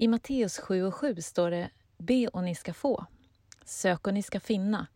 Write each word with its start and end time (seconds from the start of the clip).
I 0.00 0.08
Matteus 0.08 0.58
7 0.58 0.84
och 0.84 0.94
7 0.94 1.22
står 1.22 1.50
det 1.50 1.70
Be 1.96 2.28
och 2.28 2.44
ni 2.44 2.54
ska 2.54 2.74
få. 2.74 3.06
Sök 3.64 4.06
och 4.06 4.14
ni 4.14 4.22
ska 4.22 4.40
finna. 4.40 4.86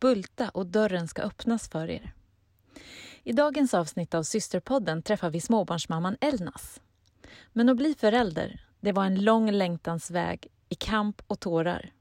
Bulta 0.00 0.48
och 0.48 0.66
dörren 0.66 1.08
ska 1.08 1.22
öppnas 1.22 1.68
för 1.68 1.90
er. 1.90 2.12
I 3.22 3.32
dagens 3.32 3.74
avsnitt 3.74 4.14
av 4.14 4.22
Systerpodden 4.22 5.02
träffar 5.02 5.30
vi 5.30 5.40
småbarnsmamman 5.40 6.16
Elnas. 6.20 6.80
Men 7.52 7.68
att 7.68 7.76
bli 7.76 7.94
förälder, 7.94 8.64
det 8.80 8.92
var 8.92 9.04
en 9.04 9.24
lång 9.24 9.50
längtans 9.50 10.10
väg 10.10 10.46
i 10.68 10.74
kamp 10.74 11.22
och 11.26 11.40
tårar. 11.40 11.92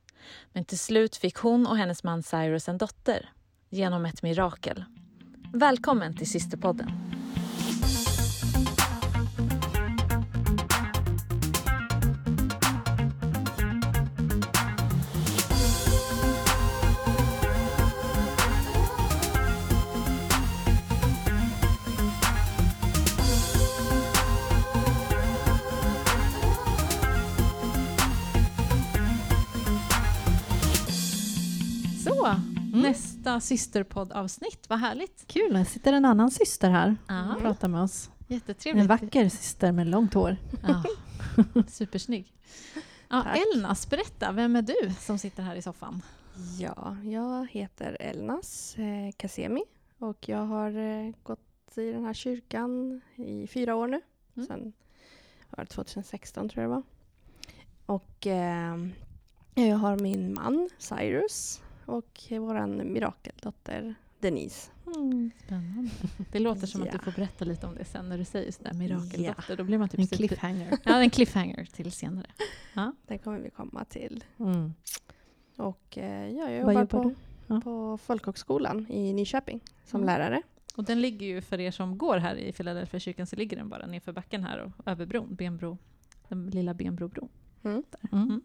Men 0.54 0.66
till 0.66 0.79
slut 0.79 1.16
fick 1.16 1.36
hon 1.36 1.68
och 1.68 1.77
hennes 1.77 2.04
man 2.04 2.23
Cyrus 2.23 2.70
en 2.70 2.77
dotter 2.77 3.29
genom 3.70 4.05
ett 4.05 4.23
mirakel. 4.23 4.86
Välkommen 5.54 6.18
till 6.18 6.29
Systerpodden. 6.29 7.07
Systerpoddavsnitt. 33.39 34.69
Vad 34.69 34.80
härligt. 34.80 35.23
Kul, 35.27 35.55
här 35.55 35.64
sitter 35.64 35.94
en 35.94 36.05
annan 36.05 36.31
syster 36.31 36.69
här 36.69 36.95
Ja. 37.08 37.36
och 37.36 37.41
pratar 37.41 37.67
med 37.67 37.81
oss. 37.81 38.09
Jättetrevligt. 38.28 38.81
En 38.81 38.88
vacker 38.88 39.30
syster 39.30 39.72
med 39.72 39.88
långt 39.88 40.14
hår. 40.14 40.38
Ja. 40.67 40.83
Supersnygg. 41.67 42.33
Ja, 43.09 43.22
Tack. 43.23 43.38
Elnas, 43.55 43.89
berätta. 43.89 44.31
Vem 44.31 44.55
är 44.55 44.61
du 44.61 44.92
som 45.00 45.17
sitter 45.20 45.44
här 45.44 45.56
i 45.56 45.62
soffan? 45.62 46.02
Ja, 46.59 46.97
jag 47.03 47.47
heter 47.52 47.97
Elnas 48.00 48.78
eh, 48.78 49.12
Kasemi 49.17 49.64
och 49.97 50.30
jag 50.30 50.45
har 50.45 50.78
eh, 50.78 51.12
gått 51.23 51.40
i 51.78 51.92
den 51.92 52.06
här 52.06 52.14
kyrkan 52.14 53.02
i 53.16 53.47
fyra 53.47 53.75
år 53.75 53.88
nu. 53.88 54.02
Mm. 54.36 54.47
Sen 54.47 54.73
var 55.50 55.64
det 55.64 55.69
2016 55.69 56.50
tror 56.50 56.64
jag 56.64 56.72
det 56.72 56.75
var. 56.75 56.84
Och 57.86 58.28
eh, 58.28 58.78
jag 59.56 59.78
har 59.78 60.00
min 60.00 60.34
man 60.34 60.69
Cyrus 60.78 61.62
och 61.88 62.20
vår 62.30 62.68
mirakeldotter 62.84 63.96
Denise. 64.20 64.72
Spännande. 65.46 65.90
Det 66.32 66.40
låter 66.40 66.68
som 66.68 66.82
att 66.82 66.92
du 66.92 66.98
Ja. 66.98 67.04
får 67.04 67.12
berätta 67.12 67.46
lite 67.46 67.68
om 67.68 67.76
det 67.76 67.86
sen 67.86 68.10
när 68.10 68.18
du 68.18 68.24
säger 68.26 68.52
sådär 68.52 68.74
mirakeldotter. 68.74 69.58
Då 69.58 69.64
blir 69.64 69.78
man 69.78 69.90
typ 69.90 70.00
En 70.00 70.08
cliffhanger. 70.08 70.78
Ja, 70.84 71.02
en 71.02 71.10
cliffhanger 71.10 71.66
till 71.66 71.92
senare. 71.92 72.28
Den 73.08 73.20
kommer 73.20 73.40
vi 73.40 73.50
komma 73.50 73.86
till. 73.86 74.24
Mm. 74.40 74.74
Och 75.58 75.98
eh, 75.98 76.30
ja, 76.30 76.52
jag 76.52 76.66
Vad 76.66 76.74
jobbar, 76.74 77.00
jobbar 77.00 77.04
på? 77.04 77.14
Ja. 77.48 77.62
på 77.62 77.98
Folkhögskolan 77.98 78.88
i 78.90 79.14
Nyköping 79.14 79.60
som 79.86 80.02
Mm. 80.04 80.06
lärare. 80.20 80.42
Och 80.76 80.84
den 80.84 81.02
ligger 81.02 81.26
ju 81.28 81.42
för 81.42 81.60
er 81.60 81.72
som 81.72 81.98
går 81.98 82.18
här 82.18 82.36
i 82.36 82.52
Philadelphia 82.52 83.00
kyrkan 83.00 83.28
så 83.28 83.36
ligger 83.36 83.58
den 83.58 83.70
bara 83.70 83.86
nerför 83.88 84.12
backen 84.12 84.44
här 84.44 84.60
och 84.60 84.88
över 84.88 85.06
bron, 85.06 85.36
Benbro, 85.36 85.78
den 86.28 86.48
lilla 86.50 86.74
Benbrobron. 86.74 87.30
Mm. 87.64 87.84
Mm. 88.12 88.24
Mm. 88.24 88.42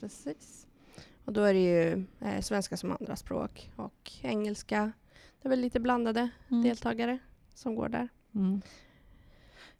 Precis. 0.00 0.66
Och 1.24 1.32
då 1.32 1.42
är 1.42 1.54
det 1.54 1.60
ju 1.64 2.04
eh, 2.20 2.40
svenska 2.40 2.76
som 2.76 2.92
andraspråk 2.92 3.70
och 3.76 4.10
engelska. 4.22 4.92
Det 5.42 5.48
är 5.48 5.50
väl 5.50 5.60
lite 5.60 5.80
blandade 5.80 6.28
Mm. 6.50 6.62
deltagare 6.62 7.18
som 7.54 7.74
går 7.74 7.88
där. 7.88 8.08
Mm. 8.34 8.60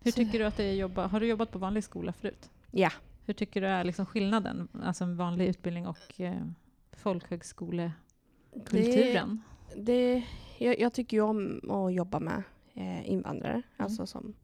Hur 0.00 0.10
Så- 0.10 0.16
tycker 0.16 0.38
du 0.38 0.44
att 0.44 0.56
det 0.56 0.64
är 0.64 0.74
jobba? 0.74 1.06
Har 1.06 1.20
du 1.20 1.26
jobbat 1.26 1.50
på 1.50 1.58
vanlig 1.58 1.84
skola 1.84 2.12
förut? 2.12 2.50
Ja. 2.70 2.90
Hur 3.26 3.34
tycker 3.34 3.60
du 3.60 3.66
är 3.66 3.84
liksom 3.84 4.06
skillnaden, 4.06 4.68
alltså 4.84 5.04
en 5.04 5.16
vanlig 5.16 5.48
utbildning 5.48 5.86
och 5.86 6.20
eh, 6.20 6.46
folkhögskolekulturen? 6.92 9.42
Det, 9.76 9.82
det, 9.82 10.24
jag, 10.58 10.80
jag 10.80 10.92
tycker 10.92 11.16
ju 11.16 11.20
om 11.22 11.70
att 11.70 11.94
jobba 11.94 12.20
med 12.20 12.42
eh, 12.74 13.10
invandrare, 13.10 13.62
alltså 13.76 14.06
som 14.06 14.34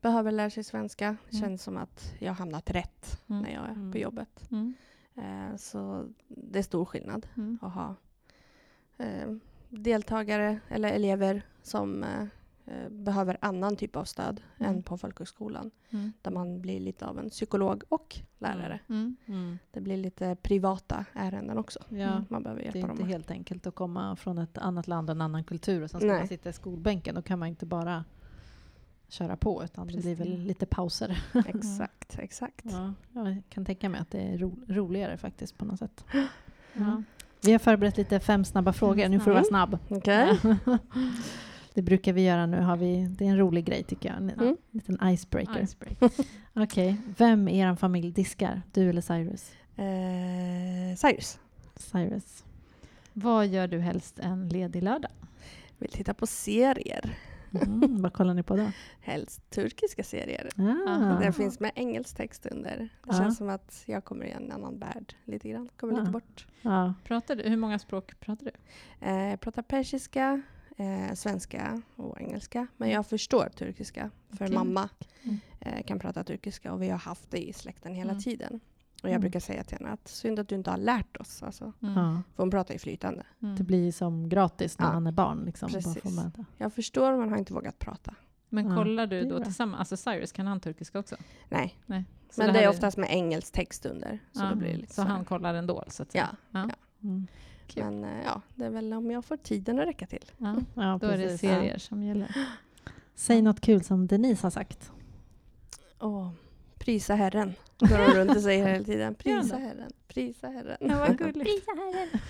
behöver 0.00 0.32
lära 0.32 0.50
sig 0.50 0.64
svenska. 0.64 1.16
Det 1.30 1.36
Mm. 1.36 1.48
känns 1.48 1.62
som 1.62 1.76
att 1.76 2.14
jag 2.18 2.30
har 2.30 2.36
hamnat 2.36 2.70
rätt 2.70 3.20
Mm. 3.28 3.42
när 3.42 3.50
jag 3.54 3.64
är 3.64 3.68
Mm. 3.72 3.92
på 3.92 3.98
jobbet. 3.98 4.48
Mm. 5.14 5.50
Eh, 5.50 5.56
så 5.56 6.08
det 6.28 6.58
är 6.58 6.62
stor 6.62 6.84
skillnad 6.84 7.26
Mm. 7.36 7.58
att 7.62 7.72
ha 7.74 7.94
eh, 8.98 9.32
deltagare 9.68 10.60
eller 10.68 10.88
elever 10.92 11.42
som 11.62 12.04
eh, 12.04 12.22
eh, 12.66 12.88
behöver 12.90 13.36
annan 13.40 13.76
typ 13.76 13.96
av 13.96 14.04
stöd 14.04 14.40
Mm. 14.58 14.72
än 14.74 14.82
på 14.82 14.98
folkhögskolan. 14.98 15.70
Mm. 15.90 16.12
Där 16.22 16.30
man 16.30 16.60
blir 16.60 16.80
lite 16.80 17.06
av 17.06 17.18
en 17.18 17.30
psykolog 17.30 17.82
och 17.88 18.16
lärare. 18.38 18.80
Mm. 18.88 19.16
Mm. 19.26 19.58
Det 19.70 19.80
blir 19.80 19.96
lite 19.96 20.36
privata 20.42 21.04
ärenden 21.12 21.58
också. 21.58 21.78
Ja, 21.88 22.24
Man 22.28 22.42
behöver 22.42 22.62
hjälpa 22.62 22.78
det 22.78 22.84
är 22.84 22.88
dem. 22.88 22.90
inte 22.90 23.04
helt 23.04 23.30
enkelt 23.30 23.66
att 23.66 23.74
komma 23.74 24.16
från 24.16 24.38
ett 24.38 24.58
annat 24.58 24.88
land 24.88 25.10
och 25.10 25.16
en 25.16 25.20
annan 25.20 25.44
kultur 25.44 25.82
och 25.82 25.90
sen 25.90 26.00
ska 26.00 26.06
Nej. 26.08 26.18
man 26.18 26.28
sitta 26.28 26.48
i 26.50 26.52
skolbänken. 26.52 27.14
Då 27.14 27.22
kan 27.22 27.38
man 27.38 27.48
inte 27.48 27.66
bara 27.66 28.04
köra 29.12 29.36
på 29.36 29.64
utan 29.64 29.86
det 29.86 29.92
blir 29.92 30.14
väl 30.14 30.26
Precis. 30.28 30.46
lite 30.46 30.66
pauser. 30.66 31.22
Exakt, 31.46 32.18
exakt. 32.18 32.64
Ja, 32.64 32.92
jag 33.12 33.42
kan 33.48 33.64
tänka 33.64 33.88
mig 33.88 34.00
att 34.00 34.10
det 34.10 34.20
är 34.20 34.38
ro 34.38 34.58
roligare 34.68 35.16
faktiskt 35.16 35.58
på 35.58 35.64
något 35.64 35.78
sätt. 35.78 36.04
Ja. 36.74 37.02
Vi 37.44 37.52
har 37.52 37.58
förberett 37.58 37.96
lite 37.96 38.20
fem 38.20 38.44
snabba 38.44 38.72
frågor. 38.72 39.08
Nu 39.08 39.20
får 39.20 39.30
du 39.30 39.34
vara 39.34 39.44
snabb. 39.44 39.78
Ja. 40.04 40.36
Det 41.74 41.82
brukar 41.82 42.12
vi 42.12 42.22
göra 42.24 42.46
nu. 42.46 42.60
Har 42.60 42.76
vi, 42.76 43.06
det 43.18 43.24
är 43.26 43.28
en 43.30 43.38
rolig 43.38 43.64
grej 43.64 43.82
tycker 43.82 44.08
jag. 44.08 44.16
En 44.18 44.30
Mm. 44.30 44.56
liten 44.70 45.08
icebreaker. 45.08 45.62
Icebreaker. 45.62 46.10
Okej. 46.62 46.96
Vem 47.18 47.48
i 47.48 47.58
er 47.58 47.74
familj 47.74 48.12
diskar? 48.12 48.62
Du 48.72 48.90
eller 48.90 49.00
Cyrus? 49.00 49.50
Eh, 49.76 50.96
Cyrus. 50.96 51.38
Cyrus. 51.76 52.44
Vad 53.12 53.46
gör 53.46 53.68
du 53.68 53.78
helst 53.78 54.18
en 54.18 54.48
ledig 54.48 54.82
lördag? 54.82 55.10
Vill 55.78 55.90
titta 55.90 56.14
på 56.14 56.26
serier. 56.26 57.14
Mm, 57.54 58.02
vad 58.02 58.12
kollar 58.12 58.34
ni 58.34 58.42
på 58.42 58.56
då? 58.56 58.70
Helst 59.00 59.50
turkiska 59.50 60.04
serier. 60.04 60.48
Ah. 60.88 61.18
Det 61.20 61.32
finns 61.32 61.60
med 61.60 61.70
engelsk 61.74 62.16
text 62.16 62.46
under. 62.46 62.78
Det 62.78 62.88
Ja. 63.06 63.12
känns 63.12 63.36
som 63.36 63.48
att 63.48 63.82
jag 63.86 64.04
kommer 64.04 64.24
i 64.24 64.30
en 64.30 64.52
annan 64.52 64.78
värld 64.78 65.14
lite 65.24 65.48
grann. 65.48 65.68
Kommer 65.76 65.92
Ja. 65.94 65.98
lite 66.00 66.10
bort. 66.12 66.46
Ja. 66.62 66.94
Pratar 67.04 67.36
du, 67.36 67.42
hur 67.42 67.56
många 67.56 67.78
språk 67.78 68.20
pratar 68.20 68.44
du? 68.46 68.52
Eh, 69.06 69.16
jag 69.30 69.40
pratar 69.40 69.62
persiska, 69.62 70.42
eh, 70.76 71.14
svenska 71.14 71.82
och 71.96 72.20
engelska. 72.20 72.66
Men 72.76 72.90
jag 72.90 73.06
förstår 73.06 73.48
turkiska. 73.48 74.10
För 74.30 74.44
Okej. 74.44 74.54
mamma 74.56 74.88
Mm. 75.22 75.38
eh, 75.60 75.82
kan 75.82 75.98
prata 75.98 76.24
turkiska 76.24 76.72
och 76.72 76.82
vi 76.82 76.88
har 76.90 76.98
haft 76.98 77.30
det 77.30 77.48
i 77.48 77.52
släkten 77.52 77.94
hela 77.94 78.10
Mm. 78.10 78.22
tiden. 78.22 78.60
Och 79.02 79.08
jag 79.08 79.12
Mm. 79.12 79.20
brukar 79.20 79.40
säga 79.40 79.64
till 79.64 79.78
henne 79.78 79.90
att 79.90 80.08
synd 80.08 80.38
att 80.38 80.48
du 80.48 80.54
inte 80.54 80.70
har 80.70 80.78
lärt 80.78 81.16
oss. 81.16 81.42
Alltså, 81.42 81.72
Mm. 81.82 81.94
För 82.34 82.42
hon 82.42 82.50
pratar 82.50 82.74
ju 82.74 82.78
flytande. 82.78 83.26
Mm. 83.42 83.56
Det 83.56 83.64
blir 83.64 83.92
som 83.92 84.28
gratis 84.28 84.78
när 84.78 84.86
Ja. 84.86 84.92
man 84.92 85.06
är 85.06 85.12
barn. 85.12 85.42
Liksom, 85.44 85.68
Precis. 85.72 86.04
Jag 86.58 86.72
förstår 86.72 87.16
men 87.16 87.30
har 87.30 87.36
inte 87.36 87.52
vågat 87.54 87.78
prata. 87.78 88.14
Men 88.48 88.68
Ja, 88.68 88.76
kollar 88.76 89.06
det 89.06 89.20
du 89.22 89.28
då 89.28 89.44
tillsammans? 89.44 89.92
Alltså 89.92 90.10
Cyrus, 90.10 90.32
kan 90.32 90.46
han 90.46 90.60
turkiska 90.60 90.98
också? 90.98 91.16
Nej, 91.48 91.78
Nej. 91.86 92.04
Men 92.36 92.46
det, 92.46 92.52
här 92.52 92.62
är 92.62 92.68
oftast 92.68 92.96
med 92.98 93.08
engelsk 93.10 93.52
text 93.52 93.86
under. 93.86 94.18
Så 94.32 94.42
Ja, 94.42 94.48
då 94.50 94.56
blir 94.56 94.70
det 94.72 94.76
lite 94.76 94.94
så 94.94 95.02
han 95.02 95.24
kollar 95.24 95.54
ändå, 95.54 95.84
så 95.88 96.02
att 96.02 96.12
säga? 96.12 96.36
Ja, 96.50 96.68
Ja. 96.68 96.74
Mm. 97.08 97.26
Men 97.76 98.04
eh, 98.04 98.22
ja, 98.24 98.40
det 98.54 98.64
är 98.64 98.70
väl 98.70 98.92
om 98.92 99.10
jag 99.10 99.24
får 99.24 99.36
tiden 99.36 99.78
att 99.80 99.86
räcka 99.86 100.06
till. 100.06 100.24
Ja. 100.38 100.56
Ja, 100.74 100.98
Då 101.00 101.06
är 101.06 101.18
det 101.18 101.38
serier 101.38 101.78
som 101.78 102.02
gäller. 102.02 102.36
Säg 103.14 103.42
något 103.42 103.60
kul 103.60 103.84
som 103.84 104.06
Denise 104.06 104.46
har 104.46 104.50
sagt. 104.50 104.92
Åh, 106.00 106.30
prisa 106.84 107.14
Herren. 107.14 107.52
Går 107.78 108.06
hon 108.06 108.14
runt 108.16 108.36
och 108.36 108.42
säger 108.42 108.66
hela 108.68 108.84
tiden. 108.84 109.14
Prisa 109.14 109.56
Herren, 109.56 109.90
prisa 110.08 110.48
Herren. 110.48 110.76
Ja, 110.80 110.98
vad 110.98 111.18
gulligt. 111.18 111.66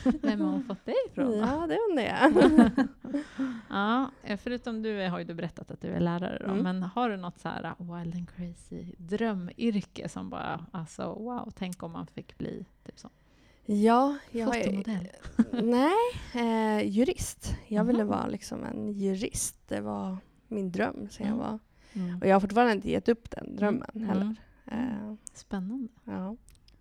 Vem 0.22 0.40
har 0.40 0.50
hon 0.52 0.64
fått 0.64 0.84
det 0.84 0.94
ifrån? 1.10 1.38
Ja, 1.38 1.66
det 1.66 1.78
undrar 1.90 2.04
jag. 2.04 2.70
Ja, 3.70 4.10
förutom 4.38 4.82
du 4.82 5.08
har 5.08 5.18
ju 5.18 5.24
du 5.24 5.34
berättat 5.34 5.70
att 5.70 5.80
du 5.80 5.88
är 5.88 6.00
lärare 6.00 6.38
då, 6.46 6.52
Mm. 6.52 6.62
men 6.64 6.82
har 6.82 7.10
du 7.10 7.16
något 7.16 7.38
så 7.40 7.48
här 7.48 7.64
uh, 7.80 7.96
wild 7.98 8.14
and 8.14 8.30
crazy 8.36 8.84
drömyrke 8.98 10.08
som 10.08 10.30
bara, 10.30 10.66
alltså 10.70 11.02
wow, 11.14 11.52
tänk 11.56 11.82
om 11.82 11.93
man 11.93 12.06
fick 12.06 12.38
bli 12.38 12.64
typ 12.87 12.99
så. 12.99 13.08
Ja, 13.66 14.16
jag 14.31 14.56
är... 14.56 14.82
Nej, 15.62 15.94
eh, 16.34 16.88
jurist. 16.88 17.54
Jag 17.69 17.84
ville 17.84 18.04
vara 18.04 18.26
liksom 18.26 18.64
en 18.64 18.93
jurist. 18.93 19.69
Det 19.69 19.81
var 19.81 20.16
min 20.49 20.72
dröm 20.72 21.08
sen 21.10 21.26
jag 21.26 21.34
Mm. 21.34 21.38
var... 21.38 21.58
Mm. 21.94 22.18
Och 22.20 22.26
jag 22.26 22.34
har 22.34 22.40
fortfarande 22.40 22.72
inte 22.72 22.90
gett 22.90 23.08
upp 23.08 23.30
den 23.30 23.56
drömmen 23.56 23.88
Mm. 23.94 24.08
heller. 24.08 24.34
Eh, 24.66 25.14
Spännande. 25.34 25.88
ja. 26.04 26.36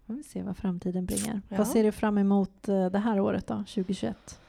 Får 0.08 0.14
vi 0.14 0.24
se 0.24 0.44
vad 0.44 0.58
framtiden 0.58 1.06
bringar. 1.06 1.42
Ja. 1.50 1.58
Vad 1.58 1.68
ser 1.68 1.84
du 1.84 1.92
fram 1.92 2.18
emot 2.18 2.68
eh, 2.70 2.86
det 2.90 3.00
här 3.00 3.20
året 3.20 3.48
då, 3.48 3.56
2021? 3.56 4.40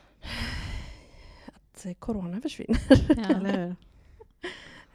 Att 1.46 1.86
eh, 1.86 1.94
corona 1.94 2.40
försvinner. 2.40 2.80
Ja. 3.16 3.36
Eller 3.36 3.58
hur? 3.66 3.76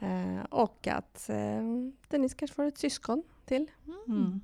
Eh, 0.00 0.44
och 0.50 0.86
att 0.86 1.28
eh, 1.30 1.62
Denise 2.08 2.36
kanske 2.36 2.54
får 2.54 2.64
ett 2.64 2.78
syskon 2.78 3.22
till. 3.44 3.66
Mm. 4.08 4.40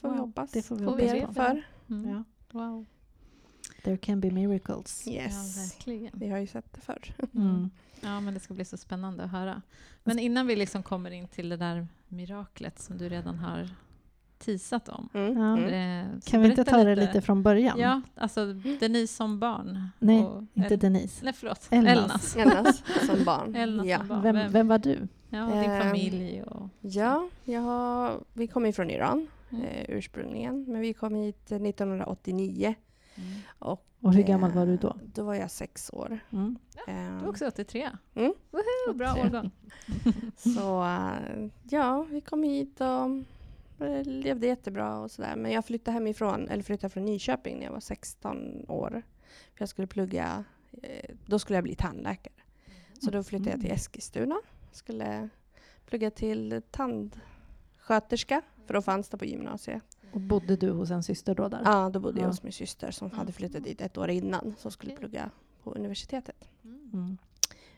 Får 0.00 0.10
vi 0.12 0.18
hoppas. 0.18 0.52
det 0.52 0.62
får 0.62 0.76
vi 0.76 0.84
hoppas 0.84 1.26
på. 1.26 1.32
för. 1.32 1.62
Mm. 1.90 2.10
Ja. 2.10 2.24
Wow. 2.50 2.86
There 3.84 3.96
can 3.96 4.20
be 4.20 4.30
miracles. 4.30 5.08
Yes. 5.08 5.56
Ja, 5.56 5.62
verkligen. 5.62 6.10
Vi 6.14 6.28
har 6.28 6.38
ju 6.38 6.46
sett 6.46 6.72
det 6.72 6.80
förr. 6.80 7.14
Mm. 7.34 7.70
Ja, 8.00 8.20
men 8.20 8.34
det 8.34 8.40
ska 8.40 8.54
bli 8.54 8.64
så 8.64 8.76
spännande 8.76 9.24
att 9.24 9.30
höra. 9.30 9.62
Men 10.04 10.18
innan 10.18 10.46
vi 10.46 10.56
liksom 10.56 10.82
kommer 10.82 11.10
in 11.10 11.28
till 11.28 11.48
det 11.48 11.56
där 11.56 11.86
miraklet 12.08 12.78
som 12.80 12.98
du 12.98 13.08
redan 13.08 13.38
har 13.38 13.68
teasat 14.38 14.88
om. 14.88 15.08
Mm. 15.14 15.38
Ja. 15.38 15.56
Mm. 15.58 16.06
Eh, 16.14 16.20
Kan 16.24 16.42
vi 16.42 16.48
inte 16.48 16.64
ta 16.64 16.84
det 16.84 16.96
lite 16.96 17.20
från 17.20 17.42
början? 17.42 17.78
Ja, 17.78 18.00
alltså 18.14 18.52
Denise 18.80 19.14
som 19.14 19.38
barn. 19.38 19.88
Nej, 19.98 20.20
och 20.24 20.42
Inte 20.54 20.74
El- 20.74 20.80
Denise. 20.80 21.24
Nej, 21.24 21.32
förlåt. 21.32 21.68
Elnas. 21.70 22.36
Elnas. 22.36 22.36
Elnas 22.36 23.06
som 23.06 23.24
barn. 23.24 23.54
Elnas 23.56 23.86
ja. 23.86 23.98
som 23.98 24.08
barn. 24.08 24.22
Vem, 24.22 24.52
Vem- 24.52 24.68
var 24.68 24.78
du? 24.78 25.08
Ja, 25.28 25.44
och 25.46 25.60
din 25.62 25.70
Ehm, 25.70 25.82
familj 25.82 26.42
och... 26.42 26.68
ja, 26.80 27.28
jag 27.44 27.60
har, 27.60 28.20
vi 28.32 28.46
kommer 28.46 28.72
från 28.72 28.90
Iran 28.90 29.26
Mm. 29.50 29.64
eh, 29.64 29.84
ursprungligen. 29.88 30.64
Men 30.68 30.80
vi 30.80 30.92
kom 30.94 31.14
hit 31.14 31.52
1989. 31.52 32.74
Mm. 33.16 33.28
Och, 33.58 33.86
Och 34.00 34.14
hur 34.14 34.22
gammal 34.22 34.52
var 34.52 34.66
du 34.66 34.76
då? 34.76 34.88
eh, 34.88 34.94
Då 35.14 35.24
var 35.24 35.34
jag 35.34 35.50
sex 35.50 35.90
år. 35.92 36.18
Mm. 36.32 36.58
Du 36.86 36.92
Eh, 36.92 36.98
är 36.98 37.28
också 37.28 37.46
83. 37.46 37.90
Mm. 38.14 38.34
Woho, 38.50 38.94
bra 38.94 39.12
83. 39.12 39.26
årgång. 39.28 39.50
Så 40.36 40.84
eh, 40.84 41.48
ja, 41.70 42.06
vi 42.10 42.20
kom 42.20 42.42
hit 42.42 42.80
och 42.80 43.86
eh, 43.86 44.04
levde 44.04 44.46
jättebra 44.46 44.98
och 44.98 45.10
sådär. 45.10 45.36
Men 45.36 45.52
jag 45.52 45.64
flyttade 45.64 45.92
hemifrån, 45.94 46.48
eller 46.48 46.62
flyttade 46.62 46.90
från 46.92 47.04
Nyköping 47.04 47.58
när 47.58 47.64
jag 47.64 47.72
var 47.72 47.80
16 47.80 48.64
år. 48.68 49.02
För 49.54 49.62
jag 49.62 49.68
skulle 49.68 49.86
plugga, 49.86 50.44
eh, 50.82 51.10
då 51.26 51.38
skulle 51.38 51.56
jag 51.56 51.64
bli 51.64 51.74
tandläkare. 51.74 52.34
Så 53.04 53.10
då 53.10 53.22
flyttade 53.22 53.50
jag 53.50 53.60
till 53.60 53.72
Eskilstuna. 53.72 54.36
Skulle 54.72 55.28
plugga 55.86 56.10
till 56.10 56.62
tandsköterska, 56.70 58.42
för 58.66 58.74
då 58.74 58.82
fanns 58.82 59.08
det 59.08 59.16
på 59.18 59.24
gymnasiet. 59.24 59.82
Och 60.12 60.20
bodde 60.20 60.56
du 60.56 60.70
hos 60.70 60.90
en 60.90 61.02
syster 61.02 61.34
då 61.34 61.48
där? 61.48 61.60
Ja, 61.64 61.90
då 61.92 62.00
bodde 62.00 62.18
jag 62.20 62.24
Ja. 62.26 62.30
hos 62.30 62.42
min 62.42 62.52
syster 62.52 62.90
som 62.90 63.10
hade 63.10 63.32
flyttat 63.32 63.64
dit 63.64 63.80
ett 63.80 63.98
år 63.98 64.10
innan, 64.10 64.54
som 64.58 64.70
skulle 64.70 64.96
plugga 64.96 65.30
på 65.62 65.74
universitetet. 65.74 66.48
Mm. 66.92 67.18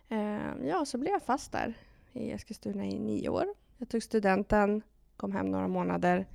Eh, 0.09 0.67
ja, 0.69 0.85
så 0.85 0.99
blev 0.99 1.13
jag 1.13 1.23
fast 1.23 1.53
där 1.53 1.75
i 2.13 2.31
Eskilstuna 2.31 2.85
i 2.87 2.99
nio 2.99 3.29
år. 3.29 3.47
Jag 3.79 3.89
tog 3.89 4.03
studenten, 4.03 4.83
kom 5.17 5.33
hem 5.33 5.51
några 5.51 5.69
månader. 5.69 6.27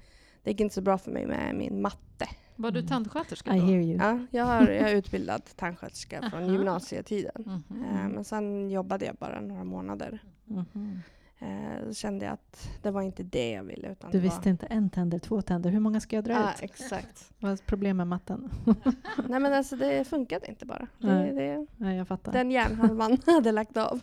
Det 0.43 0.51
gick 0.51 0.59
inte 0.59 0.75
så 0.75 0.81
bra 0.81 0.97
för 0.97 1.11
mig 1.11 1.25
med 1.27 1.55
min 1.55 1.81
matte. 1.81 2.25
Var 2.55 2.71
du 2.71 2.79
Mm. 2.79 2.89
tandsköterska 2.89 3.55
I 3.55 3.59
då? 3.59 3.65
hear 3.65 3.79
you. 3.81 3.97
Ja, 3.97 4.19
jag, 4.31 4.45
har, 4.45 4.61
jag 4.61 4.89
är 4.91 4.95
utbildad 4.95 5.41
tandsköterska 5.55 6.29
från 6.31 6.47
gymnasietiden. 6.53 7.43
Mhm. 7.69 7.83
Eh, 7.85 8.07
men 8.09 8.23
sen 8.23 8.69
jobbade 8.69 9.05
jag 9.05 9.15
bara 9.15 9.41
några 9.41 9.63
månader. 9.63 10.23
Mhm. 10.45 10.99
Eh, 11.41 11.91
kände 11.91 12.25
jag 12.25 12.33
att 12.33 12.69
det 12.81 12.91
var 12.91 13.01
inte 13.01 13.24
det 13.24 13.51
jag 13.51 13.63
ville. 13.63 13.91
Utan 13.91 14.12
Du 14.12 14.19
visste 14.19 14.50
inte 14.50 14.65
en 14.65 14.89
tänder, 14.89 15.19
två 15.19 15.41
tänder. 15.41 15.69
Hur 15.69 15.80
många 15.80 16.00
ska 16.00 16.15
jag 16.15 16.25
dra 16.25 16.33
var, 16.33 16.41
ja, 16.41 16.53
ut? 16.53 16.62
exakt. 16.62 17.31
Vad 17.39 17.51
är 17.51 17.57
problem 17.57 17.97
med 17.97 18.07
matten? 18.07 18.50
Nej 19.30 19.39
men 19.39 19.53
alltså 19.53 19.75
det 19.75 20.07
funkade 20.07 20.47
inte 20.47 20.65
bara. 20.65 20.88
Det, 20.97 21.07
Nej. 21.07 21.33
det, 21.33 21.65
Nej, 21.77 21.97
jag 21.97 22.07
fattar. 22.07 22.31
den 22.31 22.51
hjärnhalvan 22.51 23.18
hade 23.25 23.51
lagt 23.51 23.77
av. 23.77 24.01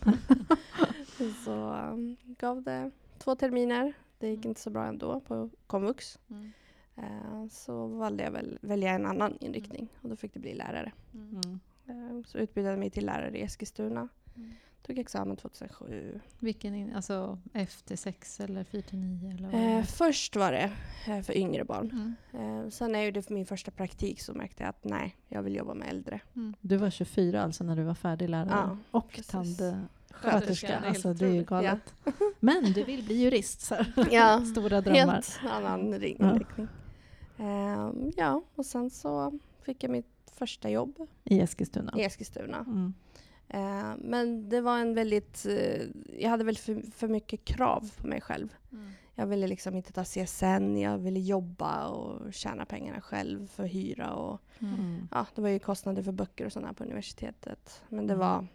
så 1.45 1.73
um, 1.73 2.17
gav 2.23 2.63
det 2.63 2.91
två 3.17 3.35
terminer. 3.35 3.93
Det 4.19 4.27
gick 4.29 4.45
inte 4.45 4.61
så 4.61 4.69
bra 4.69 4.85
ändå 4.85 5.19
på 5.19 5.49
komvux. 5.67 6.19
Mm. 6.29 6.51
Eh, 6.95 7.47
så 7.49 7.87
valde 7.87 8.23
jag 8.23 8.31
väl 8.31 8.59
välja 8.61 8.91
en 8.91 9.05
annan 9.05 9.37
inriktning 9.39 9.87
och 10.01 10.09
då 10.09 10.15
fick 10.15 10.33
det 10.33 10.39
bli 10.39 10.53
lärare. 10.53 10.91
Mm. 11.13 11.59
Eh, 11.87 12.25
så 12.25 12.37
utbildade 12.37 12.77
mig 12.77 12.89
till 12.89 13.05
lärare 13.05 13.37
i 13.37 13.41
Eskilstuna. 13.41 14.07
Mm. 14.35 14.51
Tog 14.85 14.99
examen 14.99 15.37
2007. 15.37 16.19
Vilken, 16.39 16.75
in, 16.75 16.95
alltså 16.95 17.39
F 17.53 17.81
till 17.85 17.97
6 17.97 18.39
eller 18.39 18.63
4 18.63 18.81
till 18.81 18.97
9 18.99 19.31
eller 19.31 19.49
vad 19.51 19.77
Eh, 19.79 19.83
först 19.83 20.35
var 20.35 20.51
det 20.51 20.71
eh, 21.07 21.21
för 21.21 21.37
yngre 21.37 21.63
barn. 21.63 22.15
Mm. 22.33 22.63
Eh, 22.63 22.69
sen 22.69 22.95
är 22.95 23.01
ju 23.01 23.11
det 23.11 23.21
för 23.21 23.33
min 23.33 23.45
första 23.45 23.71
praktik 23.71 24.21
så 24.21 24.33
märkte 24.33 24.63
jag 24.63 24.69
att 24.69 24.83
nej, 24.83 25.15
jag 25.27 25.43
vill 25.43 25.55
jobba 25.55 25.73
med 25.73 25.89
äldre. 25.89 26.19
Mm. 26.35 26.53
Du 26.61 26.77
var 26.77 26.89
24 26.89 27.43
alltså 27.43 27.63
när 27.63 27.75
du 27.75 27.83
var 27.83 27.93
färdig 27.93 28.29
lärare? 28.29 28.49
Ja, 28.51 28.77
och 28.91 29.19
tandsköterska. 29.29 30.79
Alltså 30.79 31.13
det 31.13 31.25
är 31.25 31.33
ju 31.33 31.43
galet. 31.43 31.93
Men 32.39 32.73
du 32.73 32.83
vill 32.83 33.03
bli 33.03 33.15
jurist. 33.23 33.61
Så. 33.61 33.75
Ja, 34.11 34.45
Stora 34.51 34.81
drömmar. 34.81 35.13
helt 35.13 35.37
annan 35.51 35.93
ring- 35.99 36.17
Ja. 36.19 36.31
inriktning. 36.31 36.67
Eh, 37.37 37.91
ja, 38.17 38.41
och 38.55 38.65
sen 38.65 38.89
så 38.89 39.39
fick 39.61 39.83
jag 39.83 39.91
mitt 39.91 40.31
första 40.33 40.69
jobb 40.69 41.07
I 41.23 41.39
Eskilstuna. 41.39 41.93
i 41.97 42.03
Eskilstuna. 42.03 42.57
Mm. 42.57 42.93
Eh, 43.49 43.91
men 43.97 44.49
det 44.49 44.61
var 44.61 44.77
en 44.79 44.93
väldigt... 44.93 45.45
Eh, 45.45 45.81
jag 46.19 46.29
hade 46.29 46.43
väl 46.43 46.57
för, 46.57 46.91
för 46.91 47.07
mycket 47.07 47.45
krav 47.45 47.91
på 48.01 48.07
mig 48.07 48.21
själv. 48.21 48.53
Mm. 48.71 48.89
Jag 49.15 49.27
ville 49.27 49.47
liksom 49.47 49.75
inte 49.75 49.93
ta 49.93 50.03
CSN, 50.03 50.77
jag 50.77 50.97
ville 50.97 51.19
jobba 51.19 51.87
och 51.87 52.33
tjäna 52.33 52.65
pengarna 52.65 53.01
själv 53.01 53.47
för 53.47 53.65
hyra. 53.65 54.13
Och, 54.13 54.41
Mm. 54.59 54.73
Mm. 54.73 55.07
ja, 55.11 55.25
det 55.35 55.41
var 55.41 55.49
ju 55.49 55.59
kostnader 55.59 56.03
för 56.03 56.11
böcker 56.11 56.45
och 56.45 56.51
sådana 56.53 56.73
på 56.73 56.83
universitetet. 56.83 57.81
Men 57.89 58.07
det 58.07 58.13
Mm. 58.13 58.27
var 58.27 58.47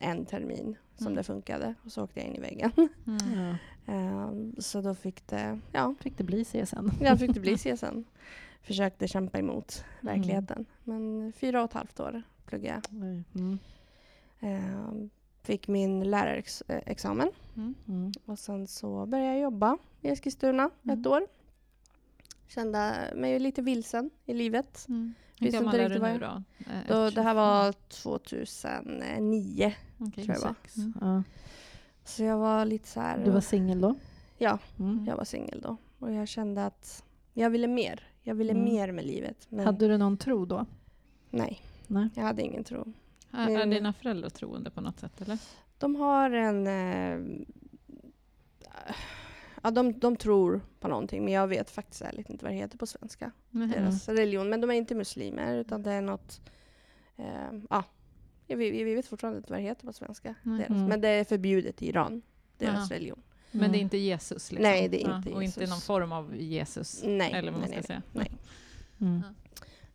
en 0.00 0.24
termin 0.26 0.76
som 0.96 1.06
Mm. 1.06 1.16
det 1.16 1.22
funkade 1.22 1.74
och 1.84 1.92
så 1.92 2.04
åkte 2.04 2.20
jag 2.20 2.28
in 2.28 2.34
i 2.34 2.40
väggen. 2.40 2.70
Mm. 3.06 3.18
Ja. 3.36 3.56
Eh, 3.92 4.30
så 4.58 4.80
då 4.80 4.94
fick 4.94 5.26
det, 5.26 5.60
ja, 5.72 5.94
Fick 6.00 6.18
det 6.18 6.24
bli 6.24 6.44
CSN? 6.44 6.90
jag 7.00 7.18
fick 7.18 7.34
det 7.34 7.40
bli 7.40 7.56
CSN. 7.58 8.04
Försökte 8.62 9.08
kämpa 9.08 9.38
emot 9.38 9.84
Mm. 10.00 10.14
verkligheten. 10.14 10.66
Men 10.84 11.32
fyra 11.36 11.58
och 11.62 11.64
ett 11.64 11.72
halvt 11.72 12.00
år 12.00 12.22
pluggade 12.46 12.74
jag. 12.74 13.22
Oj. 14.40 14.48
Mm. 14.48 15.02
Eh, 15.02 15.08
fick 15.42 15.68
min 15.68 16.10
lärarexamen. 16.10 17.30
Mm. 17.56 17.74
Mm. 17.88 18.12
Och 18.26 18.38
sen 18.38 18.66
så 18.66 19.06
började 19.06 19.30
jag 19.32 19.40
jobba 19.40 19.78
i 20.02 20.08
Eskilstuna 20.08 20.70
Mm. 20.84 21.00
ett 21.00 21.06
år. 21.06 21.26
Kände 22.48 23.12
mig 23.16 23.38
lite 23.38 23.62
vilsen 23.62 24.10
i 24.24 24.34
livet. 24.34 24.86
Mm. 24.88 25.14
Hur 25.40 25.50
gammal 25.50 25.74
är 25.80 25.88
du 25.88 25.98
nu 25.98 26.18
då? 26.18 26.42
Eh, 26.58 26.80
Då, 26.88 27.10
det 27.10 27.22
här 27.22 27.34
25. 27.34 27.36
var 27.36 27.72
2009. 27.88 29.74
Okej, 29.98 30.24
tror 30.24 30.36
jag 30.36 30.42
var. 30.42 30.54
26. 30.64 30.76
Mm. 30.76 30.92
Ja. 31.00 31.22
Så 32.04 32.22
jag 32.24 32.38
var 32.38 32.64
lite 32.64 32.88
så 32.88 33.00
här... 33.00 33.24
Du 33.24 33.30
var 33.30 33.40
singel 33.40 33.80
då? 33.80 33.94
Ja, 34.38 34.58
Mm. 34.78 35.04
jag 35.08 35.16
var 35.16 35.24
singel 35.24 35.60
då. 35.60 35.76
Och 35.98 36.12
jag 36.12 36.28
kände 36.28 36.66
att 36.66 37.04
jag 37.34 37.50
ville 37.50 37.66
mer. 37.66 38.02
Jag 38.22 38.34
ville 38.34 38.52
Mm. 38.52 38.64
mer 38.64 38.92
med 38.92 39.04
livet. 39.06 39.46
Men 39.48 39.64
Hade 39.66 39.88
du 39.88 39.98
någon 39.98 40.16
tro 40.16 40.44
då? 40.44 40.66
nej, 41.30 41.60
Nej. 41.86 42.08
jag 42.14 42.22
hade 42.22 42.42
ingen 42.42 42.64
tro. 42.64 42.92
Är, 43.32 43.48
är 43.50 43.54
Men- 43.58 43.70
dina 43.70 43.92
föräldrar 43.92 44.30
troende 44.30 44.70
på 44.70 44.80
något 44.80 45.00
sätt 45.00 45.20
eller? 45.20 45.38
De 45.78 45.96
har 45.96 46.30
en... 46.30 46.66
Eh, 46.66 47.44
ja, 49.62 49.70
de, 49.70 49.98
de 49.98 50.16
tror 50.16 50.60
på 50.80 50.88
någonting, 50.88 51.24
men 51.24 51.32
jag 51.32 51.46
vet 51.46 51.70
faktiskt 51.70 52.02
ärligt 52.02 52.30
inte 52.30 52.44
vad 52.44 52.52
det 52.54 52.56
heter 52.56 52.78
på 52.78 52.86
svenska. 52.86 53.32
Nej. 53.50 53.68
deras 53.68 54.08
religion. 54.08 54.50
Men 54.50 54.60
de 54.60 54.70
är 54.70 54.74
inte 54.74 54.94
muslimer 54.94 55.56
utan 55.56 55.82
det 55.82 55.92
är 55.92 56.02
något... 56.02 56.40
Eh, 57.16 57.58
ja, 57.70 57.84
vi, 58.46 58.70
vi 58.84 58.94
vet 58.94 59.06
fortfarande 59.06 59.38
inte 59.38 59.52
vad 59.52 59.58
det 59.58 59.64
heter 59.64 59.86
på 59.86 59.92
svenska. 59.92 60.34
Nej. 60.42 60.58
Deras. 60.58 60.70
Mm. 60.70 60.84
Men 60.84 61.00
det 61.00 61.08
är 61.08 61.24
förbjudet 61.24 61.82
i 61.82 61.88
Iran, 61.88 62.22
deras 62.58 62.76
Aha. 62.76 62.88
religion. 62.90 63.22
Men 63.50 63.72
det 63.72 63.78
är 63.78 63.80
inte 63.80 63.96
Jesus? 63.96 64.52
Liksom. 64.52 64.62
Nej, 64.62 64.88
det 64.88 65.04
är 65.04 65.16
inte 65.16 65.30
Och 65.30 65.42
inte 65.42 65.60
Jesus. 65.60 65.70
någon 65.70 65.80
form 65.80 66.12
av 66.12 66.36
Jesus? 66.36 67.02
Nej, 67.04 67.32
eller 67.32 67.52
vad 67.52 67.60
man 67.60 67.70
nej, 67.70 67.82
ska 67.82 67.94
nej, 67.94 68.02
säga? 68.02 68.02
nej. 68.12 68.32
Mm. 69.00 69.22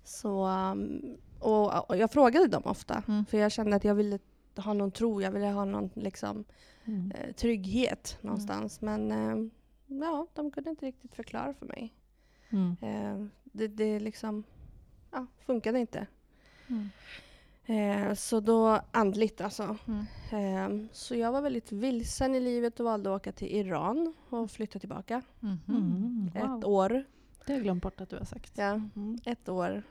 Så, 0.03 0.47
um, 0.47 1.17
och, 1.43 1.89
och 1.89 1.97
jag 1.97 2.11
frågade 2.11 2.47
dem 2.47 2.61
ofta, 2.65 3.03
Mm. 3.07 3.25
för 3.25 3.37
jag 3.37 3.51
kände 3.51 3.75
att 3.75 3.83
jag 3.83 3.95
ville 3.95 4.19
ha 4.57 4.73
någon 4.73 4.91
tro, 4.91 5.21
jag 5.21 5.31
ville 5.31 5.45
ha 5.47 5.65
någon 5.65 5.89
liksom, 5.93 6.43
Mm. 6.85 7.11
eh, 7.11 7.31
trygghet 7.33 8.17
någonstans. 8.21 8.81
Men 8.81 9.11
eh, 9.11 9.49
ja, 9.87 10.27
de 10.33 10.51
kunde 10.51 10.69
inte 10.69 10.85
riktigt 10.85 11.15
förklara 11.15 11.53
för 11.53 11.65
mig. 11.65 11.93
Mm. 12.49 12.75
Eh, 12.81 13.25
det, 13.43 13.67
det 13.67 13.99
liksom, 13.99 14.43
ja, 15.11 15.25
funkade 15.45 15.79
inte. 15.79 16.07
Mm. 16.67 16.89
Eh, 17.65 18.13
så 18.15 18.39
då 18.39 18.79
andligt 18.91 19.41
alltså. 19.41 19.77
Mm. 19.87 20.05
Eh, 20.81 20.87
så 20.91 21.15
jag 21.15 21.31
var 21.31 21.41
väldigt 21.41 21.71
vilsen 21.71 22.35
i 22.35 22.39
livet 22.39 22.79
och 22.79 22.85
valde 22.85 23.09
att 23.15 23.21
åka 23.21 23.31
till 23.31 23.47
Iran 23.55 24.13
och 24.29 24.51
flytta 24.51 24.79
tillbaka. 24.79 25.21
Mhm. 25.39 25.59
Mm. 25.67 26.31
Ett 26.35 26.65
år. 26.65 26.89
Det 27.45 27.51
har 27.53 27.57
jag 27.57 27.63
glömt 27.63 27.83
bort 27.83 28.01
att 28.01 28.09
du 28.09 28.17
har 28.17 28.25
sagt. 28.25 28.51
Ja, 28.57 28.81
Mm. 28.95 29.17
ett 29.25 29.49
år 29.49 29.83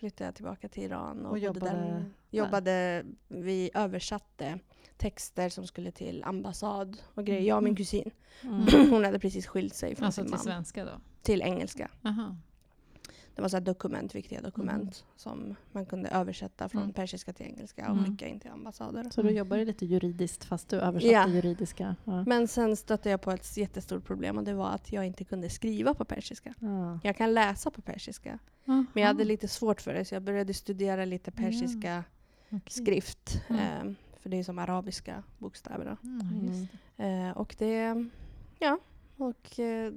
flyttade 0.00 0.28
jag 0.28 0.34
tillbaka 0.34 0.68
till 0.68 0.82
Iran. 0.82 1.26
Och, 1.26 1.30
Och 1.32 1.38
jobbade 1.38 1.66
där. 1.66 2.04
jobbade 2.30 3.04
Vi 3.28 3.70
översatte 3.74 4.58
texter 4.96 5.48
som 5.48 5.66
skulle 5.66 5.90
till 5.90 6.24
ambassad 6.24 6.96
och 7.14 7.24
grejer. 7.26 7.42
Jag 7.48 7.56
och 7.56 7.62
min 7.62 7.70
Mm. 7.70 7.76
kusin. 7.76 8.10
Mm. 8.42 8.66
Hon 8.90 9.04
hade 9.04 9.18
precis 9.18 9.46
skilt 9.46 9.74
sig 9.74 9.94
från 9.94 10.06
Alltså 10.06 10.20
sin 10.20 10.24
till 10.26 10.30
man. 10.36 10.40
svenska 10.44 10.84
då? 10.84 10.92
Till 11.22 11.42
engelska. 11.42 11.90
Aha. 12.04 12.36
Det 13.34 13.42
var 13.42 13.48
så 13.48 13.60
dokument, 13.60 14.14
viktiga 14.14 14.40
dokument 14.40 15.04
som 15.16 15.54
man 15.72 15.86
kunde 15.86 16.08
översätta 16.08 16.68
från 16.68 16.82
Mm. 16.82 16.92
persiska 16.94 17.32
till 17.32 17.46
engelska 17.46 17.90
och 17.90 17.96
Mm. 17.98 18.04
skicka 18.10 18.26
in 18.28 18.40
till 18.40 18.50
ambassader. 18.50 19.04
Så 19.10 19.22
du 19.22 19.28
Mm. 19.28 19.38
jobbar 19.38 19.56
lite 19.58 19.86
juridiskt 19.86 20.44
fast 20.44 20.68
du 20.68 20.76
översatte 20.76 21.12
Ja. 21.12 21.28
juridiska? 21.28 21.96
Ja. 22.04 22.24
Men 22.26 22.48
sen 22.48 22.76
stötte 22.76 23.10
jag 23.10 23.20
på 23.22 23.30
ett 23.30 23.56
jättestort 23.56 24.04
problem 24.04 24.38
och 24.38 24.44
det 24.44 24.54
var 24.54 24.70
att 24.70 24.92
jag 24.92 25.06
inte 25.06 25.24
kunde 25.24 25.50
skriva 25.50 25.94
på 25.94 26.04
persiska. 26.04 26.54
Ja. 26.60 26.98
Jag 27.02 27.16
kan 27.16 27.34
läsa 27.34 27.70
på 27.70 27.82
persiska, 27.82 28.38
men 28.64 28.86
jag 28.94 29.06
hade 29.06 29.24
lite 29.24 29.48
svårt 29.48 29.80
för 29.80 29.94
det 29.94 30.04
så 30.04 30.14
jag 30.14 30.22
började 30.22 30.54
studera 30.54 31.04
lite 31.04 31.30
persiska 31.30 32.04
Okej. 32.48 32.60
skrift. 32.66 33.42
Mm. 33.48 33.60
Eh, 33.88 33.94
för 34.20 34.30
det 34.30 34.36
är 34.38 34.44
som 34.44 34.58
arabiska 34.58 35.22
bokstäver. 35.38 35.84
Då. 35.84 36.08
Mm, 36.08 36.44
just 36.46 36.72
det. 36.96 37.04
Eh, 37.04 37.30
och 37.30 37.56
det, 37.58 38.08
ja, 38.58 38.78
och 39.16 39.58
eh, 39.60 39.92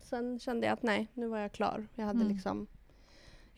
sen 0.00 0.38
kände 0.38 0.66
jag 0.66 0.72
att 0.74 0.82
nej, 0.82 1.08
nu 1.14 1.26
var 1.26 1.38
jag 1.38 1.52
klar. 1.52 1.86
Jag 1.94 2.04
hade 2.06 2.20
Mm. 2.20 2.32
liksom, 2.32 2.66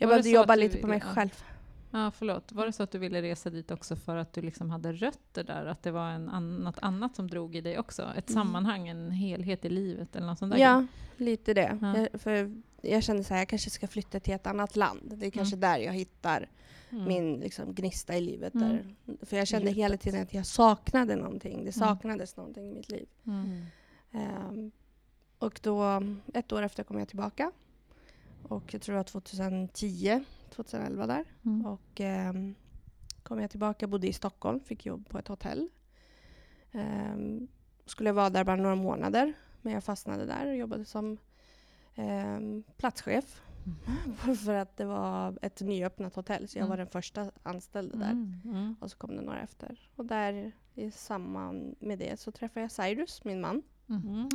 jag 0.00 0.06
Var 0.08 0.12
behövde 0.14 0.30
jobba 0.30 0.52
att 0.52 0.58
lite 0.58 0.78
på 0.78 0.86
mig 0.86 1.00
själv. 1.00 1.44
Ja, 1.90 2.10
förlåt. 2.10 2.52
Var 2.52 2.66
det 2.66 2.72
så 2.72 2.82
att 2.82 2.90
du 2.90 2.98
ville 2.98 3.22
resa 3.22 3.50
dit 3.50 3.70
också 3.70 3.96
för 3.96 4.16
att 4.16 4.32
du 4.32 4.42
liksom 4.42 4.70
hade 4.70 4.92
rötter 4.92 5.44
där? 5.44 5.66
Att 5.66 5.82
det 5.82 5.90
var 5.90 6.10
en 6.10 6.28
an- 6.28 6.56
något 6.56 6.78
annat 6.82 7.16
som 7.16 7.28
drog 7.30 7.56
i 7.56 7.60
dig 7.60 7.78
också? 7.78 8.02
Ett 8.16 8.30
Mm. 8.30 8.42
sammanhang, 8.44 8.88
en 8.88 9.10
helhet 9.10 9.64
i 9.64 9.68
livet 9.68 10.16
eller 10.16 10.26
något 10.26 10.38
sånt 10.38 10.52
där? 10.52 10.58
Ja, 10.58 10.86
lite 11.16 11.54
det. 11.54 11.78
Ja. 11.80 11.98
Jag, 11.98 12.20
för 12.20 12.60
jag 12.82 13.02
kände 13.02 13.24
så 13.24 13.34
här, 13.34 13.40
jag 13.40 13.48
kanske 13.48 13.70
ska 13.70 13.86
flytta 13.88 14.20
till 14.20 14.34
ett 14.34 14.46
annat 14.46 14.76
land. 14.76 15.12
Det 15.16 15.26
är 15.26 15.30
kanske 15.30 15.56
där 15.56 15.78
jag 15.78 15.92
hittar 15.92 16.48
Mm. 16.92 17.04
min 17.04 17.34
liksom, 17.40 17.74
gnista 17.74 18.16
i 18.16 18.20
livet. 18.20 18.54
Mm. 18.54 18.68
Där. 18.68 18.94
För 19.26 19.36
jag 19.36 19.48
kände 19.48 19.70
hela 19.70 19.96
tiden 19.96 20.22
att 20.22 20.34
jag 20.34 20.46
saknade 20.46 21.16
någonting. 21.16 21.64
Det 21.64 21.72
saknades 21.72 22.36
någonting 22.36 22.68
i 22.70 22.72
mitt 22.74 22.90
liv. 22.90 23.06
Mm. 23.26 23.64
Ehm, 24.12 24.70
och 25.38 25.60
då, 25.62 26.02
ett 26.34 26.52
år 26.52 26.62
efter 26.62 26.84
kom 26.84 26.98
jag 26.98 27.08
tillbaka. 27.08 27.52
Och 28.50 28.74
jag 28.74 28.82
tror 28.82 28.92
det 28.92 28.98
var 28.98 29.04
2010, 29.04 30.24
2011 30.50 31.06
där. 31.06 31.24
Mm. 31.44 31.66
Och 31.66 32.00
ehm, 32.00 32.54
kom 33.22 33.40
jag 33.40 33.50
tillbaka, 33.50 33.86
bodde 33.86 34.08
i 34.08 34.12
Stockholm, 34.12 34.60
fick 34.60 34.86
jobb 34.86 35.08
på 35.08 35.18
ett 35.18 35.28
hotell. 35.28 35.68
Ehm, 36.72 37.48
skulle 37.86 38.12
vara 38.12 38.30
där 38.30 38.44
bara 38.44 38.56
några 38.56 38.74
månader, 38.74 39.32
men 39.62 39.72
jag 39.72 39.84
fastnade 39.84 40.26
där 40.26 40.46
och 40.46 40.56
jobbade 40.56 40.84
som 40.84 41.18
ehm, 41.94 42.62
platschef. 42.76 43.42
För 44.44 44.54
att 44.54 44.76
det 44.76 44.84
var 44.84 45.38
ett 45.42 45.60
nyöppnat 45.60 46.14
hotell, 46.16 46.48
så 46.48 46.58
jag 46.58 46.62
Mm. 46.62 46.70
var 46.70 46.76
den 46.76 46.86
första 46.86 47.30
anställda 47.42 47.96
där. 47.98 48.10
Mm. 48.10 48.40
Mm. 48.44 48.76
Och 48.80 48.90
så 48.90 48.96
kom 48.96 49.16
det 49.16 49.22
några 49.22 49.40
efter. 49.42 49.88
Och 49.96 50.04
där 50.06 50.52
i 50.74 50.90
samband 50.90 51.74
med 51.80 51.98
det 51.98 52.20
så 52.20 52.30
träffade 52.32 52.60
jag 52.60 52.72
Cyrus, 52.72 53.24
min 53.24 53.40
man, 53.40 53.62
Mm. 53.88 54.28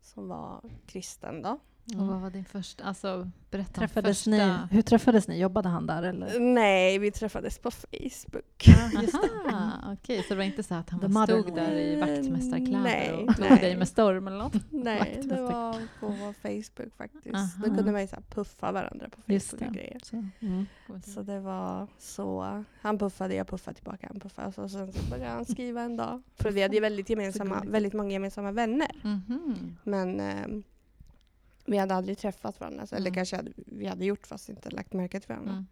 som 0.00 0.28
var 0.28 0.60
kristen 0.86 1.42
då. 1.42 1.58
Och 1.98 2.06
vad 2.06 2.20
var 2.20 2.30
din 2.30 2.44
första... 2.44 2.84
Alltså, 2.84 3.30
berätta 3.50 3.70
om 3.70 3.74
Träffades 3.88 4.18
första... 4.24 4.30
ni, 4.30 4.56
hur 4.70 4.82
träffades 4.82 5.28
ni? 5.28 5.40
Jobbade 5.40 5.68
han 5.68 5.86
där 5.86 6.02
eller? 6.02 6.40
Nej, 6.40 6.98
vi 6.98 7.10
träffades 7.10 7.58
på 7.58 7.70
Facebook. 7.70 8.68
Aha, 8.68 9.92
okej, 9.92 10.22
så 10.22 10.28
det 10.28 10.34
var 10.34 10.44
inte 10.44 10.62
så 10.62 10.74
att 10.74 10.90
han 10.90 11.00
The 11.00 11.06
stod 11.08 11.14
mother. 11.14 11.54
där 11.54 11.72
i 11.72 11.96
vaktmästarkläder 12.00 12.82
Nej, 12.82 13.12
och 13.12 13.36
tog 13.36 13.50
nej. 13.50 13.60
dig 13.60 13.76
med 13.76 13.88
storm 13.88 14.26
eller 14.26 14.38
något? 14.38 14.54
Nej, 14.70 15.20
det 15.24 15.40
var 15.42 15.72
på 16.00 16.34
Facebook 16.42 16.96
faktiskt. 16.96 17.34
Aha. 17.34 17.48
Då 17.56 17.74
kunde 17.74 17.92
man 17.92 18.00
ju 18.00 18.06
så 18.06 18.14
här 18.16 18.22
puffa 18.22 18.72
varandra 18.72 19.08
på 19.08 19.20
Facebook 19.22 19.52
och 19.68 19.72
det. 19.72 19.78
grejer. 19.78 19.98
Så. 20.02 20.24
Mm. 20.40 20.66
Så 21.04 21.22
det 21.22 21.40
var 21.40 21.86
så. 21.98 22.64
Han 22.80 22.98
puffade, 22.98 23.34
jag 23.34 23.46
puffade 23.48 23.74
tillbaka. 23.74 24.06
Han 24.10 24.20
puffade 24.20 24.48
och 24.48 24.54
så, 24.54 24.68
sen 24.68 24.92
så 24.92 25.10
började 25.10 25.30
han 25.30 25.44
skriva 25.44 25.82
en 25.82 25.96
dag. 25.96 26.22
För 26.34 26.50
vi 26.50 26.62
hade 26.62 26.74
ju 26.74 26.80
väldigt, 26.80 27.10
gemensamma, 27.10 27.62
väldigt 27.66 27.92
många 27.92 28.10
gemensamma 28.10 28.52
vänner. 28.52 28.90
Mhm. 29.02 29.76
Men 29.84 30.20
ehm, 30.20 30.62
vi 31.70 31.78
hade 31.78 31.94
aldrig 31.94 32.18
träffat 32.18 32.60
varandra. 32.60 32.82
Eller 32.92 33.00
Mm. 33.00 33.14
kanske 33.14 33.36
hade, 33.36 33.52
vi 33.56 33.86
hade 33.86 34.04
gjort 34.04 34.26
fast 34.26 34.48
inte 34.48 34.70
lagt 34.70 34.92
märke 34.92 35.20
till 35.20 35.28
varandra. 35.28 35.52
Mm. 35.52 35.66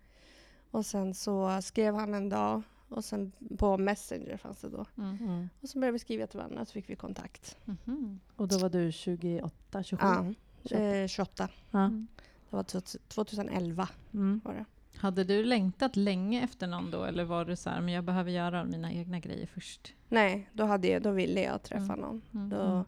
Och 0.70 0.86
sen 0.86 1.14
så 1.14 1.62
skrev 1.62 1.94
han 1.94 2.14
en 2.14 2.28
dag. 2.28 2.62
Och 2.88 3.04
sen 3.04 3.32
på 3.58 3.78
Messenger 3.78 4.36
fanns 4.36 4.60
det 4.60 4.68
då. 4.68 4.84
Mm. 4.98 5.16
Mm. 5.20 5.48
Och 5.60 5.68
så 5.68 5.78
började 5.78 5.92
vi 5.92 5.98
skriva 5.98 6.26
till 6.26 6.38
varandra 6.38 6.60
och 6.60 6.68
så 6.68 6.72
fick 6.72 6.90
vi 6.90 6.96
kontakt. 6.96 7.56
Mhm. 7.64 8.20
Och 8.36 8.48
då 8.48 8.58
var 8.58 8.68
du 8.68 8.92
28, 8.92 9.82
27? 9.82 10.06
Ja, 10.06 10.34
28. 10.64 10.84
eh, 10.96 11.06
28. 11.06 11.48
Ja. 11.70 11.78
Mm. 11.84 12.06
Det 12.50 12.56
var 12.56 12.62
2011 13.08 13.88
Mm. 14.14 14.40
var 14.44 14.54
det. 14.54 14.64
Hade 14.98 15.24
du 15.24 15.44
längtat 15.44 15.96
länge 15.96 16.44
efter 16.44 16.66
någon 16.66 16.90
då 16.90 17.04
eller 17.04 17.24
var 17.24 17.44
du 17.44 17.56
så 17.56 17.70
här, 17.70 17.80
men 17.80 17.94
jag 17.94 18.04
behöver 18.04 18.30
göra 18.30 18.64
mina 18.64 18.92
egna 18.92 19.20
grejer 19.20 19.46
först? 19.46 19.94
Nej, 20.08 20.50
då, 20.52 20.64
hade 20.64 20.88
jag, 20.88 21.02
då 21.02 21.10
ville 21.10 21.42
jag 21.42 21.62
träffa 21.62 21.96
någon. 21.96 22.22
Mm. 22.34 22.48
Då 22.50 22.84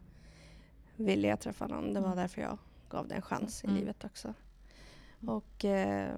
ville 0.95 1.27
jag 1.27 1.39
träffa 1.39 1.67
någon. 1.67 1.93
Det 1.93 2.01
var 2.01 2.15
därför 2.15 2.41
jag 2.41 2.57
gav 2.91 3.07
det 3.07 3.15
en 3.15 3.21
chans 3.21 3.63
i 3.63 3.67
Mm. 3.67 3.79
livet 3.79 4.03
också. 4.05 4.33
Och 5.27 5.65
eh, 5.65 6.15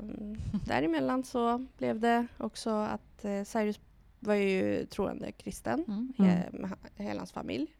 däremellan 0.66 1.24
så 1.24 1.66
blev 1.78 2.00
det 2.00 2.28
också 2.38 2.70
att 2.70 3.26
eh, 3.26 3.44
Cyrus 3.44 3.80
var 4.20 4.34
ju 4.36 4.86
troende 4.86 5.32
kristen. 5.32 5.84
Mm. 5.88 6.14
Mm. 6.20 6.64
eh, 6.98 7.06
hela 7.06 7.20
hans 7.20 7.32
familj. 7.32 7.76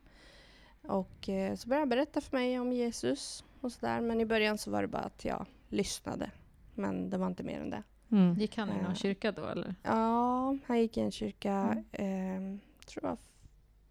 Och 0.82 1.30
eh, 1.30 1.56
så 1.56 1.68
började 1.68 1.82
han 1.82 1.90
berätta 1.90 2.22
för 2.22 2.38
mig 2.38 2.60
om 2.60 2.74
Jesus 2.74 3.44
och 3.62 3.72
sådär. 3.72 4.02
Men 4.02 4.22
i 4.22 4.26
början 4.26 4.58
så 4.58 4.72
var 4.72 4.82
det 4.82 4.88
bara 4.88 5.02
att 5.04 5.26
jag 5.26 5.46
lyssnade. 5.70 6.32
Men 6.76 7.10
det 7.10 7.18
var 7.18 7.28
inte 7.28 7.44
mer 7.44 7.62
än 7.62 7.70
det. 7.70 7.84
Mm. 8.12 8.34
Gick 8.40 8.58
han 8.58 8.70
i 8.70 8.74
någon 8.74 8.86
Eh. 8.86 8.94
kyrka 8.96 9.32
då 9.32 9.46
eller? 9.46 9.76
Ja, 9.84 10.58
han 10.66 10.80
gick 10.80 10.98
i 10.98 11.02
en 11.02 11.12
kyrka. 11.12 11.84
Mm. 11.92 12.54
Eh, 12.54 12.60
tror 12.86 13.02
var, 13.02 13.18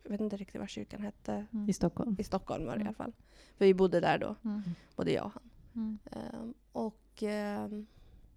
jag 0.03 0.11
vet 0.11 0.21
inte 0.21 0.37
riktigt 0.37 0.61
vad 0.61 0.69
kyrkan 0.69 1.03
hette. 1.03 1.47
Mm. 1.53 1.69
I 1.69 1.73
Stockholm? 1.73 2.17
I 2.19 2.25
Stockholm 2.25 2.67
var 2.67 2.73
det 2.73 2.79
i 2.79 2.81
Mm. 2.83 2.87
alla 2.89 2.95
fall. 3.05 3.13
För 3.59 3.65
vi 3.65 3.75
bodde 3.75 4.01
där 4.01 4.19
då, 4.19 4.35
Mm. 4.45 4.63
både 4.97 5.13
jag 5.13 5.25
och 5.25 5.33
han. 5.33 5.51
Mm. 5.75 5.99
Ehm, 6.13 6.55
och 6.73 7.23
ehm, 7.23 7.87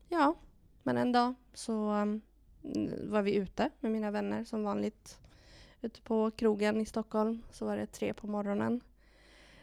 ja, 0.10 0.36
men 0.84 0.98
en 0.98 1.12
dag 1.12 1.34
så 1.54 1.90
ehm, 1.90 2.22
var 3.10 3.22
vi 3.22 3.36
ute 3.36 3.70
med 3.80 3.92
mina 3.92 4.12
vänner 4.12 4.44
som 4.44 4.64
vanligt. 4.64 5.20
Ute 5.82 6.02
på 6.02 6.32
krogen 6.32 6.82
i 6.82 6.86
Stockholm 6.86 7.42
så 7.52 7.66
var 7.66 7.78
det 7.78 7.86
tre 7.86 8.14
på 8.14 8.28
morgonen. 8.28 8.82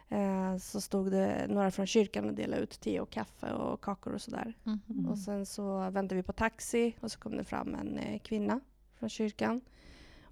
Eh, 0.08 0.56
så 0.56 0.80
stod 0.80 1.10
det 1.10 1.46
några 1.48 1.70
från 1.70 1.86
kyrkan 1.86 2.28
och 2.28 2.34
delade 2.34 2.62
ut 2.62 2.80
te 2.80 3.00
och 3.00 3.10
kaffe 3.10 3.52
och 3.52 3.80
kakor 3.80 4.12
och 4.14 4.20
sådär. 4.22 4.54
Mm. 4.66 4.80
Mm. 4.90 5.06
Och 5.08 5.18
sen 5.18 5.46
så 5.46 5.90
väntade 5.90 6.14
vi 6.14 6.22
på 6.22 6.32
taxi 6.32 6.96
och 7.00 7.12
så 7.12 7.18
kom 7.18 7.36
det 7.36 7.44
fram 7.44 7.74
en 7.74 7.98
eh, 7.98 8.18
kvinna 8.18 8.60
från 8.94 9.08
kyrkan 9.08 9.60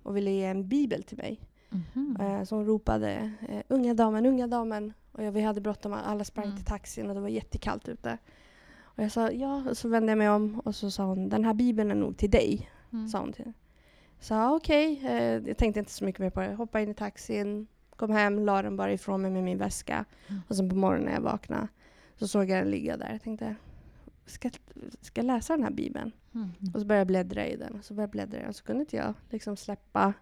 och 0.02 0.16
ville 0.16 0.30
ge 0.30 0.44
en 0.44 0.68
bibel 0.68 1.02
till 1.02 1.16
mig. 1.18 1.40
Eh, 2.20 2.42
som 2.44 2.64
ropade 2.64 3.32
eh, 3.48 3.62
unga 3.68 3.94
damen, 3.94 4.26
unga 4.26 4.46
damen. 4.46 4.92
Och 5.12 5.22
jag, 5.22 5.32
vi 5.32 5.40
hade 5.40 5.60
bråttom, 5.60 5.92
alla 5.92 6.24
sprang 6.24 6.44
Mm. 6.44 6.56
till 6.56 6.66
taxin 6.66 7.08
och 7.08 7.14
det 7.14 7.20
var 7.20 7.28
jättekallt 7.28 7.88
ute. 7.88 8.18
Och 8.82 9.02
jag 9.04 9.12
sa 9.12 9.30
ja, 9.30 9.62
och 9.70 9.76
så 9.76 9.88
vände 9.88 10.10
jag 10.12 10.18
mig 10.18 10.28
om 10.30 10.60
och 10.60 10.74
så 10.74 10.90
sa 10.90 11.04
hon 11.04 11.28
den 11.28 11.44
här 11.44 11.54
bibeln 11.54 11.90
är 11.90 11.94
nog 11.94 12.16
till 12.16 12.30
dig. 12.30 12.70
Mm. 12.92 13.08
Sa 13.08 13.20
hon 13.20 13.32
till 13.32 13.52
Så 14.20 14.56
okej, 14.56 15.00
eh, 15.06 15.48
jag 15.48 15.56
tänkte 15.56 15.78
inte 15.80 15.92
så 15.92 16.04
mycket 16.04 16.20
mer 16.20 16.30
på 16.30 16.40
det. 16.40 16.54
Hoppade 16.54 16.84
in 16.84 16.90
i 16.90 16.94
taxin, 16.94 17.66
kom 17.96 18.10
hem, 18.10 18.38
la 18.38 18.62
den 18.62 18.76
bara 18.76 18.92
ifrån 18.92 19.22
mig 19.22 19.30
med 19.30 19.44
min 19.44 19.58
väska. 19.58 20.04
Mm. 20.28 20.40
Och 20.48 20.56
sen 20.56 20.68
på 20.68 20.76
morgonen 20.76 21.04
när 21.06 21.12
jag 21.14 21.20
vaknade 21.20 21.68
så 22.16 22.28
såg 22.28 22.50
jag 22.50 22.58
den 22.58 22.70
ligga 22.70 22.96
där. 22.96 23.12
Jag 23.12 23.22
tänkte, 23.22 23.54
ska, 24.26 24.50
ska 25.00 25.18
jag 25.20 25.26
läsa 25.26 25.52
den 25.56 25.62
här 25.64 25.70
bibeln? 25.70 26.12
Mm. 26.34 26.50
Och 26.74 26.80
så 26.80 26.86
började 26.86 27.00
jag 27.00 27.06
bläddra 27.06 27.46
i 27.46 27.56
den. 27.56 27.74
Och 27.78 27.84
så 27.84 27.94
började 27.94 28.18
jag 28.18 28.28
bläddra 28.28 28.40
i 28.42 28.44
den. 28.44 28.54
Så 28.54 28.64
kunde 28.64 28.80
inte 28.80 28.96
jag 28.96 29.14
liksom 29.30 29.56
släppa, 29.56 30.12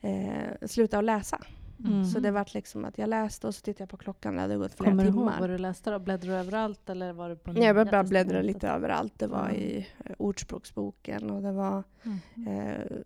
eh, 0.00 0.66
sluta 0.66 0.98
att 0.98 1.04
läsa. 1.04 1.44
Mm. 1.84 2.04
Så 2.04 2.20
det 2.20 2.30
vart 2.30 2.54
liksom 2.54 2.84
att 2.84 2.98
jag 2.98 3.08
läste 3.08 3.46
och 3.46 3.54
så 3.54 3.60
tittade 3.60 3.82
jag 3.82 3.88
på 3.88 3.96
klockan. 3.96 4.34
Det 4.34 4.40
hade 4.40 4.56
gått 4.56 4.74
flera 4.74 4.90
Kommer 4.90 5.02
du 5.02 5.08
ihåg 5.08 5.18
timmar. 5.18 5.40
vad 5.40 5.50
du 5.50 5.58
läste 5.58 5.90
då? 5.90 5.98
Bläddrade 5.98 6.32
du 6.32 6.38
överallt 6.40 6.90
eller 6.90 7.12
var 7.12 7.28
det 7.28 7.36
på 7.36 7.52
Nej, 7.52 7.62
jag 7.62 7.74
började 7.76 7.90
bara 7.90 8.04
bläddra 8.04 8.42
lite 8.42 8.68
överallt. 8.68 9.12
Det 9.18 9.26
var 9.26 9.44
Mm. 9.48 9.54
i 9.56 9.86
eh, 10.04 10.12
Ordspråksboken 10.18 11.30
och 11.30 11.42
det 11.42 11.52
var, 11.52 11.82
Mm. 12.04 12.48
eh, 12.48 12.96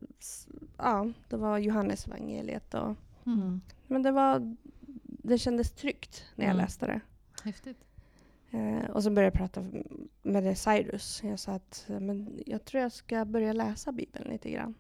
ja, 0.76 1.09
det 1.28 1.37
var 1.37 1.59
Johannesevangeliet. 1.59 2.75
Och, 2.75 2.97
Mm. 3.26 3.61
men 3.87 4.02
det, 4.02 4.11
var, 4.12 4.56
det 5.02 5.38
kändes 5.38 5.73
tryggt 5.73 6.25
när 6.35 6.44
jag 6.44 6.54
Mm. 6.54 6.62
läste 6.64 6.87
det. 6.87 7.00
Häftigt. 7.44 7.85
Eh, 8.50 8.90
och 8.90 9.02
så 9.02 9.11
började 9.11 9.37
jag 9.37 9.50
prata 9.52 9.64
med 10.23 10.59
Cyrus. 10.59 11.20
Jag 11.25 11.38
sa 11.38 11.52
att 11.52 11.85
men 11.88 12.42
jag 12.47 12.64
tror 12.64 12.82
jag 12.82 12.92
ska 12.92 13.25
börja 13.25 13.52
läsa 13.52 13.92
Bibeln 13.92 14.30
lite 14.30 14.50
grann. 14.50 14.75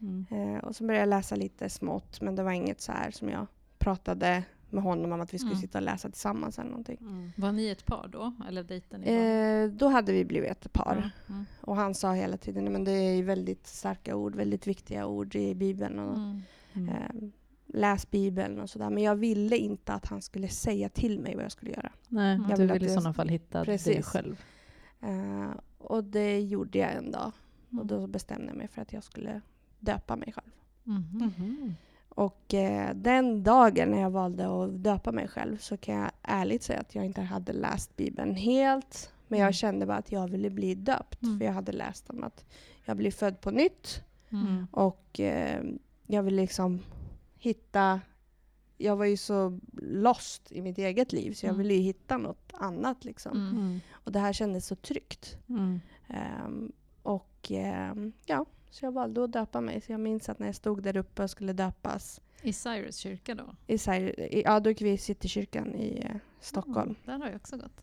Mm. 0.00 0.26
Eh, 0.30 0.64
och 0.64 0.76
så 0.76 0.84
började 0.84 1.00
jag 1.02 1.08
läsa 1.08 1.36
lite 1.36 1.68
smått, 1.68 2.20
men 2.20 2.36
det 2.36 2.42
var 2.42 2.52
inget 2.52 2.80
så 2.80 2.92
här 2.92 3.10
som 3.10 3.28
jag 3.28 3.46
pratade 3.78 4.42
med 4.70 4.82
honom 4.82 5.12
om 5.12 5.20
att 5.20 5.34
vi 5.34 5.38
skulle 5.38 5.52
Mm. 5.52 5.60
sitta 5.60 5.78
och 5.78 5.82
läsa 5.84 6.10
tillsammans 6.10 6.58
eller 6.58 6.70
någonting. 6.70 6.98
Mm. 7.00 7.32
Var 7.36 7.52
ni 7.52 7.68
ett 7.68 7.86
par 7.86 8.08
då? 8.08 8.32
Eller 8.48 8.62
bara? 8.62 9.02
Eh, 9.02 9.70
då 9.70 9.88
hade 9.88 10.12
vi 10.12 10.24
blivit 10.24 10.50
ett 10.50 10.72
par. 10.72 10.96
Mm. 10.96 11.08
Mm. 11.28 11.44
Och 11.60 11.76
han 11.76 11.94
sa 11.94 12.12
hela 12.14 12.36
tiden 12.36 12.72
men 12.72 12.84
det 12.84 12.92
är 12.92 13.22
väldigt 13.22 13.66
starka 13.66 14.16
ord, 14.16 14.34
väldigt 14.34 14.66
viktiga 14.66 15.06
ord 15.06 15.34
i 15.34 15.54
Bibeln. 15.54 15.98
Och, 15.98 16.16
Mm. 16.16 16.40
Mm. 16.72 16.88
eh, 16.88 17.28
läs 17.66 18.10
Bibeln 18.10 18.60
och 18.60 18.70
sådär. 18.70 18.90
Men 18.90 19.02
jag 19.02 19.16
ville 19.16 19.56
inte 19.56 19.92
att 19.92 20.06
han 20.06 20.22
skulle 20.22 20.48
säga 20.48 20.88
till 20.88 21.20
mig 21.20 21.34
vad 21.34 21.44
jag 21.44 21.52
skulle 21.52 21.70
göra. 21.70 21.92
Nej, 22.08 22.34
Mm. 22.34 22.50
Jag 22.50 22.58
du 22.58 22.62
vill 22.66 22.72
vill 22.72 22.86
i 22.86 22.88
sådana 22.88 23.12
fall 23.14 23.28
hitta 23.28 23.58
dig 23.58 23.66
Precis. 23.66 24.06
själv. 24.06 24.42
Eh, 25.00 25.50
och 25.78 26.04
det 26.04 26.40
gjorde 26.40 26.78
jag 26.78 26.92
en 26.92 27.10
dag. 27.10 27.32
Mm. 27.70 27.80
Och 27.80 27.86
då 27.86 28.06
bestämde 28.06 28.46
jag 28.46 28.56
mig 28.56 28.68
för 28.68 28.82
att 28.82 28.92
jag 28.92 29.04
skulle 29.04 29.40
döpa 29.80 30.16
mig 30.16 30.32
själv. 30.32 30.50
Mhm. 30.84 31.32
Mhm. 31.36 31.74
Och 32.08 32.54
eh, 32.54 32.94
den 32.94 33.42
dagen 33.42 33.90
när 33.90 34.00
jag 34.00 34.10
valde 34.10 34.62
att 34.64 34.82
döpa 34.84 35.12
mig 35.12 35.28
själv 35.28 35.58
så 35.58 35.76
kan 35.76 35.94
jag 35.94 36.10
ärligt 36.22 36.62
säga 36.62 36.80
att 36.80 36.94
jag 36.94 37.04
inte 37.04 37.20
hade 37.22 37.52
läst 37.52 37.96
Bibeln 37.96 38.34
helt. 38.34 39.12
Men 39.28 39.38
Mm. 39.38 39.44
jag 39.46 39.54
kände 39.54 39.86
bara 39.86 39.96
att 39.96 40.12
jag 40.12 40.28
ville 40.28 40.50
bli 40.50 40.74
döpt. 40.74 41.22
Mm. 41.22 41.38
För 41.38 41.44
jag 41.46 41.52
hade 41.52 41.72
läst 41.72 42.10
om 42.10 42.24
att 42.24 42.44
jag 42.84 42.96
blir 42.96 43.10
född 43.10 43.40
på 43.40 43.50
nytt. 43.50 44.00
Mm. 44.30 44.66
Och 44.70 45.20
eh, 45.20 45.62
jag 46.06 46.22
vill 46.22 46.34
liksom 46.36 46.80
hitta... 47.38 48.00
Jag 48.80 48.96
var 48.96 49.04
ju 49.04 49.16
så 49.16 49.58
lost 49.82 50.52
i 50.52 50.62
mitt 50.62 50.78
eget 50.78 51.12
liv 51.12 51.32
så 51.32 51.46
jag 51.46 51.50
Mm. 51.54 51.58
ville 51.62 51.74
ju 51.74 51.80
hitta 51.80 52.16
något 52.18 52.52
annat. 52.54 53.04
Liksom. 53.04 53.32
Mm. 53.36 53.56
Mm. 53.56 53.80
Och 53.92 54.12
det 54.12 54.18
här 54.18 54.32
kändes 54.32 54.66
så 54.66 54.74
tryggt. 54.76 55.36
Mm. 55.48 55.80
Ehm, 56.08 56.72
och 57.02 57.50
ehm, 57.50 58.12
ja, 58.26 58.44
så 58.70 58.84
jag 58.84 58.92
valde 58.92 59.24
att 59.24 59.32
döpa 59.32 59.60
mig. 59.60 59.80
Så 59.80 59.92
jag 59.92 60.00
minns 60.00 60.28
att 60.28 60.38
när 60.38 60.46
jag 60.46 60.54
stod 60.54 60.82
där 60.82 60.96
uppe 60.96 61.22
och 61.22 61.30
skulle 61.30 61.52
döpas 61.52 62.20
I 62.42 62.52
Cyrus 62.52 62.96
kyrka 62.96 63.34
då? 63.34 63.44
i, 63.66 63.76
Sar- 63.78 64.20
i, 64.20 64.42
ja, 64.44 64.60
då 64.60 64.70
gick 64.70 64.82
vi 64.82 64.92
i 64.92 64.98
Citykyrkan 64.98 65.74
i 65.74 66.00
eh, 66.04 66.16
Stockholm. 66.40 66.80
Mm, 66.90 66.96
där 67.04 67.18
har 67.18 67.26
jag 67.26 67.36
också 67.36 67.56
gått. 67.56 67.80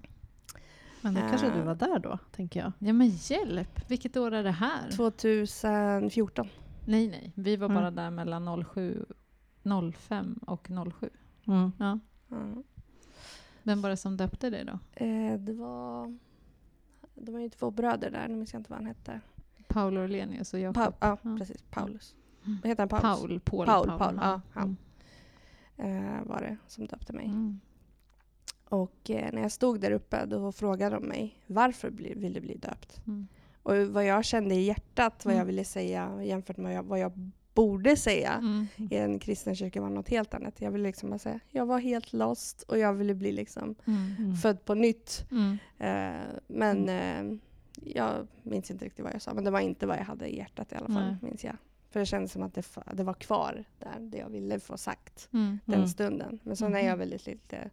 Men 1.01 1.13
då 1.13 1.19
kanske 1.21 1.49
du 1.49 1.59
Eh. 1.59 1.65
var 1.65 1.75
där 1.75 1.99
då, 1.99 2.19
tänker 2.31 2.59
jag. 2.59 2.71
Ja 2.79 2.93
men 2.93 3.09
hjälp! 3.09 3.89
Vilket 3.89 4.17
år 4.17 4.31
är 4.33 4.43
det 4.43 4.51
här? 4.51 4.91
2014. 4.91 6.47
Nej 6.87 7.07
nej, 7.07 7.31
vi 7.35 7.55
var 7.55 7.65
Mm. 7.69 7.75
bara 7.81 7.91
där 7.91 8.09
mellan 8.11 8.65
07, 8.65 9.05
05 9.93 10.39
och 10.47 10.67
07. 10.99 11.09
Mm. 11.47 11.71
Ja. 11.79 11.99
Ja. 12.27 12.63
Vem 13.63 13.81
var 13.81 13.89
det 13.89 13.97
som 13.97 14.17
döpte 14.17 14.49
dig 14.49 14.65
då? 14.65 14.79
Eh, 15.05 15.39
det 15.39 15.53
var... 15.53 16.17
Det 17.15 17.31
var 17.31 17.39
ju 17.39 17.49
två 17.49 17.71
bröder 17.71 18.11
där, 18.11 18.27
nu 18.27 18.35
minns 18.35 18.53
jag 18.53 18.59
inte 18.59 18.69
vad 18.71 18.79
han 18.79 18.85
hette. 18.87 19.19
Paul 19.67 19.97
Orlenius 19.97 20.53
och 20.53 20.59
Jakob? 20.59 20.93
Ja, 20.99 21.17
Ja. 21.23 21.37
precis. 21.37 21.61
Paulus. 21.69 22.15
Mm. 22.45 22.57
Vad 22.63 22.69
heter 22.69 22.81
han? 22.91 23.01
Paulus? 23.17 23.41
Paul, 23.45 23.65
Paul, 23.65 23.87
Paul, 23.87 23.97
Paul, 23.99 24.19
ja, 24.21 24.41
han. 24.53 24.77
Mm. 25.77 26.05
Eh, 26.17 26.23
var 26.23 26.41
det 26.41 26.57
som 26.67 26.85
döpte 26.85 27.13
mig. 27.13 27.25
Mm. 27.25 27.59
Och 28.69 29.09
eh, 29.09 29.33
när 29.33 29.41
jag 29.41 29.51
stod 29.51 29.79
där 29.79 29.91
uppe 29.91 30.25
då 30.25 30.51
frågade 30.51 30.95
de 30.95 31.03
mig 31.07 31.39
varför 31.47 31.89
bli, 31.89 32.13
vill 32.13 32.33
du 32.33 32.41
bli 32.41 32.55
döpt? 32.57 33.01
Mm. 33.07 33.27
Och 33.63 33.75
vad 33.77 34.05
jag 34.05 34.25
kände 34.25 34.55
i 34.55 34.61
hjärtat, 34.63 35.25
vad 35.25 35.33
jag 35.33 35.37
Mm. 35.41 35.47
ville 35.47 35.63
säga 35.65 36.23
jämfört 36.23 36.57
med 36.57 36.63
vad 36.65 36.73
jag, 36.73 36.83
vad 36.83 36.99
jag 36.99 37.31
borde 37.53 37.95
säga 37.95 38.31
Mm. 38.33 38.67
i 38.91 38.95
en 38.95 39.19
kristen 39.19 39.55
kyrka 39.55 39.81
var 39.81 39.89
något 39.89 40.09
helt 40.09 40.33
annat. 40.33 40.61
Jag 40.61 40.71
ville 40.71 40.87
liksom 40.87 41.09
bara 41.09 41.19
säga, 41.19 41.39
jag 41.49 41.65
var 41.65 41.79
helt 41.79 42.13
lost 42.13 42.61
och 42.61 42.77
jag 42.77 42.93
ville 42.93 43.13
bli 43.13 43.31
liksom 43.31 43.75
Mm. 43.85 44.15
Mm. 44.19 44.35
född 44.35 44.65
på 44.65 44.73
nytt. 44.75 45.25
Mm. 45.31 45.57
Eh, 45.77 46.25
men 46.47 46.89
jag 47.81 48.27
minns 48.43 48.71
inte 48.71 48.85
riktigt 48.85 49.03
vad 49.05 49.13
jag 49.13 49.21
sa, 49.21 49.33
men 49.33 49.43
det 49.43 49.51
var 49.51 49.59
inte 49.59 49.87
vad 49.87 49.97
jag 49.97 50.03
hade 50.03 50.27
i 50.27 50.37
hjärtat 50.37 50.71
i 50.71 50.75
alla 50.75 50.87
fall, 50.87 51.03
Nej. 51.05 51.15
minns 51.21 51.43
jag. 51.43 51.55
För 51.89 51.99
det 51.99 52.05
kändes 52.05 52.31
som 52.31 52.43
att 52.43 52.53
det, 52.53 52.65
det 52.93 53.03
var 53.03 53.13
kvar 53.13 53.63
där, 53.79 53.99
det 53.99 54.17
jag 54.17 54.29
ville 54.29 54.59
få 54.59 54.77
sagt 54.77 55.29
Mm. 55.33 55.59
den 55.65 55.75
Mm. 55.75 55.87
stunden. 55.87 56.39
Men 56.43 56.55
sen 56.57 56.75
är 56.75 56.79
jag 56.79 56.89
Mhm. 56.89 56.99
väldigt 56.99 57.25
lite 57.25 57.69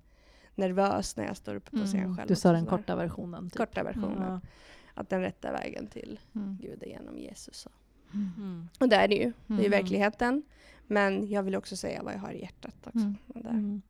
nervös 0.54 1.16
när 1.16 1.25
jag 1.26 1.37
står 1.37 1.54
uppe 1.54 1.71
på 1.71 1.85
scen 1.87 2.00
Mm. 2.00 2.16
själv. 2.16 2.28
Du 2.28 2.37
sa 2.37 2.52
den 2.52 2.66
korta 2.66 2.97
versionen. 2.97 3.50
Typ. 3.50 3.59
Korta 3.59 3.82
versionen. 3.82 4.32
Ja. 4.32 4.40
Att 4.94 5.09
den 5.09 5.21
rätta 5.21 5.52
vägen 5.52 5.87
till 5.87 6.21
Mm. 6.35 6.59
Gud 6.62 6.82
är 6.82 6.87
genom 6.87 7.18
Jesus. 7.18 7.66
Och, 7.66 7.73
Mm. 8.14 8.68
det 8.78 8.97
är 8.97 9.09
det 9.09 9.14
ju. 9.14 9.32
Det 9.47 9.54
är 9.54 9.59
ju 9.59 9.66
Mm. 9.66 9.71
verkligheten. 9.71 10.42
Men 10.87 11.28
jag 11.30 11.42
vill 11.42 11.56
också 11.56 11.76
säga 11.76 12.02
vad 12.02 12.14
jag 12.14 12.18
har 12.18 12.32
i 12.32 12.40
hjärtat 12.40 12.75
också. 12.87 12.99
Mm. 12.99 13.16
Där. 13.26 13.50
Mm. 13.50 13.82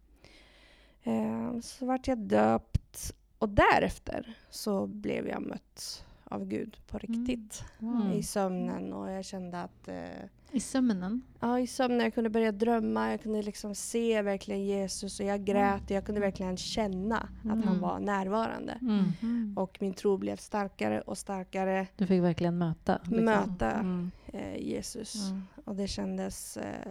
Eh, 1.02 1.60
så 1.60 1.86
vart 1.86 2.08
jag 2.08 2.18
döpt 2.18 3.14
och 3.42 3.48
därefter 3.48 4.36
så 4.50 4.86
blev 4.86 5.28
jag 5.28 5.42
mött 5.42 6.04
av 6.24 6.44
Gud 6.46 6.76
på 6.88 6.98
riktigt. 6.98 7.64
Wow. 7.78 8.12
I 8.14 8.22
sömnen 8.22 8.92
och 8.92 9.10
jag 9.10 9.24
kände 9.24 9.60
att 9.62 9.88
eh, 9.88 10.04
I 10.50 10.60
sömnen? 10.60 11.22
Ja, 11.40 11.60
i 11.60 11.66
sömnen. 11.66 12.00
Jag 12.00 12.14
kunde 12.14 12.30
börja 12.30 12.52
drömma. 12.52 13.10
Jag 13.10 13.22
kunde 13.22 13.42
liksom 13.42 13.74
se 13.74 14.22
verkligen 14.22 14.64
Jesus 14.64 15.20
och 15.20 15.26
jag 15.26 15.44
grät. 15.44 15.90
Jag 15.90 16.06
kunde 16.06 16.20
verkligen 16.20 16.56
känna 16.56 17.16
att 17.18 17.48
han 17.48 17.62
Mm. 17.62 17.80
var 17.80 17.98
närvarande. 18.00 18.78
Mm. 18.80 19.58
Och 19.58 19.78
min 19.80 19.94
tro 19.94 20.16
blev 20.16 20.36
starkare 20.36 21.00
och 21.00 21.18
starkare. 21.18 21.86
Du 21.96 22.06
fick 22.06 22.22
verkligen 22.22 22.58
möta. 22.58 22.98
liksom. 23.04 23.24
Möta 23.24 23.70
Mm. 23.70 24.10
eh, 24.32 24.56
Jesus. 24.56 25.30
Mm. 25.30 25.42
Och 25.64 25.76
det 25.76 25.86
kändes... 25.88 26.56
Eh, 26.56 26.88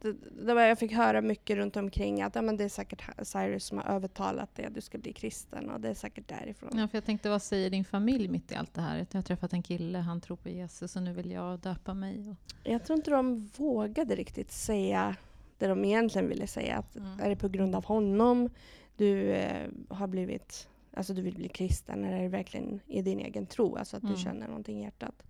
det, 0.00 0.12
det 0.46 0.54
var, 0.54 0.62
jag 0.62 0.78
fick 0.78 0.92
höra 0.92 1.20
mycket 1.20 1.56
runt 1.56 1.76
omkring 1.76 2.22
att 2.22 2.34
ja, 2.34 2.42
men 2.42 2.56
det 2.56 2.64
är 2.64 2.68
säkert 2.68 3.02
Cyrus 3.22 3.64
som 3.64 3.78
har 3.78 3.84
övertalat 3.84 4.54
dig 4.54 4.64
att 4.66 4.74
du 4.74 4.80
ska 4.80 4.98
bli 4.98 5.12
kristen. 5.12 5.70
Och 5.70 5.80
det 5.80 5.88
är 5.88 5.94
säkert 5.94 6.28
därifrån. 6.28 6.70
Ja, 6.78 6.88
för 6.88 6.96
jag 6.96 7.04
tänkte, 7.04 7.30
vad 7.30 7.42
säger 7.42 7.70
din 7.70 7.84
familj 7.84 8.28
mitt 8.28 8.52
i 8.52 8.54
allt 8.54 8.74
det 8.74 8.80
här? 8.80 8.96
Jag 8.98 9.18
har 9.18 9.22
träffat 9.22 9.52
en 9.52 9.62
kille, 9.62 9.98
han 9.98 10.20
tror 10.20 10.36
på 10.36 10.48
Jesus 10.48 10.96
och 10.96 11.02
nu 11.02 11.12
vill 11.12 11.30
jag 11.30 11.58
döpa 11.58 11.94
mig. 11.94 12.28
Och... 12.30 12.36
Jag 12.64 12.84
tror 12.84 12.96
inte 12.98 13.10
de 13.10 13.50
vågade 13.56 14.14
riktigt 14.14 14.52
säga 14.52 15.16
det 15.58 15.66
de 15.66 15.84
egentligen 15.84 16.28
ville 16.28 16.46
säga. 16.46 16.76
Att 16.76 16.96
Mm. 16.96 17.20
Är 17.20 17.28
det 17.28 17.36
på 17.36 17.48
grund 17.48 17.74
av 17.74 17.84
honom 17.84 18.50
du 18.96 19.32
eh, 19.32 19.68
har 19.88 20.06
blivit, 20.06 20.68
alltså 20.94 21.14
du 21.14 21.22
vill 21.22 21.34
bli 21.34 21.48
kristen? 21.48 22.04
Eller 22.04 22.16
är 22.16 22.22
det 22.22 22.28
verkligen 22.28 22.80
i 22.86 23.02
din 23.02 23.18
egen 23.18 23.46
tro? 23.46 23.76
Alltså 23.76 23.96
att 23.96 24.02
Mm. 24.02 24.14
du 24.14 24.20
känner 24.20 24.46
någonting 24.48 24.80
i 24.80 24.82
hjärtat. 24.82 25.22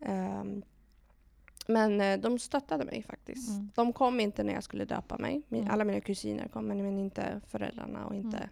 Ehm, 0.00 0.62
men 1.66 2.00
eh, 2.00 2.20
de 2.20 2.38
stöttade 2.38 2.84
mig 2.84 3.02
faktiskt. 3.02 3.48
Mm. 3.50 3.70
De 3.74 3.92
kom 3.92 4.20
inte 4.20 4.42
när 4.44 4.54
jag 4.54 4.64
skulle 4.64 4.84
döpa 4.84 5.18
mig. 5.18 5.42
Min, 5.48 5.60
Mm. 5.62 5.74
Alla 5.74 5.84
mina 5.84 6.00
kusiner 6.00 6.48
kom, 6.48 6.66
men, 6.66 6.98
inte 6.98 7.40
föräldrarna 7.46 8.06
och 8.06 8.14
inte... 8.14 8.48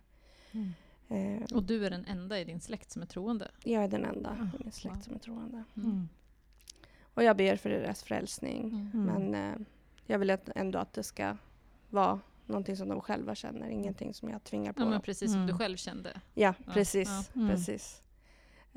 Mm. 0.53 0.73
Eh, 1.09 1.43
och 1.57 1.63
du 1.63 1.87
är 1.87 1.91
den 1.91 2.05
enda 2.05 2.41
i 2.41 2.45
din 2.45 2.61
släkt 2.61 2.91
som 2.91 3.03
är 3.03 3.07
troende? 3.07 3.51
jag 3.65 3.85
är 3.85 3.89
den 3.89 4.05
enda 4.05 4.31
Ah, 4.31 4.57
i 4.61 4.63
min 4.65 4.73
släkt 4.73 4.97
wow. 4.97 5.03
som 5.03 5.15
är 5.15 5.19
troende. 5.19 5.65
Mm. 5.77 6.09
Och 7.15 7.23
jag 7.25 7.37
ber 7.37 7.57
för 7.57 7.71
deras 7.71 8.03
frälsning. 8.03 8.69
Mm. 8.69 9.09
Mm. 9.09 9.31
Men 9.31 9.53
eh, 9.55 9.67
jag 10.07 10.19
vill 10.19 10.37
ändå 10.55 10.79
att 10.79 10.93
det 10.93 11.03
ska 11.03 11.37
vara 11.91 12.21
någonting 12.47 12.77
som 12.77 12.89
de 12.89 13.01
själva 13.01 13.35
känner. 13.35 13.69
Ingenting 13.69 14.15
som 14.15 14.29
jag 14.31 14.45
tvingar 14.45 14.73
på 14.73 14.81
Ja, 14.81 14.85
men 14.85 14.93
dem. 14.93 15.03
precis 15.03 15.31
som 15.33 15.41
Mm. 15.43 15.47
du 15.53 15.59
själv 15.59 15.77
kände. 15.77 16.21
Ja, 16.35 16.55
Ja, 16.67 16.73
precis. 16.73 17.09
ja. 17.35 17.41
Mm. 17.41 17.49
precis. 17.51 18.03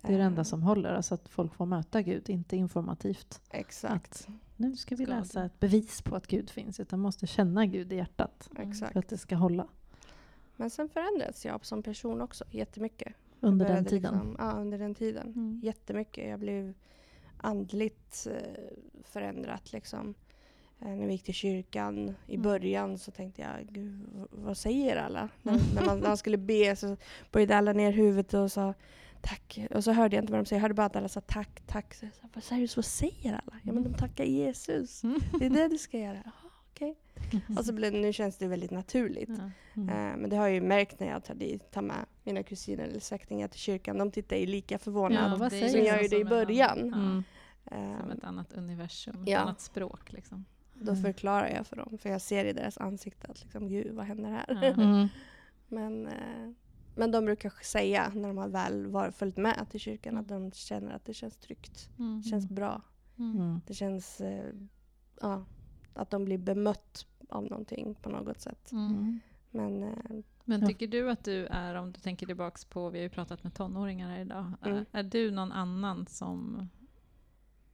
Det 0.02 0.14
är 0.14 0.18
det 0.18 0.24
enda 0.24 0.42
Eh, 0.42 0.44
som 0.46 0.64
håller, 0.64 0.94
alltså 0.94 1.14
att 1.16 1.30
folk 1.30 1.54
får 1.54 1.66
möta 1.66 2.02
Gud, 2.02 2.30
inte 2.30 2.58
informativt. 2.58 3.42
Exakt. 3.52 4.28
Nu 4.58 4.76
ska 4.76 4.96
vi 4.96 5.06
läsa 5.06 5.46
ett 5.46 5.60
bevis 5.60 6.02
på 6.02 6.16
att 6.16 6.28
Gud 6.28 6.50
finns, 6.50 6.80
utan 6.80 7.00
måste 7.00 7.28
känna 7.28 7.66
Gud 7.66 7.94
i 7.94 7.96
hjärtat 7.96 8.50
Mm. 8.56 8.70
exakt. 8.72 8.92
för 8.94 9.00
att 9.00 9.08
det 9.10 9.18
ska 9.18 9.36
hålla 9.36 9.68
Men 10.56 10.70
sen 10.70 10.90
förändrades 10.90 11.46
jag 11.46 11.66
som 11.66 11.84
person 11.84 12.22
också 12.22 12.44
jättemycket. 12.52 13.14
under 13.40 13.66
den 13.68 13.86
tiden. 13.86 14.14
Liksom, 14.14 14.36
ja, 14.40 14.52
under 14.52 14.80
den 14.80 14.96
tiden. 14.96 15.28
Mm. 15.28 15.60
Jättemycket. 15.64 16.30
Jag 16.30 16.40
blev 16.40 16.74
andligt 17.38 18.28
eh, 18.32 18.64
förändrat 19.04 19.74
liksom. 19.74 20.14
Eh, 20.80 20.88
när 20.88 21.06
vi 21.08 21.12
gick 21.12 21.24
till 21.24 21.34
kyrkan 21.34 22.16
i 22.28 22.34
Mm. 22.36 22.42
början 22.44 22.98
så 22.98 23.12
tänkte 23.12 23.42
jag, 23.42 23.68
gud 23.74 24.00
vad 24.32 24.58
säger 24.58 24.96
alla? 24.98 25.30
När, 25.42 25.60
när, 25.76 25.86
man, 25.86 26.00
när 26.00 26.08
man 26.08 26.18
skulle 26.18 26.38
be 26.38 26.76
så 26.76 26.98
böjde 27.32 27.58
alla 27.58 27.74
ner 27.74 27.92
huvudet 27.92 28.34
och 28.34 28.52
sa 28.52 28.74
tack. 29.24 29.60
Och 29.72 29.84
så 29.84 29.92
hörde 29.92 30.16
jag 30.16 30.24
inte 30.24 30.32
vad 30.34 30.42
de 30.42 30.46
sa, 30.46 30.56
jag 30.56 30.62
hörde 30.62 30.74
bara 30.74 30.86
att 30.86 30.96
alla 30.96 31.08
sa 31.10 31.22
tack, 31.22 31.62
tack. 31.68 31.94
Så 31.94 32.06
jag 32.06 32.14
sa, 32.14 32.28
vad, 32.34 32.86
säger 32.86 33.34
alla? 33.34 33.60
Ja 33.64 33.74
men 33.74 33.84
de 33.84 33.94
tackar 33.94 34.24
Jesus. 34.24 35.04
Mm. 35.04 35.20
Det 35.40 35.46
är 35.46 35.50
det 35.50 35.68
du 35.68 35.78
ska 35.78 35.98
göra. 36.00 36.18
Jaha, 36.26 36.52
okej. 36.72 36.96
Och 37.58 37.66
så 37.66 37.74
blev, 37.74 37.94
nu 37.94 38.14
känns 38.14 38.38
det 38.38 38.48
väldigt 38.48 38.72
naturligt. 38.72 39.30
Ja. 39.30 39.50
Mm. 39.82 39.90
Eh, 39.90 40.18
men 40.18 40.30
det 40.30 40.36
har 40.36 40.48
jag 40.48 40.54
ju 40.54 40.62
märkt 40.62 41.00
när 41.00 41.08
jag 41.08 41.24
tar, 41.24 41.36
dit, 41.36 41.72
tar 41.72 41.82
med 41.82 42.06
mina 42.24 42.44
kusiner 42.44 42.84
eller 42.84 43.00
släktingar 43.00 43.48
till 43.48 43.60
kyrkan. 43.60 43.98
De 43.98 44.12
tittar 44.12 44.36
ju 44.36 44.46
lika 44.46 44.78
förvånade 44.80 45.38
Ja, 45.62 45.70
som 45.70 45.80
jag 45.80 46.04
gjorde 46.04 46.18
i 46.18 46.26
början. 46.26 46.80
Mm. 46.94 47.24
Eh, 47.72 48.00
Som 48.02 48.12
ett 48.12 48.24
annat 48.24 48.54
universum, 48.54 49.22
ett 49.24 49.30
Ja. 49.30 49.40
annat 49.40 49.62
språk. 49.62 50.12
Liksom. 50.12 50.46
Då 50.74 50.92
Mm. 50.92 51.04
förklarar 51.04 51.50
jag 51.50 51.68
för 51.68 51.76
dem, 51.76 51.98
för 51.98 52.10
jag 52.10 52.22
ser 52.22 52.46
i 52.46 52.54
deras 52.54 52.78
ansikte 52.78 53.28
att 53.28 53.42
liksom, 53.44 53.68
gud 53.70 53.94
vad 53.96 54.06
händer 54.06 54.30
här? 54.30 54.74
Mm. 54.78 55.08
men, 55.68 56.08
eh, 56.08 56.52
men 56.96 57.12
de 57.12 57.26
brukar 57.26 57.54
säga 57.64 58.12
när 58.16 58.28
de 58.28 58.38
har 58.38 58.48
väl 58.48 58.88
var, 58.88 59.12
följt 59.12 59.38
med 59.38 59.66
till 59.70 59.80
kyrkan 59.80 60.18
att 60.18 60.28
de 60.28 60.52
känner 60.52 60.94
att 60.96 61.06
det 61.06 61.14
känns 61.14 61.38
tryggt. 61.38 61.90
Mm. 62.00 62.22
Det 62.22 62.30
känns 62.30 62.50
bra. 62.50 62.82
Mm. 63.18 63.36
Mm. 63.38 63.62
Det 63.68 63.74
känns 63.74 64.22
eh, 64.22 64.54
ja, 65.22 65.46
att 65.94 66.10
de 66.10 66.26
blir 66.26 66.38
bemött 66.38 67.06
av 67.30 67.44
någonting 67.44 67.96
på 68.02 68.10
något 68.10 68.42
sätt. 68.42 68.72
Mm. 68.72 68.92
Mm. 68.92 69.20
Men 69.52 69.84
eh, 69.84 70.24
Men 70.46 70.62
Ja. 70.62 70.68
tycker 70.68 70.88
du 70.88 71.10
att 71.12 71.24
du 71.24 71.46
är, 71.46 71.76
om 71.76 71.92
du 71.92 72.00
tänker 72.00 72.26
tillbaks 72.26 72.66
på, 72.66 72.90
vi 72.90 73.00
har 73.00 73.04
ju 73.04 73.10
pratat 73.10 73.44
med 73.44 73.54
tonåringar 73.54 74.10
här 74.10 74.20
idag, 74.20 74.54
Mm. 74.66 74.78
är, 74.78 74.86
är 75.00 75.04
du 75.04 75.32
någon 75.32 75.52
annan 75.52 76.08
som 76.08 76.68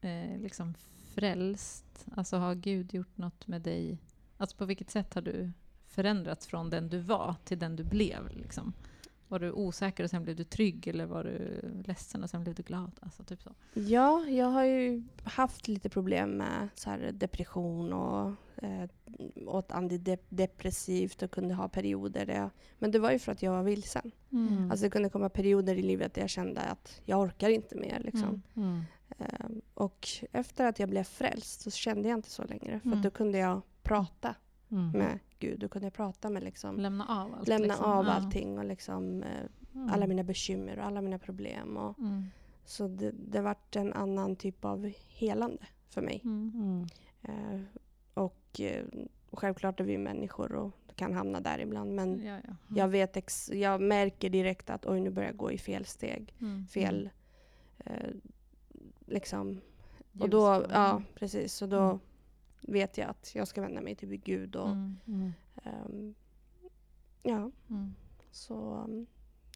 eh, 0.02 0.38
liksom 0.40 0.74
frälst? 1.16 2.06
Alltså 2.16 2.38
har 2.38 2.56
Gud 2.56 2.94
gjort 2.94 3.18
något 3.18 3.48
med 3.48 3.62
dig? 3.62 3.98
Alltså 4.38 4.58
på 4.58 4.66
vilket 4.66 4.90
sätt 4.90 5.14
har 5.14 5.22
du 5.22 5.52
förändrats 5.88 6.48
från 6.48 6.70
den 6.70 6.90
du 6.90 7.00
var 7.00 7.36
till 7.44 7.60
den 7.60 7.76
du 7.76 7.84
blev? 7.84 8.28
Liksom? 8.38 8.74
Var 9.32 9.40
du 9.40 9.52
osäker 9.52 10.04
och 10.04 10.10
sen 10.10 10.24
blev 10.24 10.36
du 10.36 10.44
trygg 10.44 10.88
eller 10.88 11.06
var 11.06 11.24
du 11.24 11.62
ledsen 11.86 12.24
och 12.24 12.30
sen 12.30 12.44
blev 12.44 12.56
du 12.56 12.64
glad? 12.64 12.92
Alltså 13.00 13.24
typ 13.24 13.42
så. 13.42 13.52
Ja, 13.74 14.26
jag 14.30 14.46
har 14.46 14.64
ju 14.64 15.04
haft 15.24 15.68
lite 15.68 15.90
problem 15.90 16.32
med 16.32 16.70
så 16.76 16.90
här 16.90 17.12
depression 17.14 17.94
och 17.94 18.34
eh, 18.64 18.90
åt 19.48 19.72
antidepressivt 19.72 21.22
och 21.24 21.32
kunde 21.32 21.54
ha 21.54 21.70
perioder 21.70 22.26
där 22.26 22.36
jag, 22.36 22.50
Men 22.80 22.92
det 22.92 23.00
var 23.00 23.12
ju 23.12 23.20
för 23.20 23.32
att 23.32 23.44
jag 23.44 23.52
var 23.52 23.64
vilsen. 23.64 24.12
Mm. 24.32 24.72
Alltså 24.72 24.86
det 24.86 24.90
kunde 24.90 25.10
komma 25.10 25.30
perioder 25.30 25.76
i 25.76 25.82
livet 25.82 26.14
där 26.14 26.22
jag 26.22 26.30
kände 26.30 26.62
att 26.62 27.02
jag 27.06 27.20
orkar 27.20 27.50
inte 27.50 27.76
mer. 27.76 28.00
Liksom. 28.00 28.42
Mm. 28.56 28.70
Mm. 28.70 28.82
Eh, 29.18 29.50
och 29.74 30.08
efter 30.32 30.66
att 30.66 30.80
jag 30.80 30.90
blev 30.90 31.04
frälst 31.04 31.62
så 31.62 31.72
kände 31.72 32.10
jag 32.10 32.18
inte 32.18 32.30
så 32.30 32.44
längre. 32.44 32.80
För 32.80 32.88
Mm. 32.90 33.02
då 33.02 33.12
kunde 33.12 33.38
jag 33.38 33.62
prata 33.84 34.36
Mm. 34.72 34.90
med 34.92 35.20
Gud. 35.40 35.60
Då 35.60 35.68
kunde 35.68 35.86
jag 35.86 35.94
prata 35.94 36.30
med 36.30 36.44
liksom, 36.44 36.78
Lämna 36.80 37.06
av 37.06 37.34
allt? 37.36 37.48
lämna 37.48 37.68
liksom. 37.68 37.86
av 37.86 38.06
Ja. 38.06 38.12
allting 38.12 38.58
och 38.58 38.66
liksom, 38.66 39.24
eh, 39.24 39.30
Mm. 39.76 39.90
alla 39.90 40.08
mina 40.08 40.24
bekymmer 40.24 40.80
och 40.80 40.86
alla 40.86 41.02
mina 41.02 41.20
problem. 41.20 41.78
Och, 41.78 42.00
Mm. 42.00 42.24
så 42.66 42.88
det, 42.88 43.12
det 43.12 43.42
vart 43.42 43.76
en 43.76 43.94
annan 43.94 44.36
typ 44.36 44.66
av 44.66 44.92
helande 45.10 45.64
för 45.90 46.02
mig. 46.02 46.22
Mm. 46.24 46.52
Mm. 46.56 46.88
Eh, 47.22 47.62
och 48.14 48.60
eh, 48.62 48.86
självklart 49.32 49.80
är 49.80 49.84
vi 49.84 49.98
människor 49.98 50.52
och 50.56 50.72
kan 50.96 51.14
hamna 51.14 51.40
där 51.42 51.60
ibland. 51.60 51.92
Men 51.96 52.24
Ja, 52.26 52.38
ja. 52.48 52.54
jag, 52.76 52.88
vet 52.88 53.18
ex- 53.18 53.50
jag 53.54 53.82
märker 53.82 54.30
direkt 54.30 54.70
att 54.70 54.86
oj, 54.86 55.00
nu 55.00 55.10
börjar 55.10 55.30
jag 55.30 55.38
gå 55.38 55.52
i 55.52 55.58
fel 55.58 55.86
steg. 55.86 56.36
Mm. 56.42 56.68
Fel... 56.68 57.10
Eh, 57.86 58.10
liksom. 59.06 59.62
Och 60.20 60.30
då, 60.30 60.66
ja, 60.70 61.02
precis. 61.16 61.62
Och 61.62 61.70
då 61.70 61.80
Mm. 61.82 62.00
Vet 62.62 62.98
jag 62.98 63.10
att 63.10 63.36
jag 63.36 63.48
ska 63.48 63.62
vända 63.62 63.82
mig 63.82 63.96
till 63.96 64.16
Gud. 64.18 64.56
Och, 64.56 64.68
Mm. 64.70 64.96
Mm. 65.08 65.34
ehm, 65.64 66.16
ja, 67.24 67.52
Mm. 67.70 67.94
så, 68.32 68.56
um, 68.88 69.06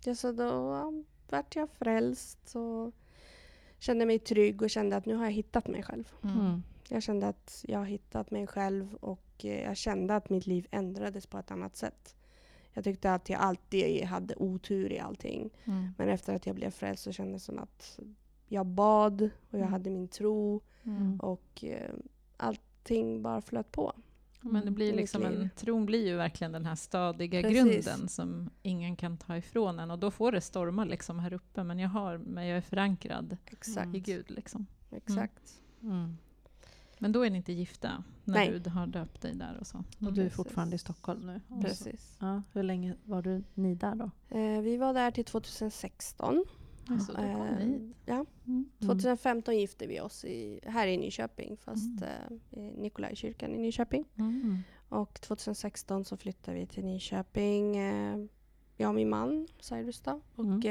ja, 0.05 0.15
så 0.15 0.31
då 0.31 0.73
um, 0.73 1.05
vart 1.29 1.55
jag 1.55 1.69
frälst 1.69 2.55
och 2.55 2.93
kände 3.79 4.05
mig 4.05 4.19
trygg 4.19 4.61
och 4.61 4.69
kände 4.69 4.95
att 4.97 5.05
nu 5.05 5.15
har 5.15 5.23
jag 5.25 5.31
hittat 5.31 5.67
mig 5.67 5.83
själv. 5.83 6.11
Mm. 6.23 6.39
Mm. 6.39 6.63
Jag 6.89 7.03
kände 7.03 7.27
att 7.27 7.65
jag 7.67 7.79
har 7.79 7.85
hittat 7.85 8.31
mig 8.31 8.47
själv 8.47 8.93
och 8.95 9.45
eh, 9.45 9.63
jag 9.63 9.77
kände 9.77 10.15
att 10.15 10.29
mitt 10.29 10.47
liv 10.47 10.67
ändrades 10.71 11.27
på 11.27 11.37
ett 11.37 11.51
annat 11.51 11.75
sätt. 11.75 12.15
Jag 12.73 12.83
tyckte 12.83 13.13
att 13.13 13.29
jag 13.29 13.39
alltid 13.41 14.03
hade 14.03 14.35
otur 14.35 14.91
i 14.91 14.99
allting. 14.99 15.49
Mm. 15.65 15.89
Men 15.97 16.09
efter 16.09 16.35
att 16.35 16.45
jag 16.45 16.55
blev 16.55 16.69
frälst 16.71 17.03
så 17.03 17.11
kändes 17.11 17.41
det 17.41 17.45
som 17.45 17.59
att 17.59 17.99
jag 18.47 18.65
bad 18.65 19.21
och 19.21 19.29
jag 19.53 19.59
Mm. 19.59 19.71
hade 19.71 19.89
min 19.89 20.07
tro 20.07 20.61
Mm. 20.83 21.19
och 21.19 21.63
eh, 21.63 21.91
allting 22.83 23.21
bara 23.21 23.41
flöt 23.41 23.71
på. 23.71 23.93
Men 24.41 24.65
det 24.65 24.71
blir 24.71 24.87
mitt 24.91 24.95
liksom 24.95 25.25
en, 25.25 25.49
tron 25.55 25.85
blir 25.85 26.07
ju 26.07 26.15
verkligen 26.15 26.51
den 26.51 26.65
här 26.65 26.75
stadiga 26.75 27.41
Precis. 27.41 27.57
grunden 27.57 28.07
som 28.07 28.49
ingen 28.61 28.95
kan 28.95 29.17
ta 29.17 29.37
ifrån 29.37 29.79
en. 29.79 29.91
Och 29.91 29.99
då 29.99 30.11
får 30.11 30.31
det 30.31 30.41
storma 30.41 30.85
liksom 30.85 31.19
här 31.19 31.33
uppe, 31.33 31.63
men 31.63 31.79
jag, 31.79 31.89
har, 31.89 32.17
men 32.17 32.47
jag 32.47 32.57
är 32.57 32.61
förankrad 32.61 33.37
Exakt. 33.45 33.95
i 33.95 33.99
Gud. 33.99 34.31
Liksom. 34.31 34.65
Exakt. 34.91 35.61
Mm. 35.81 36.17
Men 36.99 37.11
då 37.11 37.25
är 37.25 37.29
ni 37.29 37.37
inte 37.37 37.53
gifta 37.53 38.03
när 38.23 38.33
Nej. 38.33 38.59
du 38.59 38.69
har 38.69 38.87
döpt 38.87 39.21
dig 39.21 39.35
där 39.35 39.57
och 39.59 39.67
så? 39.67 39.77
Och 39.77 39.83
du 39.99 40.07
är 40.07 40.13
Precis. 40.15 40.35
fortfarande 40.35 40.75
i 40.75 40.79
Stockholm 40.79 41.21
nu? 41.21 41.61
Precis. 41.61 42.17
Ja, 42.19 42.41
hur 42.53 42.63
länge 42.63 42.95
var 43.03 43.21
du 43.21 43.43
ni 43.53 43.75
där 43.75 43.95
då? 43.95 44.37
Eh, 44.37 44.61
vi 44.61 44.77
var 44.77 44.93
där 44.93 45.11
till 45.11 45.25
2016. 45.25 46.45
Så 46.87 47.11
då 47.11 47.17
kom 47.17 47.41
Eh, 47.41 47.57
hit. 47.57 47.81
ja, 48.05 48.25
Mm. 48.47 48.69
2015 48.79 49.57
gifte 49.57 49.87
vi 49.87 49.99
oss 49.99 50.25
i, 50.25 50.59
här 50.63 50.87
i 50.87 50.97
Nyköping, 50.97 51.57
fast 51.57 52.01
Mm. 52.01 52.39
eh, 52.51 52.59
i 52.59 52.71
Nikolajkyrkan 52.81 53.55
i 53.55 53.57
Nyköping. 53.57 54.05
Mm. 54.17 54.57
Och 54.89 55.21
2016 55.21 56.05
så 56.05 56.17
flyttade 56.17 56.57
vi 56.59 56.65
till 56.65 56.85
Nyköping, 56.85 57.77
eh, 57.77 58.17
jag 58.77 58.89
och 58.89 58.95
min 58.95 59.09
man 59.09 59.47
Cyrus 59.59 59.99
då. 60.01 60.21
Och 60.35 60.65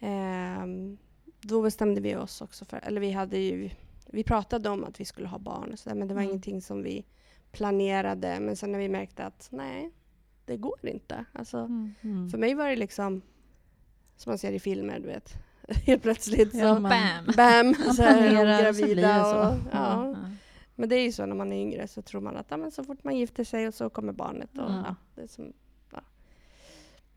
ehm, 0.00 0.98
då 1.40 1.62
bestämde 1.62 2.00
vi 2.00 2.16
oss 2.16 2.40
också 2.40 2.64
för, 2.64 2.76
eller 2.82 3.00
vi 3.00 3.10
hade 3.10 3.38
ju, 3.38 3.70
vi 4.06 4.24
pratade 4.24 4.68
om 4.68 4.84
att 4.84 5.00
vi 5.00 5.04
skulle 5.04 5.28
ha 5.28 5.38
barn 5.38 5.72
och 5.72 5.78
så 5.78 5.88
där, 5.88 5.96
men 5.96 6.08
det 6.08 6.14
var 6.14 6.20
Mm. 6.22 6.30
ingenting 6.30 6.62
som 6.62 6.82
vi 6.82 7.04
planerade. 7.52 8.40
Men 8.40 8.56
sen 8.56 8.72
när 8.72 8.78
vi 8.78 8.88
märkte 8.88 9.24
att 9.24 9.48
nej, 9.52 9.90
det 10.44 10.56
går 10.56 10.88
inte. 10.88 11.24
Alltså, 11.32 11.58
Mm. 11.58 12.28
För 12.30 12.38
mig 12.38 12.54
var 12.54 12.68
det 12.68 12.76
liksom, 12.76 13.22
som 14.20 14.30
man 14.30 14.38
ser 14.38 14.52
i 14.52 14.60
filmer, 14.60 15.00
du 15.00 15.06
vet. 15.06 15.34
Helt 15.86 16.02
plötsligt 16.02 16.52
så, 16.52 16.58
Ja, 16.58 16.78
man- 16.78 16.82
Bam! 16.82 17.26
bam, 17.36 17.66
Man 17.66 17.74
så 17.94 18.02
planerar, 18.02 18.72
så 18.72 18.82
blir 18.84 18.96
det 18.96 19.02
gravida. 19.02 19.24
så. 19.24 19.38
Och, 19.38 19.44
ja. 19.72 20.06
Ja. 20.12 20.16
Men 20.74 20.88
det 20.88 20.96
är 20.96 21.02
ju 21.02 21.12
så 21.12 21.26
när 21.26 21.34
man 21.36 21.52
är 21.52 21.60
yngre 21.62 21.88
så 21.88 22.02
tror 22.02 22.20
man 22.20 22.36
att 22.36 22.46
ja, 22.48 22.56
men 22.56 22.70
så 22.70 22.84
fort 22.84 23.04
man 23.04 23.16
gifter 23.16 23.44
sig 23.44 23.68
och 23.68 23.74
så 23.74 23.90
kommer 23.90 24.12
barnet. 24.12 24.58
Och, 24.58 24.70
Mm. 24.70 24.82
ja, 24.86 24.94
det 25.14 25.22
är 25.22 25.26
som, 25.26 25.52
ja. 25.92 26.00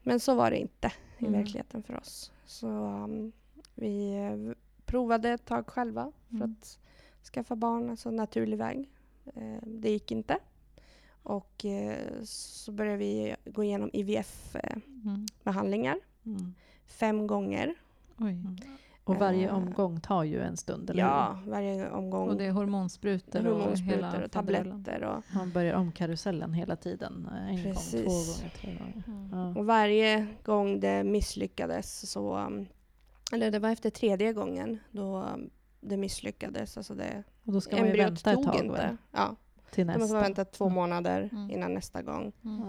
Men 0.04 0.20
så 0.20 0.36
var 0.36 0.52
det 0.52 0.58
inte 0.58 0.92
i 1.20 1.26
Mm. 1.26 1.40
verkligheten 1.40 1.84
för 1.84 1.98
oss. 2.00 2.32
Så 2.46 2.68
um, 2.68 3.32
vi 3.76 4.14
eh, 4.16 4.38
provade 4.86 5.30
ett 5.30 5.46
tag 5.46 5.68
själva 5.68 6.12
för 6.30 6.36
Mm. 6.36 6.52
att 6.62 6.80
skaffa 7.34 7.56
barn, 7.56 7.90
alltså 7.90 8.12
naturlig 8.12 8.58
väg. 8.58 8.90
Eh, 9.36 9.58
det 9.62 9.90
gick 9.90 10.12
inte. 10.12 10.38
Och 11.24 11.66
eh, 11.66 11.98
så 12.24 12.72
började 12.72 12.98
vi 12.98 13.36
gå 13.46 13.64
igenom 13.64 13.90
IVF-behandlingar 13.94 16.00
Mm. 16.26 16.38
eh, 16.38 16.42
Mm. 16.42 16.54
Fem 16.86 17.28
gånger. 17.28 17.74
Oj. 18.18 18.32
Mm. 18.32 18.56
Och 19.06 19.16
varje 19.16 19.48
Eh, 19.50 19.56
omgång 19.56 20.00
tar 20.00 20.24
ju 20.24 20.42
en 20.42 20.58
stund, 20.58 20.90
eller 20.90 21.00
Ja, 21.04 21.40
varje 21.48 21.90
omgång. 21.90 22.30
Och 22.30 22.38
det 22.38 22.46
är 22.46 22.52
hormonsprutor, 22.52 23.48
och 23.48 23.58
hormonsprutor 23.60 23.96
hela 23.96 24.08
och 24.26 24.32
faderullan. 24.32 24.84
tabletter. 24.84 25.04
Och? 25.04 25.24
Man 25.36 25.52
börjar 25.52 25.76
om 25.76 25.92
karusellen 25.92 26.54
hela 26.54 26.76
tiden. 26.76 27.30
Eh, 27.32 27.50
En 27.50 27.64
gång, 27.64 27.74
Precis. 27.74 28.04
två 28.06 28.42
gånger, 28.44 28.54
tre 28.56 28.76
gånger. 28.78 29.04
Mm. 29.08 29.30
Ja. 29.32 29.60
och 29.60 29.66
varje 29.66 30.28
gång 30.44 30.80
det 30.80 31.04
misslyckades 31.04 32.12
så... 32.12 32.38
um, 32.38 32.66
Eller 33.32 33.52
det 33.52 33.60
var 33.60 33.70
efter 33.70 33.90
tredje 33.90 34.34
gången 34.34 34.80
då 34.92 35.18
um, 35.34 35.50
det 35.82 35.98
misslyckades. 35.98 36.78
Alltså 36.78 36.96
det, 36.96 37.24
Och 37.46 37.54
då 37.54 37.62
ska 37.62 37.76
man 37.78 37.88
ju 37.88 37.98
vänta 37.98 38.32
ett 38.32 38.44
tag 38.44 38.56
inte. 38.66 38.98
Ja, 39.12 39.36
till 39.72 39.88
då 39.88 39.94
måste 39.94 40.00
nästa. 40.04 40.14
man 40.16 40.24
vänta 40.24 40.46
två 40.46 40.66
Mm. 40.66 40.76
månader 40.76 41.30
Mm. 41.32 41.52
innan 41.52 41.74
nästa 41.74 42.02
gång. 42.02 42.32
Mm. 42.44 42.62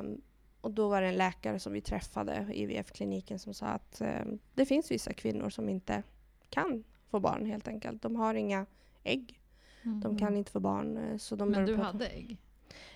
Um, 0.00 0.20
och 0.62 0.70
då 0.70 0.88
var 0.88 1.02
det 1.02 1.08
en 1.08 1.16
läkare 1.16 1.58
som 1.58 1.72
vi 1.72 1.80
träffade 1.80 2.46
i 2.52 2.62
IVF-kliniken 2.62 3.38
som 3.38 3.54
sa 3.54 3.66
att 3.66 4.00
um, 4.24 4.38
det 4.54 4.66
finns 4.66 4.90
vissa 4.90 5.12
kvinnor 5.12 5.50
som 5.50 5.68
inte 5.68 6.02
kan 6.50 6.84
få 7.10 7.20
barn 7.20 7.46
helt 7.46 7.68
enkelt. 7.68 8.02
De 8.02 8.16
har 8.16 8.34
inga 8.34 8.66
ägg. 9.04 9.40
Mm. 9.84 10.00
De 10.00 10.18
kan 10.18 10.36
inte 10.36 10.50
få 10.50 10.60
barn. 10.60 10.96
eh, 10.96 11.16
Så 11.16 11.36
de 11.36 11.48
Men 11.50 11.66
du 11.66 11.74
prata- 11.76 11.86
hade 11.92 12.06
ägg? 12.06 12.38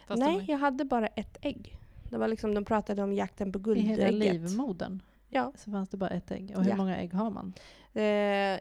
Fast 0.06 0.20
Nej, 0.20 0.38
de- 0.46 0.52
jag 0.52 0.58
hade 0.58 0.84
bara 0.84 1.06
ett 1.06 1.38
ägg. 1.40 1.78
Det 2.10 2.18
var 2.18 2.28
liksom, 2.28 2.54
de 2.54 2.64
pratade 2.64 3.02
om 3.02 3.12
jakten 3.12 3.52
på 3.52 3.76
I 3.76 3.80
hela 3.80 4.08
guldägget. 4.10 4.34
livmodern 4.50 5.02
Ja. 5.28 5.52
så 5.56 5.70
fanns 5.70 5.88
det 5.88 5.96
bara 5.96 6.10
ett 6.10 6.30
ägg. 6.30 6.52
Och 6.56 6.62
hur 6.62 6.70
Ja. 6.70 6.76
många 6.76 6.96
ägg 6.96 7.12
har 7.14 7.30
man? 7.30 7.52
Eh, 7.92 8.02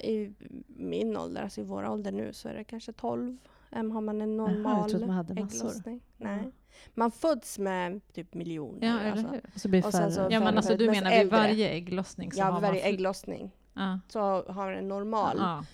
I 0.06 0.34
min 0.68 1.18
ålder, 1.18 1.42
alltså 1.44 1.62
i 1.62 1.64
vår 1.64 1.90
ålder 1.90 2.12
nu, 2.12 2.34
så 2.34 2.50
är 2.50 2.54
det 2.54 2.64
kanske 2.64 2.92
12. 2.94 3.38
Em, 3.72 3.92
har 3.92 4.02
man 4.02 4.22
en 4.22 4.38
Jaha, 4.38 4.50
jag 4.52 4.58
normal 4.62 4.90
trodde 4.90 5.06
man 5.08 5.16
hade 5.16 5.34
massor. 5.42 5.58
ägglossning. 5.68 6.02
Nej. 6.18 6.40
Ja. 6.44 6.52
Man 6.94 7.12
föds 7.12 7.60
med 7.60 8.02
typ 8.14 8.34
miljoner. 8.34 8.88
Ja, 8.88 9.00
eller 9.00 9.12
alltså. 9.12 9.28
hur? 9.28 9.42
Och 9.56 9.60
så 9.62 9.68
blir 9.70 9.86
Och 9.86 9.92
färre. 9.92 10.12
så- 10.12 10.28
Ja, 10.32 10.40
men 10.40 10.58
alltså 10.58 10.78
du 10.78 10.92
menar 10.92 11.10
vid 11.12 11.20
äldre. 11.20 11.38
varje 11.38 11.70
ägglossning 11.70 12.32
så 12.32 12.40
Ja, 12.40 12.52
vid 12.54 12.62
varje 12.62 12.82
ägglossning 12.82 13.52
Ja, 13.74 14.00
så 14.08 14.20
har 14.52 14.72
en 14.72 14.88
normal 14.88 15.38
ja 15.40 15.66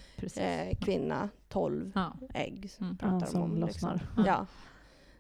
eh, 0.42 0.78
kvinna 0.78 1.30
12 1.50 1.92
Ja. 1.96 2.14
ägg. 2.34 2.70
Mm. 2.82 2.98
Pratar 2.98 3.26
som 3.28 3.42
om, 3.42 3.58
lossnar. 3.58 3.94
Liksom. 3.94 4.24
Ja. 4.26 4.46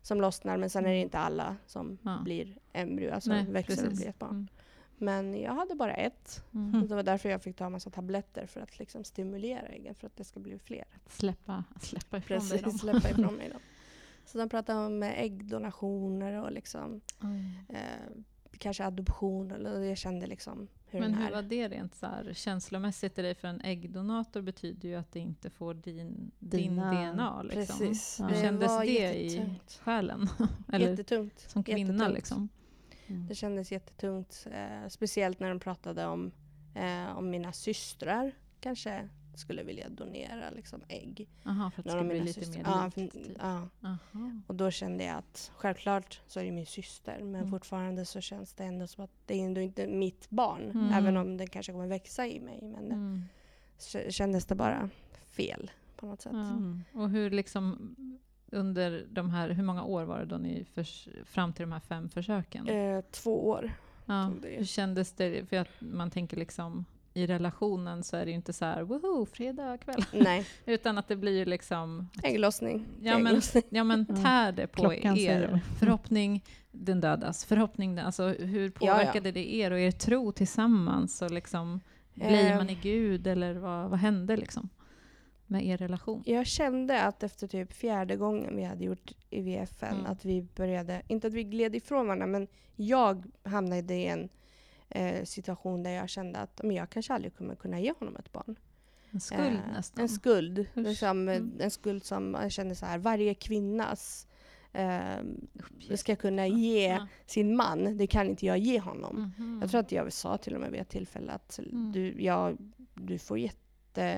Som 0.01 0.21
lossnar, 0.21 0.57
men 0.57 0.69
sen 0.69 0.85
är 0.85 0.89
det 0.89 0.97
inte 0.97 1.19
alla 1.19 1.55
som 1.65 1.97
blir 2.23 2.57
embryo, 2.73 3.13
alltså 3.13 3.29
Nej, 3.29 3.45
växer 3.49 3.73
och 3.73 3.79
precis. 3.83 3.99
blir 3.99 4.09
ett 4.09 4.19
barn. 4.19 4.29
Mm. 4.29 4.47
Men 5.01 5.41
jag 5.41 5.53
hade 5.55 5.75
bara 5.75 5.93
ett. 5.93 6.43
Mm. 6.53 6.81
Och 6.81 6.89
det 6.89 6.95
var 6.95 7.03
därför 7.03 7.29
jag 7.29 7.41
fick 7.43 7.55
ta 7.55 7.65
en 7.65 7.71
massa 7.71 7.89
tabletter 7.89 8.45
för 8.45 8.61
att 8.61 8.79
liksom 8.79 9.03
stimulera 9.03 9.67
äggen, 9.67 9.95
för 9.95 10.07
att 10.07 10.15
det 10.17 10.23
ska 10.23 10.39
bli 10.39 10.59
fler. 10.59 10.85
Släppa, 11.07 11.63
släppa 11.81 12.17
ifrån 12.17 12.39
dig 12.39 12.49
dem. 12.49 12.63
Precis, 12.63 12.81
släppa 12.81 13.09
ifrån 13.09 13.33
mig 13.37 13.49
dem. 13.49 13.59
Så 14.25 14.37
de 14.37 14.49
pratade 14.49 14.85
om 14.85 15.03
eh, 15.03 15.19
äggdonationer 15.21 16.41
och 16.43 16.51
liksom, 16.51 17.01
eh, 17.69 17.77
kanske 18.57 18.85
adoption. 18.85 19.51
Eller 19.51 19.79
jag 19.79 19.97
kände 19.97 20.27
liksom 20.27 20.67
hur 20.87 20.99
Men 20.99 21.11
den 21.11 21.21
hur 21.23 21.31
var 21.31 21.41
det 21.41 21.67
rent 21.69 21.95
så 21.95 22.05
här, 22.05 22.33
känslomässigt 22.33 23.19
i 23.19 23.21
dig? 23.21 23.35
För 23.35 23.47
en 23.47 23.61
äggdonator 23.61 24.41
betyder 24.41 24.89
ju 24.89 24.95
att 24.95 25.11
det 25.11 25.19
inte 25.19 25.49
får 25.49 25.73
din, 25.73 26.31
din 26.39 26.79
Dina- 26.79 27.11
DNA. 27.13 27.43
Liksom. 27.43 27.79
Precis. 27.79 28.17
Ja. 28.19 28.27
Hur 28.27 28.41
kändes 28.41 28.67
var 28.69 28.85
det 28.85 29.13
i 29.13 29.49
själen? 29.81 30.27
Eller 30.73 30.89
Jättetungt. 30.89 31.39
som 31.47 31.63
kvinna 31.63 31.79
Jättetungt. 31.93 32.15
liksom? 32.15 32.49
Mm. 33.11 33.27
Det 33.27 33.35
kändes 33.35 33.71
jättetungt. 33.71 34.47
Eh, 34.51 34.87
speciellt 34.89 35.39
när 35.39 35.49
de 35.49 35.59
pratade 35.59 36.05
om, 36.05 36.31
eh, 36.75 37.17
om 37.17 37.29
mina 37.29 37.53
systrar 37.53 38.31
kanske 38.59 39.09
skulle 39.35 39.63
vilja 39.63 39.89
donera 39.89 40.49
liksom, 40.49 40.81
ägg. 40.87 41.27
Aha, 41.45 41.71
för 41.71 41.81
att 41.81 41.85
det 41.85 41.99
av 41.99 42.05
bli 42.07 42.19
lite 42.19 42.33
systrar- 42.45 42.63
mer 42.63 42.69
ja, 42.71 42.91
likt. 42.95 43.13
för- 43.13 43.19
Typ. 43.23 43.37
ja. 43.39 43.67
Och 44.47 44.55
då 44.55 44.71
kände 44.71 45.03
jag 45.03 45.17
att 45.17 45.51
självklart 45.55 46.21
så 46.27 46.39
är 46.39 46.43
det 46.43 46.51
min 46.51 46.65
syster 46.65 47.17
men 47.23 47.35
Mm. 47.35 47.49
fortfarande 47.51 48.05
så 48.05 48.21
känns 48.21 48.53
det 48.53 48.63
ändå 48.63 48.87
som 48.87 49.03
att 49.03 49.11
det 49.25 49.33
är 49.41 49.45
ändå 49.45 49.61
inte 49.61 49.87
mitt 49.87 50.29
barn. 50.29 50.71
Mm. 50.71 50.93
Även 50.93 51.17
om 51.17 51.37
det 51.37 51.47
kanske 51.47 51.71
kommer 51.71 51.87
växa 51.87 52.27
i 52.27 52.39
mig. 52.39 52.59
Men 52.61 52.91
Mm. 52.91 53.23
kändes 54.11 54.45
det 54.45 54.55
bara 54.55 54.89
fel 55.27 55.71
på 55.95 56.05
något 56.05 56.21
sätt. 56.21 56.31
Ja. 56.35 56.49
Mm. 56.49 56.83
Och 56.93 57.09
hur 57.09 57.29
liksom 57.29 57.95
under 58.51 59.05
de 59.09 59.29
här, 59.29 59.49
hur 59.49 59.63
många 59.63 59.83
år 59.83 60.03
var 60.03 60.19
det 60.19 60.25
då 60.25 60.37
ni 60.37 60.65
förs, 60.73 61.07
fram 61.25 61.53
till 61.53 61.63
de 61.63 61.71
här 61.71 61.79
fem 61.79 62.09
försöken? 62.09 62.67
Eh, 62.69 63.01
två 63.11 63.47
år. 63.49 63.71
ja. 64.05 64.31
Hur 64.43 64.65
kändes 64.65 65.13
det? 65.13 65.49
För 65.49 65.57
att 65.57 65.67
man 65.79 66.11
tänker 66.11 66.37
liksom 66.37 66.85
i 67.13 67.27
relationen 67.27 68.03
så 68.03 68.17
är 68.17 68.25
det 68.25 68.31
ju 68.31 68.35
inte 68.35 68.53
så 68.53 68.65
här 68.65 68.81
woho, 68.81 69.25
fredag 69.25 69.77
kväll. 69.77 70.05
Nej, 70.13 70.45
Utan 70.65 70.97
att 70.97 71.07
det 71.07 71.15
blir 71.15 71.37
ju 71.37 71.45
liksom 71.45 72.09
ägglossning. 72.23 72.85
Ja 73.01 73.17
men, 73.17 73.27
Ägglossning. 73.27 73.63
ja, 73.69 73.83
men 73.83 74.05
Ja. 74.09 74.15
tär 74.15 74.51
det 74.51 74.67
på 74.67 74.79
Klockan 74.81 75.15
säger 75.15 75.41
er 75.41 75.47
det. 75.47 75.59
förhoppning, 75.79 76.43
den 76.71 77.01
dödas, 77.01 77.45
förhoppning, 77.45 77.95
den- 77.95 78.05
alltså 78.05 78.27
hur 78.27 78.69
påverkade 78.69 79.31
det 79.31 79.53
er 79.55 79.71
och 79.71 79.79
er 79.79 79.91
tro 79.91 80.31
tillsammans? 80.31 81.21
Och 81.21 81.31
liksom, 81.31 81.79
blir 82.13 82.51
Eh. 82.51 82.57
man 82.57 82.69
i 82.69 82.75
Gud 82.81 83.27
eller 83.27 83.53
vad, 83.53 83.89
vad 83.89 83.99
hände 83.99 84.37
liksom 84.37 84.69
med 85.51 85.65
er 85.65 85.77
relation? 85.77 86.23
Jag 86.25 86.47
kände 86.47 87.01
att 87.03 87.23
efter 87.23 87.47
typ 87.47 87.73
fjärde 87.73 88.15
gången 88.15 88.55
vi 88.55 88.63
hade 88.63 88.83
gjort 88.83 89.11
IVFen 89.29 89.93
Mm. 89.93 90.05
att 90.05 90.25
vi 90.25 90.41
började, 90.55 91.01
inte 91.07 91.27
att 91.27 91.33
vi 91.33 91.43
gled 91.43 91.75
ifrån 91.75 92.05
varandra 92.07 92.27
men 92.27 92.47
jag 92.75 93.23
hamnade 93.43 93.93
i 93.93 94.05
en 94.07 94.29
eh, 94.89 95.23
situation 95.23 95.83
där 95.83 95.91
jag 95.91 96.09
kände 96.09 96.39
att 96.39 96.61
men 96.63 96.75
jag 96.75 96.89
kanske 96.89 97.13
aldrig 97.13 97.35
kommer 97.35 97.55
kunna 97.55 97.79
ge 97.79 97.93
honom 97.99 98.15
ett 98.15 98.31
barn. 98.31 98.55
En 99.11 99.19
skuld 99.19 99.41
Eh, 99.41 99.73
nästan? 99.73 100.01
En 100.01 100.09
skuld. 100.09 100.65
Liksom, 100.73 101.29
eh, 101.29 101.35
Mm. 101.35 101.51
En 101.59 101.71
skuld 101.71 102.03
som 102.03 102.37
jag 102.41 102.51
kände 102.51 102.75
så 102.75 102.85
här, 102.85 102.97
varje 102.97 103.33
kvinnas 103.33 104.27
eh, 104.73 105.95
ska 105.95 106.15
kunna 106.15 106.47
ge 106.47 106.87
Ja. 106.87 107.07
sin 107.25 107.55
man, 107.55 107.97
det 107.97 108.07
kan 108.07 108.29
inte 108.29 108.45
jag 108.45 108.57
ge 108.57 108.79
honom. 108.79 109.33
Mhm. 109.37 109.59
Jag 109.61 109.69
tror 109.71 109.79
att 109.81 109.91
jag 109.91 110.13
sa 110.13 110.37
till 110.37 110.55
och 110.55 110.61
med 110.61 110.71
vid 110.71 110.81
ett 110.81 110.89
tillfälle 110.89 111.31
att 111.31 111.59
Mm. 111.59 111.91
du, 111.91 112.21
jag, 112.23 112.57
du 112.95 113.17
får 113.17 113.37
jätte, 113.39 113.57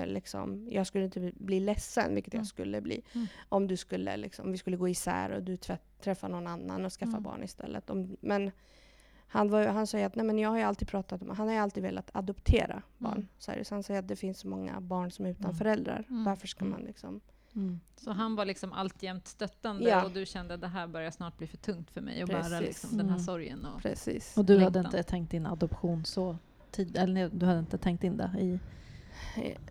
liksom, 0.05 0.67
jag 0.71 0.87
skulle 0.87 1.03
inte 1.05 1.31
bli 1.35 1.59
ledsen, 1.59 2.15
vilket 2.15 2.33
Mm. 2.33 2.41
jag 2.41 2.47
skulle 2.47 2.81
bli, 2.81 3.01
Mm. 3.13 3.27
om 3.49 3.67
du 3.67 3.77
skulle, 3.77 4.17
liksom, 4.17 4.45
om 4.45 4.51
vi 4.51 4.57
skulle 4.57 4.77
gå 4.77 4.89
isär 4.89 5.29
och 5.31 5.43
du 5.43 5.57
tvätt, 5.57 5.81
träffar 6.01 6.29
någon 6.29 6.47
annan 6.47 6.85
och 6.85 6.91
skaffa 6.93 7.09
Mm. 7.09 7.23
barn 7.23 7.43
istället. 7.43 7.89
Om, 7.89 8.17
men 8.21 8.51
han, 9.27 9.49
var, 9.49 9.67
han 9.67 9.87
sa 9.87 9.97
ju 9.97 10.03
att 10.03 10.15
nej, 10.15 10.25
men 10.25 10.39
jag 10.39 10.49
har 10.49 10.57
ju 10.57 10.63
alltid 10.63 10.87
pratat 10.87 11.21
om, 11.21 11.29
han 11.29 11.47
har 11.47 11.53
ju 11.53 11.59
alltid 11.59 11.83
velat 11.83 12.09
adoptera 12.13 12.81
barn. 12.97 13.13
Mm. 13.13 13.27
Så, 13.37 13.51
är 13.51 13.55
det. 13.57 13.65
så 13.65 13.75
han 13.75 13.83
säger 13.83 13.99
att 13.99 14.07
det 14.07 14.15
finns 14.15 14.39
så 14.39 14.47
många 14.47 14.81
barn 14.81 15.11
som 15.11 15.25
är 15.25 15.29
utan 15.29 15.43
Mm. 15.45 15.55
föräldrar. 15.55 16.05
Mm. 16.09 16.23
Varför 16.23 16.47
ska 16.47 16.65
man 16.65 16.81
liksom 16.81 17.21
Mm. 17.55 17.79
Så 17.95 18.11
han 18.11 18.35
var 18.35 18.45
liksom 18.45 18.73
alltjämt 18.73 19.27
stöttande 19.27 19.89
Ja. 19.89 20.05
och 20.05 20.11
du 20.11 20.25
kände 20.25 20.53
att 20.53 20.61
det 20.61 20.67
här 20.67 20.87
börjar 20.87 21.11
snart 21.11 21.37
bli 21.37 21.47
för 21.47 21.57
tungt 21.57 21.91
för 21.91 22.01
mig 22.01 22.21
att 22.21 22.29
bära 22.29 22.59
liksom, 22.59 22.97
den 22.97 23.09
här 23.09 23.17
sorgen. 23.19 23.65
Och, 23.65 23.81
Precis. 23.81 24.37
Och 24.37 24.45
du 24.45 24.53
hade 24.53 24.63
Längtan. 24.81 24.85
inte 24.85 25.03
tänkt 25.09 25.33
in 25.33 25.45
adoption 25.45 26.05
så 26.05 26.37
tid, 26.71 26.97
eller 26.97 27.29
du 27.29 27.45
hade 27.45 27.59
inte 27.59 27.77
tänkt 27.77 28.03
in 28.03 28.17
det 28.17 28.31
i, 28.39 28.53
Eh, 28.53 28.55
att 28.55 28.61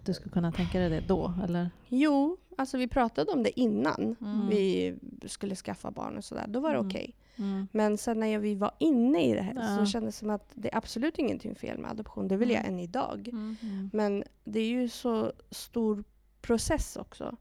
du 0.05 0.15
skulle 0.15 0.31
kunna 0.33 0.53
tänka 0.53 0.79
dig 0.79 0.89
det 0.91 1.01
då, 1.01 1.35
eller? 1.45 1.71
Jo, 1.89 2.37
alltså 2.59 2.79
vi 2.79 2.89
pratade 2.89 3.33
om 3.33 3.43
det 3.43 3.61
innan 3.61 4.17
Mm. 4.21 4.49
vi 4.49 4.95
skulle 5.27 5.55
skaffa 5.55 5.91
barn 5.91 6.17
och 6.17 6.25
sådär. 6.25 6.45
Då 6.49 6.61
var 6.61 6.71
det 6.71 6.77
Mm. 6.79 6.87
okej. 6.89 7.15
Mm. 7.37 7.69
Men 7.73 7.99
sen 7.99 8.21
när 8.21 8.27
jag, 8.27 8.41
vi 8.41 8.55
var 8.55 8.71
inne 8.79 9.25
i 9.27 9.35
det 9.35 9.43
här 9.43 9.55
Ja. 9.55 9.79
så 9.79 9.87
kändes 9.93 10.15
det 10.15 10.19
som 10.19 10.31
att 10.31 10.51
det 10.55 10.73
är 10.73 10.77
absolut 10.77 11.19
ingenting 11.19 11.55
fel 11.55 11.79
med 11.79 11.91
adoption. 11.91 12.29
Det 12.29 12.37
vill 12.37 12.51
jag 12.51 12.61
Mm. 12.61 12.73
än 12.75 12.81
idag. 12.81 13.29
Mm. 13.29 13.57
Mm. 13.63 13.91
Men 13.93 14.25
det 14.45 14.61
är 14.61 14.67
ju 14.69 14.89
så 14.89 15.33
stor 15.51 16.05
process 16.41 16.97
också. 16.97 17.37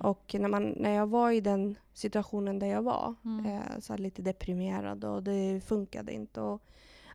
Och 0.00 0.34
när, 0.38 0.48
man, 0.48 0.62
när 0.76 0.90
jag 0.90 1.06
var 1.06 1.30
i 1.30 1.40
den 1.40 1.76
situationen 1.92 2.58
där 2.58 2.66
jag 2.66 2.82
var, 2.82 3.14
Mm. 3.24 3.46
eh, 3.46 3.60
så 3.80 3.96
lite 3.96 4.22
deprimerad 4.22 5.04
och 5.04 5.22
det 5.22 5.60
funkade 5.64 6.12
inte. 6.12 6.40
Och 6.40 6.62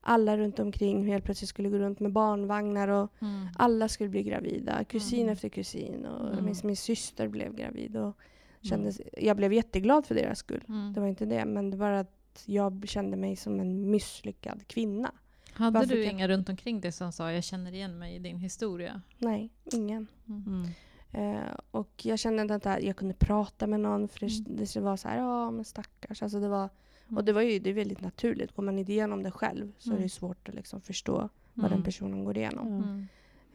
alla 0.08 0.38
runt 0.38 0.60
omkring 0.60 1.08
helt 1.08 1.26
plötsligt 1.26 1.50
skulle 1.50 1.70
gå 1.70 1.78
runt 1.78 2.00
med 2.00 2.12
barnvagnar 2.12 2.88
och 2.88 3.12
Mm. 3.22 3.48
alla 3.58 3.88
skulle 3.88 4.10
bli 4.10 4.24
gravida. 4.24 4.84
Kusin 4.84 5.20
Mm. 5.22 5.34
efter 5.34 5.50
kusin. 5.50 6.06
Och 6.06 6.34
Mm. 6.34 6.46
min, 6.46 6.56
min 6.64 6.76
syster 6.78 7.28
blev 7.28 7.56
gravid. 7.56 7.98
Och 7.98 8.18
kändes, 8.62 9.02
Jag 9.18 9.38
blev 9.38 9.54
jätteglad 9.54 10.06
för 10.06 10.16
deras 10.16 10.40
skull. 10.40 10.64
Mm. 10.68 10.94
Det 10.94 11.00
var 11.00 11.08
inte 11.08 11.26
det. 11.26 11.46
Men 11.46 11.70
det 11.70 11.78
var 11.78 11.92
att 11.92 12.44
jag 12.46 12.84
kände 12.88 13.18
mig 13.18 13.36
som 13.36 13.60
en 13.60 13.90
misslyckad 13.92 14.68
kvinna. 14.68 15.12
Hade 15.54 15.80
Varför 15.80 15.96
du 15.96 16.04
kan- 16.04 16.12
inga 16.12 16.28
runt 16.28 16.50
omkring 16.50 16.82
dig 16.82 16.92
som 16.92 17.12
sa 17.12 17.32
jag 17.32 17.44
känner 17.44 17.74
igen 17.74 18.00
mig 18.00 18.16
i 18.16 18.20
din 18.20 18.40
historia? 18.40 19.02
Nej, 19.18 19.50
ingen. 19.74 20.08
Mm. 20.28 20.68
Eh, 21.12 21.54
och 21.72 21.92
jag 22.06 22.20
kände 22.20 22.42
inte 22.42 22.56
att 22.56 22.84
jag 22.84 22.96
kunde 22.96 23.14
prata 23.14 23.68
med 23.68 23.80
någon 23.80 24.08
för 24.08 24.20
det, 24.20 24.32
Mm. 24.50 24.66
det 24.74 24.80
var 24.82 24.98
så 24.98 25.08
här, 25.08 25.18
ja 25.18 25.52
men 25.52 25.66
stackars. 25.66 26.22
Alltså 26.24 26.40
det 26.40 26.48
var, 26.48 26.60
Mm. 26.60 26.70
Och 27.10 27.24
det 27.26 27.34
var 27.34 27.42
ju 27.42 27.60
det 27.60 27.70
är 27.70 27.74
väldigt 27.74 28.02
naturligt. 28.02 28.56
Går 28.56 28.64
man 28.64 28.80
inte 28.80 28.92
igenom 28.92 29.24
det 29.24 29.32
själv 29.32 29.72
så 29.78 29.90
är 29.90 29.94
Mm. 29.94 30.04
det 30.04 30.10
svårt 30.10 30.50
att 30.50 30.56
liksom 30.56 30.82
förstå 30.82 31.30
vad 31.54 31.66
Mm. 31.66 31.72
den 31.78 31.84
personen 31.84 32.24
går 32.24 32.38
igenom. 32.38 32.68
Mm. 32.68 33.08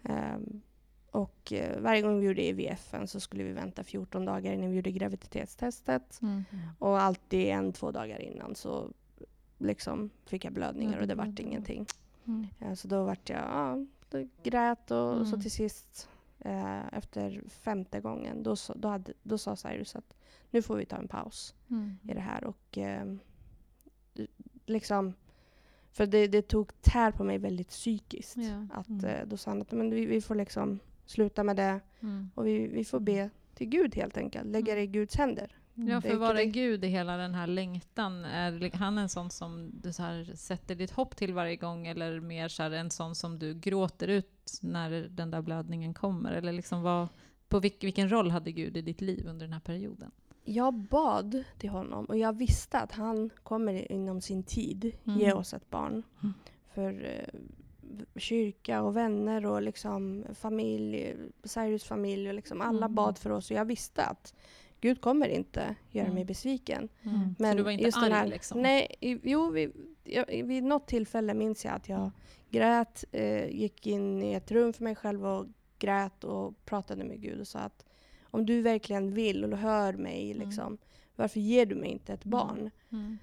Ehm, 0.02 0.60
och 1.10 1.52
eh, 1.52 1.80
varje 1.80 2.02
gång 2.02 2.20
vi 2.20 2.26
gjorde 2.26 2.42
IVFen 2.46 3.08
så 3.08 3.20
skulle 3.20 3.44
vi 3.44 3.52
vänta 3.52 3.84
14 3.84 4.24
dagar 4.24 4.52
innan 4.52 4.70
vi 4.70 4.76
gjorde 4.76 4.90
graviditetstestet. 4.90 6.18
Mm. 6.22 6.42
Och 6.78 7.00
alltid 7.02 7.46
en, 7.48 7.72
två 7.72 7.90
dagar 7.90 8.18
innan 8.22 8.54
så 8.54 8.90
liksom 9.58 10.10
fick 10.26 10.44
jag 10.44 10.52
blödningar 10.52 11.00
och 11.00 11.06
det 11.06 11.14
vart 11.14 11.26
blödde. 11.26 11.42
ingenting. 11.42 11.86
Mm. 12.26 12.46
Eh, 12.60 12.74
Så 12.74 12.88
då 12.88 13.04
vart 13.04 13.28
jag, 13.30 13.38
ja, 13.38 13.86
då 14.10 14.28
grät 14.42 14.90
och, 14.90 15.14
och 15.18 15.26
så 15.26 15.34
Mm. 15.34 15.40
till 15.42 15.50
sist 15.50 16.08
eh, 16.38 16.94
efter 16.94 17.42
femte 17.48 18.00
gången 18.00 18.42
då, 18.42 18.56
sa- 18.56 18.74
då, 18.74 18.88
hade, 18.88 19.12
då 19.22 19.38
sa 19.38 19.56
Cyrus 19.56 19.96
att 19.96 20.14
nu 20.50 20.62
får 20.62 20.76
vi 20.76 20.84
ta 20.86 20.96
en 20.96 21.08
paus 21.08 21.54
Mm. 21.70 21.96
i 22.02 22.14
det 22.14 22.20
här 22.20 22.44
och 22.44 22.78
eh, 22.78 23.14
liksom 24.66 25.14
för 25.92 26.07
det, 26.07 26.27
det 26.27 26.42
tog 26.42 26.83
tär 26.83 27.11
på 27.11 27.25
mig 27.25 27.38
väldigt 27.38 27.68
psykiskt. 27.68 28.37
Ja. 28.37 28.66
Att, 28.81 28.88
Mm. 28.88 29.05
eh, 29.05 29.27
då 29.27 29.37
sa 29.37 29.51
han 29.51 29.62
att 29.62 29.73
men 29.73 29.90
vi, 29.90 30.07
vi 30.07 30.20
får 30.20 30.35
liksom 30.35 30.79
sluta 31.07 31.44
med 31.44 31.57
det 31.57 31.81
Mm. 32.03 32.31
och 32.35 32.46
vi, 32.46 32.66
vi 32.68 32.85
får 32.85 33.01
be 33.01 33.31
till 33.55 33.68
Gud 33.68 33.94
helt 33.94 34.16
enkelt. 34.16 34.46
Lägga 34.46 34.75
det 34.75 34.81
i 34.81 34.87
Guds 34.87 35.16
händer. 35.16 35.57
Ja, 35.75 36.01
för 36.01 36.09
är 36.09 36.16
vara 36.16 36.33
det- 36.33 36.44
Gud 36.46 36.85
i 36.85 36.88
hela 36.88 37.16
den 37.16 37.35
här 37.35 37.46
längtan, 37.46 38.25
är 38.25 38.77
han 38.77 38.99
en 38.99 39.09
sån 39.09 39.31
som 39.31 39.70
du 39.83 39.92
så 39.92 40.03
här 40.03 40.33
sätter 40.35 40.75
ditt 40.75 40.90
hopp 40.90 41.16
till 41.16 41.35
varje 41.35 41.57
gång 41.57 41.87
eller 41.87 42.20
mer 42.20 42.49
så 42.49 42.62
en 42.62 42.90
sån 42.90 43.14
som 43.14 43.38
du 43.38 43.55
gråter 43.55 44.09
ut 44.09 44.59
när 44.62 44.90
den 45.09 45.31
där 45.31 45.42
blödningen 45.42 45.94
kommer? 45.94 46.33
Eller 46.33 46.53
liksom 46.53 46.83
vad, 46.83 47.09
på 47.49 47.59
vilk, 47.61 47.85
vilken 47.85 48.12
roll 48.12 48.31
hade 48.31 48.53
Gud 48.53 48.77
i 48.77 48.83
ditt 48.83 49.01
liv 49.01 49.27
under 49.29 49.46
den 49.46 49.53
här 49.53 49.61
perioden? 49.61 50.11
Jag 50.44 50.74
bad 50.74 51.44
till 51.59 51.70
honom 51.70 52.05
och 52.05 52.18
jag 52.18 52.37
visste 52.37 52.79
att 52.79 52.92
han 52.92 53.31
kommer 53.42 53.92
inom 53.92 54.20
sin 54.20 54.42
tid 54.42 54.92
ge 55.05 55.24
Mm. 55.26 55.38
oss 55.38 55.55
ett 55.55 55.70
barn. 55.70 56.03
Mm. 56.22 56.35
För 56.74 57.05
eh, 57.05 57.40
kyrka 58.16 58.83
och 58.83 58.96
vänner 58.96 59.46
och 59.46 59.62
liksom 59.62 60.24
familj, 60.35 61.16
Cyrus 61.44 61.85
familj 61.85 62.29
och 62.29 62.35
liksom 62.35 62.61
alla 62.61 62.87
Mm. 62.87 62.94
bad 62.94 63.18
för 63.18 63.31
oss 63.31 63.50
och 63.50 63.57
jag 63.57 63.64
visste 63.64 64.05
att 64.05 64.35
Gud 64.81 65.00
kommer 65.00 65.29
inte 65.29 65.74
göra 65.90 66.05
Mm. 66.07 66.14
mig 66.14 66.24
besviken. 66.24 66.88
Mm. 67.03 67.35
så 67.38 67.55
du 67.57 67.62
var 67.62 67.70
inte 67.70 67.85
just 67.85 67.96
arg 67.98 68.11
här- 68.12 68.26
liksom? 68.26 68.62
Nej, 68.62 68.94
jo, 69.22 69.50
vid, 69.50 69.72
jag, 70.05 70.26
vid 70.44 70.64
något 70.64 70.87
tillfälle 70.87 71.35
minns 71.35 71.64
jag 71.64 71.74
att 71.74 71.88
jag 71.88 72.11
grät, 72.50 73.05
eh, 73.12 73.46
gick 73.50 73.87
in 73.87 74.22
i 74.22 74.33
ett 74.33 74.50
rum 74.50 74.72
för 74.72 74.85
mig 74.85 74.94
själv 74.94 75.26
och 75.26 75.46
grät 75.79 76.24
och 76.24 76.64
pratade 76.64 77.05
med 77.05 77.20
Gud 77.22 77.40
och 77.40 77.48
sa 77.48 77.59
att 77.59 77.85
om 78.31 78.47
du 78.47 78.62
verkligen 78.62 79.14
vill 79.14 79.45
och 79.53 79.59
hör 79.59 79.93
mig, 79.93 80.31
Mm. 80.33 80.47
liksom, 80.47 80.79
varför 81.16 81.40
ger 81.40 81.66
du 81.66 81.75
mig 81.75 81.90
inte 81.90 82.12
ett 82.12 82.25
barn? 82.25 82.71
Mm. 82.93 83.19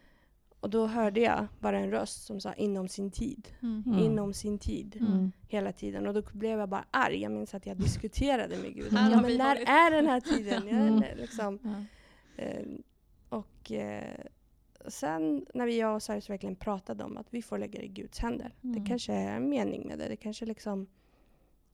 Och 0.60 0.70
då 0.70 0.88
hörde 0.88 1.20
jag 1.20 1.48
bara 1.60 1.80
en 1.80 1.91
röst 1.91 2.26
som 2.26 2.39
sa 2.41 2.54
inom 2.54 2.88
sin 2.88 3.12
tid. 3.12 3.48
Mm. 3.62 3.84
Mm. 3.88 4.00
Inom 4.00 4.34
sin 4.34 4.60
tid. 4.60 4.96
Mm. 5.00 5.32
Hela 5.48 5.72
tiden. 5.72 6.08
Och 6.08 6.13
då 6.13 6.22
blev 6.34 6.60
jag 6.60 6.70
bara 6.70 6.86
arg. 6.91 7.22
Jag 7.22 7.32
minns 7.32 7.54
att 7.54 7.65
jag 7.65 7.78
diskuterade 7.78 8.58
med 8.58 8.76
Gud. 8.76 8.88
Ja, 8.91 9.22
men 9.22 9.38
när 9.38 9.56
är 9.56 9.91
den 9.91 10.06
här 10.08 10.20
tiden? 10.22 10.67
Jag, 10.67 10.78
Mm. 10.88 11.04
liksom. 11.17 11.60
Eh, 12.38 12.65
och 13.30 13.72
eh, 13.72 14.26
sen 14.88 15.46
när 15.54 15.65
vi 15.65 15.80
jag 15.80 15.96
och 15.96 16.04
Cyrus 16.04 16.30
verkligen 16.30 16.56
pratade 16.56 17.04
om 17.04 17.17
att 17.17 17.28
vi 17.30 17.41
får 17.41 17.58
lägga 17.58 17.80
det 17.80 17.86
i 17.86 17.89
Guds 17.89 18.20
händer. 18.20 18.56
Mm. 18.63 18.80
Det 18.84 18.89
kanske 18.89 19.13
är 19.13 19.36
en 19.36 19.50
mening 19.50 19.88
med 19.88 20.00
det. 20.00 20.08
Det 20.08 20.15
kanske 20.15 20.46
liksom 20.46 20.88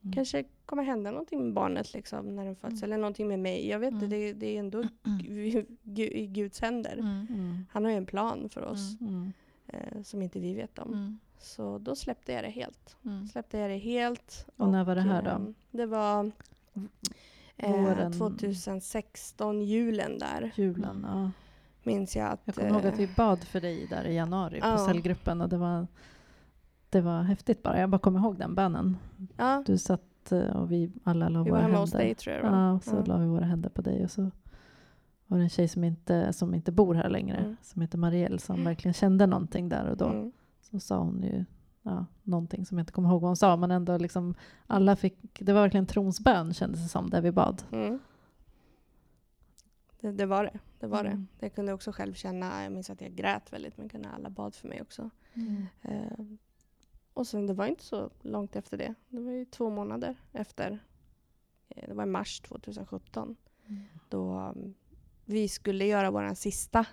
Mm. 0.03 0.13
kanske 0.13 0.43
kommer 0.65 0.83
hända 0.83 1.11
någonting 1.11 1.43
med 1.43 1.53
barnet 1.53 1.93
liksom, 1.93 2.35
när 2.35 2.45
den 2.45 2.55
föds. 2.55 2.73
Mm. 2.73 2.83
Eller 2.83 2.97
någonting 2.97 3.27
med 3.27 3.39
mig. 3.39 3.67
Jag 3.69 3.79
vet 3.79 3.93
inte, 3.93 4.05
Mm. 4.05 4.19
det, 4.19 4.33
det 4.33 4.55
är 4.55 4.59
ändå 4.59 4.81
gu- 5.03 5.65
gu- 5.83 6.11
i 6.13 6.27
Guds 6.27 6.61
händer. 6.61 6.93
Mm. 6.93 7.27
Mm. 7.29 7.65
Han 7.71 7.83
har 7.85 7.91
ju 7.91 7.97
en 7.97 8.05
plan 8.05 8.49
för 8.49 8.61
oss 8.65 9.01
Mm. 9.01 9.33
eh, 9.67 10.01
som 10.03 10.21
inte 10.21 10.39
vi 10.39 10.53
vet 10.53 10.79
om. 10.79 10.93
Mm. 10.93 11.19
Så 11.39 11.77
då 11.77 11.95
släppte 11.95 12.33
jag 12.33 12.43
det 12.43 12.49
helt. 12.49 12.95
Mm. 13.05 13.27
Släppte 13.27 13.57
jag 13.57 13.69
det 13.71 13.77
helt. 13.77 14.45
Och 14.57 14.69
när 14.69 14.83
var 14.83 14.95
det 14.95 15.01
här 15.01 15.21
då? 15.21 15.29
eh, 15.29 15.39
Det 15.71 15.85
var 15.85 16.31
eh, 17.57 17.71
Våren. 17.71 18.13
2016, 18.13 19.61
julen 19.61 20.19
där. 20.19 20.51
Julen, 20.55 21.05
ja. 21.09 21.31
Minns 21.83 22.15
jag 22.15 22.31
att... 22.31 22.39
Jag 22.45 22.55
kommer 22.55 22.69
ihåg 22.69 22.85
att 22.85 22.99
vi 22.99 23.03
eh, 23.03 23.09
bad 23.17 23.43
för 23.43 23.61
dig 23.61 23.87
där 23.89 24.05
i 24.05 24.15
januari 24.15 24.61
på 24.61 24.67
Ja. 24.67 24.77
cellgruppen 24.77 25.41
och 25.41 25.49
det 25.49 25.57
var, 25.57 25.87
det 26.93 27.01
var 27.01 27.21
häftigt 27.23 27.63
bara. 27.63 27.79
Jag 27.79 27.89
bara 27.89 27.99
kommer 27.99 28.19
ihåg 28.19 28.37
den 28.39 28.55
bönen. 28.55 28.97
ja, 29.37 29.63
Du 29.65 29.77
satt 29.77 30.31
eh, 30.31 30.39
och 30.55 30.71
vi 30.71 30.91
alla 31.03 31.29
la 31.29 31.43
vi 31.43 31.49
våra 31.51 31.61
händer. 31.61 31.97
dig 31.97 32.15
jag. 32.25 32.45
Ja, 32.45 32.71
och 32.73 32.83
så 32.83 32.95
Ja. 32.95 33.03
la 33.05 33.17
vi 33.17 33.25
våra 33.27 33.45
händer 33.45 33.69
på 33.69 33.81
dig 33.81 34.03
och 34.03 34.11
så 34.11 34.31
var 35.27 35.37
det 35.37 35.43
en 35.43 35.49
tjej 35.49 35.67
som 35.67 35.83
inte, 35.83 36.33
som 36.33 36.53
inte 36.53 36.71
bor 36.71 36.93
här 36.95 37.09
längre, 37.09 37.37
Mm. 37.37 37.55
som 37.61 37.81
heter 37.81 37.97
Marielle, 37.97 38.39
som 38.39 38.63
verkligen 38.63 38.93
kände 38.93 39.25
någonting 39.27 39.69
där 39.69 39.85
och 39.89 39.97
då. 39.97 40.05
Mm. 40.09 40.31
Så 40.61 40.79
sa 40.79 40.97
hon 40.99 41.23
ju 41.23 41.45
ja, 41.81 42.05
någonting 42.23 42.65
som 42.65 42.77
jag 42.77 42.81
inte 42.83 42.91
kommer 42.93 43.09
ihåg 43.09 43.21
vad 43.21 43.29
hon 43.29 43.35
sa, 43.37 43.55
men 43.57 43.71
ändå 43.71 43.97
liksom 43.97 44.35
alla 44.67 44.95
fick, 44.95 45.39
det 45.45 45.53
var 45.53 45.61
verkligen 45.61 45.85
trons 45.85 46.19
bön 46.19 46.53
kändes 46.53 46.83
det 46.83 46.89
som, 46.89 47.09
där 47.09 47.21
vi 47.21 47.31
bad. 47.31 47.63
Mm. 47.71 47.99
Det, 50.01 50.11
det 50.11 50.25
var 50.25 50.43
det. 50.43 50.59
Det 50.79 50.87
var 50.87 51.05
Mm. 51.05 51.27
det. 51.39 51.45
Jag 51.45 51.55
kunde 51.55 51.73
också 51.73 51.91
själv 51.91 52.13
känna, 52.13 52.63
jag 52.63 52.71
minns 52.71 52.89
att 52.89 53.01
jag 53.01 53.11
grät 53.15 53.53
väldigt 53.53 53.77
mycket 53.77 54.01
när 54.01 54.09
alla 54.13 54.29
bad 54.29 54.55
för 54.55 54.67
mig 54.67 54.81
också. 54.81 55.09
Mm. 55.33 55.65
Eh, 55.81 56.25
och 57.13 57.27
sen 57.27 57.47
det 57.47 57.53
var 57.53 57.65
inte 57.65 57.83
så 57.83 58.09
långt 58.21 58.55
efter 58.55 58.77
det. 58.77 58.93
Det 59.09 59.19
var 59.19 59.31
ju 59.31 59.45
två 59.45 59.69
månader 59.69 60.15
efter. 60.31 60.79
Eh, 61.69 61.87
det 61.87 61.93
var 61.93 62.03
i 62.03 62.07
mars 62.07 62.39
2017. 62.39 63.35
Mm. 63.67 63.83
Då 64.09 64.39
um, 64.39 64.73
vi 65.25 65.47
skulle 65.47 65.85
göra 65.85 66.11
vår 66.11 66.33
sista, 66.33 66.85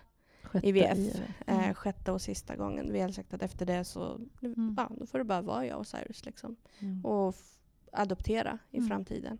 Sjätte 0.42 0.68
IVF. 0.68 0.98
IVF. 0.98 1.20
eh, 1.46 1.58
Mm. 1.64 1.74
sjätte 1.74 2.12
och 2.12 2.22
sista 2.22 2.56
gången. 2.56 2.92
Vi 2.92 3.00
hade 3.00 3.12
sagt 3.12 3.34
att 3.34 3.42
efter 3.42 3.66
det 3.66 3.84
så, 3.84 4.20
Mm. 4.42 4.74
ja, 4.78 4.90
då 4.98 5.06
får 5.06 5.18
det 5.18 5.24
bara 5.24 5.42
vara 5.42 5.66
jag 5.66 5.78
och 5.78 5.86
Cyrus 5.86 6.24
liksom. 6.24 6.56
Mm. 6.78 7.04
och 7.04 7.34
adoptera 7.92 8.58
i 8.70 8.76
Mm. 8.76 8.88
framtiden. 8.88 9.38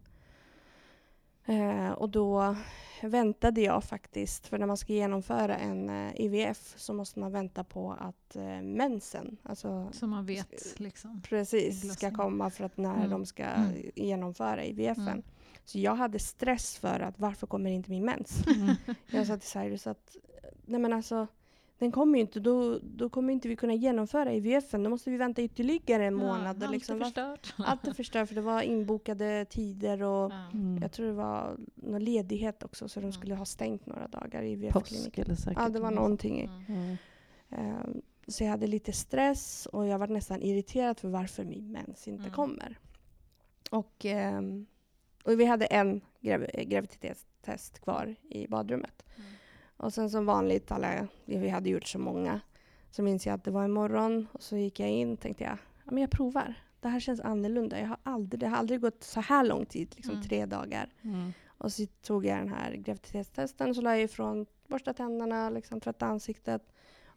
Eh, 1.46 1.90
och 1.90 2.08
då 2.08 2.56
väntade 3.02 3.60
jag 3.60 3.84
faktiskt, 3.84 4.46
för 4.46 4.58
när 4.58 4.66
man 4.66 4.76
ska 4.76 4.92
genomföra 4.92 5.56
en 5.56 5.88
eh, 5.90 6.12
IVF 6.20 6.74
så 6.76 6.94
måste 6.94 7.18
man 7.20 7.32
vänta 7.32 7.64
på 7.64 7.92
att 8.00 8.36
eh, 8.36 8.62
mensen, 8.62 9.36
alltså 9.42 9.88
Så 9.92 10.06
man 10.06 10.26
vet 10.26 10.80
liksom. 10.80 11.22
precis, 11.28 11.92
ska 11.92 12.10
komma 12.10 12.50
för 12.50 12.64
att 12.64 12.76
när 12.76 12.96
Mm. 12.96 13.10
de 13.10 13.26
ska 13.26 13.42
Mm. 13.44 13.72
genomföra 13.94 14.64
IVFen. 14.64 15.08
Mm. 15.08 15.22
Så 15.64 15.78
jag 15.78 15.94
hade 15.94 16.18
stress 16.18 16.78
för 16.78 17.00
att 17.00 17.18
varför 17.18 17.46
kommer 17.46 17.70
inte 17.70 17.90
min 17.90 18.04
mens? 18.04 18.46
Mm. 18.46 18.74
Jag 19.06 19.26
sa 19.26 19.36
till 19.36 19.48
Cyrus 19.48 19.86
att 19.86 20.16
nej 20.66 20.80
men 20.80 20.92
alltså 20.92 21.26
den 21.80 21.92
kommer 21.92 22.18
ju 22.18 22.20
inte, 22.20 22.40
då, 22.40 22.78
då 22.82 23.08
kommer 23.08 23.32
inte 23.32 23.48
vi 23.48 23.56
kunna 23.56 23.74
genomföra 23.74 24.32
IVFen. 24.32 24.82
Då 24.82 24.90
måste 24.90 25.10
vi 25.10 25.16
vänta 25.16 25.42
ytterligare 25.42 26.06
en 26.06 26.14
månad. 26.14 26.56
Ja, 26.60 26.66
och 26.66 26.72
liksom, 26.72 27.02
allt 27.02 27.18
är 27.18 27.36
förstört. 27.36 27.54
allt 27.68 27.86
är 27.86 27.92
förstört 27.92 28.28
för 28.28 28.34
det 28.34 28.40
var 28.40 28.62
inbokade 28.62 29.44
tider 29.44 30.02
och. 30.02 30.32
Mm. 30.52 30.78
jag 30.82 30.92
tror 30.92 31.06
det 31.06 31.12
var 31.12 31.56
någon 31.74 32.04
ledighet 32.04 32.62
också 32.62 32.88
så 32.88 33.00
de 33.00 33.12
skulle 33.12 33.34
ha 33.34 33.44
stängt 33.44 33.86
några 33.86 34.08
dagar 34.08 34.42
i 34.42 34.52
IVF-kliniken. 34.52 35.36
Ja, 35.56 35.68
det 35.68 35.80
var 35.80 35.90
någonting. 35.90 36.40
Mm. 36.40 36.64
Mm. 36.68 36.96
Ehm, 37.50 38.02
så 38.26 38.44
jag 38.44 38.50
hade 38.50 38.66
lite 38.66 38.92
stress 38.92 39.66
och 39.66 39.86
jag 39.86 39.98
var 39.98 40.08
nästan 40.08 40.42
irriterad 40.42 40.98
för 41.00 41.08
varför 41.08 41.44
min 41.44 41.72
mens 41.72 42.08
inte 42.08 42.22
Mm. 42.22 42.34
kommer. 42.34 42.78
Och 43.70 44.04
ehm, 44.04 44.66
och 45.24 45.40
vi 45.40 45.44
hade 45.44 45.66
en 45.66 46.00
grav 46.20 46.46
graviditetstest 46.64 47.80
kvar 47.80 48.16
i 48.28 48.46
badrummet. 48.48 49.04
Mm. 49.16 49.30
Och 49.80 49.92
sen 49.94 50.10
som 50.10 50.26
vanligt, 50.26 50.72
alla, 50.72 51.06
vi 51.24 51.48
hade 51.48 51.70
gjort 51.70 51.86
så 51.86 51.98
många, 51.98 52.40
så 52.90 53.02
minns 53.02 53.26
jag 53.26 53.34
att 53.34 53.44
det 53.44 53.50
var 53.50 53.64
en 53.64 53.72
morgon 53.72 54.26
och 54.32 54.42
så 54.42 54.56
gick 54.56 54.80
jag 54.80 54.90
in 54.90 55.12
och 55.12 55.20
tänkte 55.20 55.44
jag, 55.44 55.58
ja, 55.84 55.90
men 55.92 55.98
jag 55.98 56.10
provar. 56.10 56.54
Det 56.80 56.88
här 56.88 57.00
känns 57.00 57.20
annorlunda. 57.20 57.80
Jag 57.80 57.88
har 57.88 57.96
aldrig, 58.02 58.40
det 58.40 58.46
har 58.46 58.56
aldrig 58.56 58.80
gått 58.80 59.04
så 59.04 59.20
här 59.20 59.44
lång 59.44 59.66
tid, 59.66 59.92
liksom 59.96 60.14
Mm. 60.14 60.28
tre 60.28 60.46
dagar. 60.46 60.92
Mm. 61.02 61.32
Och 61.46 61.72
så 61.72 61.86
tog 62.02 62.24
jag 62.26 62.38
den 62.38 62.48
här 62.48 62.72
graviditetstesten 62.72 63.74
så 63.74 63.80
la 63.80 63.90
jag 63.90 64.02
ifrån, 64.02 64.46
borsta 64.66 64.92
tänderna, 64.92 65.50
liksom, 65.50 65.80
tvätta 65.80 66.06
ansiktet. 66.06 66.62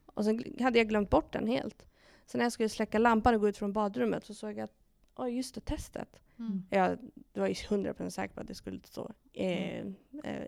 Och 0.06 0.26
sen 0.26 0.44
hade 0.60 0.78
jag 0.80 0.90
glömt 0.90 1.10
bort 1.10 1.34
den 1.34 1.48
helt. 1.48 1.88
Så 2.26 2.38
när 2.38 2.46
jag 2.46 2.52
skulle 2.52 2.70
släcka 2.70 2.98
lampan 3.00 3.36
och 3.36 3.42
gå 3.42 3.50
ut 3.50 3.58
från 3.58 3.74
badrummet 3.74 4.26
så 4.26 4.34
såg 4.34 4.52
jag 4.52 4.60
att, 4.60 4.83
oj 5.16 5.36
just 5.38 5.56
det, 5.56 5.62
testet. 5.62 6.20
Mm. 6.40 6.64
Jag 6.70 6.98
var 7.34 7.48
ju 7.48 7.54
100% 7.54 8.10
säker 8.10 8.34
på 8.36 8.42
att 8.42 8.48
det 8.48 8.56
skulle 8.56 8.80
stå 8.84 9.12
eh, 9.34 9.78
eh, 9.78 9.86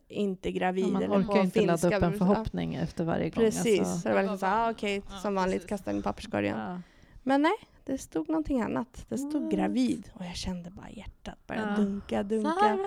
inte 0.07 0.51
gravid 0.51 0.83
Ja, 0.85 0.89
man 0.89 1.03
eller 1.03 1.15
orkar 1.17 1.41
inte 1.43 1.65
ladda 1.65 1.87
upp 1.87 1.93
en 2.03 2.11
Ja, 2.11 2.17
förhoppning 2.17 2.75
efter 2.75 3.03
varje 3.03 3.29
gång. 3.29 3.43
Precis, 3.43 3.79
Alltså. 3.79 3.97
så 3.97 4.07
det 4.07 4.13
var 4.15 4.21
liksom 4.21 4.37
så 4.37 4.45
här, 4.45 4.67
ah, 4.67 4.71
okej, 4.71 5.01
Ja, 5.09 5.17
som 5.17 5.35
vanligt, 5.35 5.55
precis. 5.55 5.69
kasta 5.69 5.91
den 5.91 5.99
i 5.99 6.03
papperskorgen. 6.03 6.57
Ja. 6.59 6.81
Men 7.23 7.41
nej, 7.41 7.55
det 7.83 7.97
stod 7.97 8.29
någonting 8.29 8.61
annat. 8.61 9.05
Det 9.09 9.17
stod 9.17 9.43
What? 9.43 9.51
gravid. 9.53 10.09
Och 10.13 10.25
jag 10.25 10.35
kände 10.35 10.69
bara 10.71 10.89
hjärtat 10.89 11.47
börja 11.47 11.61
Ja. 11.77 11.83
dunka, 11.83 12.23
dunka. 12.23 12.77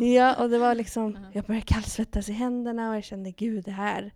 Ja, 0.00 0.42
och 0.42 0.50
det 0.50 0.58
var 0.58 0.74
liksom, 0.74 1.12
Ja. 1.22 1.28
jag 1.32 1.44
började 1.44 1.66
kallsvettas 1.66 2.28
i 2.28 2.32
händerna 2.32 2.90
och 2.90 2.96
jag 2.96 3.04
kände 3.04 3.30
gud 3.30 3.64
det 3.64 3.70
här, 3.70 4.12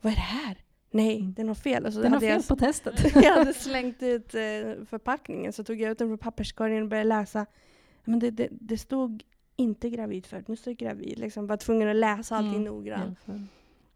vad 0.00 0.12
är 0.12 0.16
det 0.16 0.22
här? 0.22 0.58
Nej, 0.96 1.18
Mm. 1.20 1.32
det 1.34 1.42
är 1.42 1.46
något 1.46 1.58
fel. 1.58 1.86
Och 1.86 1.92
så 1.92 2.00
Det 2.00 2.06
är 2.06 2.10
något 2.10 2.22
jag, 2.22 2.32
fel 2.44 2.48
på 2.48 2.56
testet. 2.56 3.14
jag 3.14 3.34
hade 3.38 3.54
slängt 3.54 4.02
ut 4.02 4.34
eh, 4.34 4.40
förpackningen 4.88 5.52
så 5.52 5.64
tog 5.64 5.80
jag 5.80 5.90
ut 5.90 5.98
den 5.98 6.08
från 6.08 6.18
papperskorgen 6.18 6.82
och 6.82 6.88
började 6.88 7.08
läsa. 7.08 7.46
Men 8.04 8.18
det, 8.18 8.30
det, 8.30 8.48
det 8.50 8.78
stod 8.78 9.22
inte 9.56 9.90
gravid 9.90 10.26
förut, 10.26 10.48
nu 10.48 10.56
står 10.56 10.70
det 10.70 10.74
gravid. 10.74 11.18
Liksom, 11.18 11.46
var 11.46 11.56
tvungen 11.56 11.88
att 11.88 11.96
läsa 11.96 12.36
allting 12.36 12.50
Mm. 12.50 12.64
noggrant. 12.64 13.18
Ja. 13.24 13.34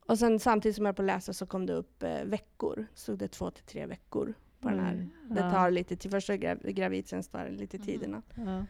Och 0.07 0.19
sen 0.19 0.39
samtidigt 0.41 0.77
som 0.77 0.85
jag 0.85 0.93
var 0.93 0.97
på 0.97 1.03
att 1.03 1.07
läsa 1.07 1.33
så 1.33 1.47
kom 1.47 1.67
det 1.67 1.73
upp 1.73 2.03
eh, 2.03 2.25
veckor. 2.25 2.87
Stod 2.95 3.19
det 3.19 3.29
två 3.29 3.51
till 3.51 3.65
tre 3.65 3.87
veckor 3.87 4.35
på 4.61 4.69
den 4.69 4.81
här. 4.81 4.95
Oj. 5.31 5.35
Det 5.35 5.51
tar 5.51 5.71
lite 5.71 5.97
tid. 5.97 6.11
Först 6.11 6.31
är 6.31 6.35
grav- 6.37 6.71
gravid, 6.73 7.09
sen 7.09 7.23
tar 7.23 7.45
det 7.45 7.51
lite 7.51 7.77
Mhm. 7.77 7.87
tid 7.87 8.03
innan. 8.03 8.23
Ja. 8.35 8.65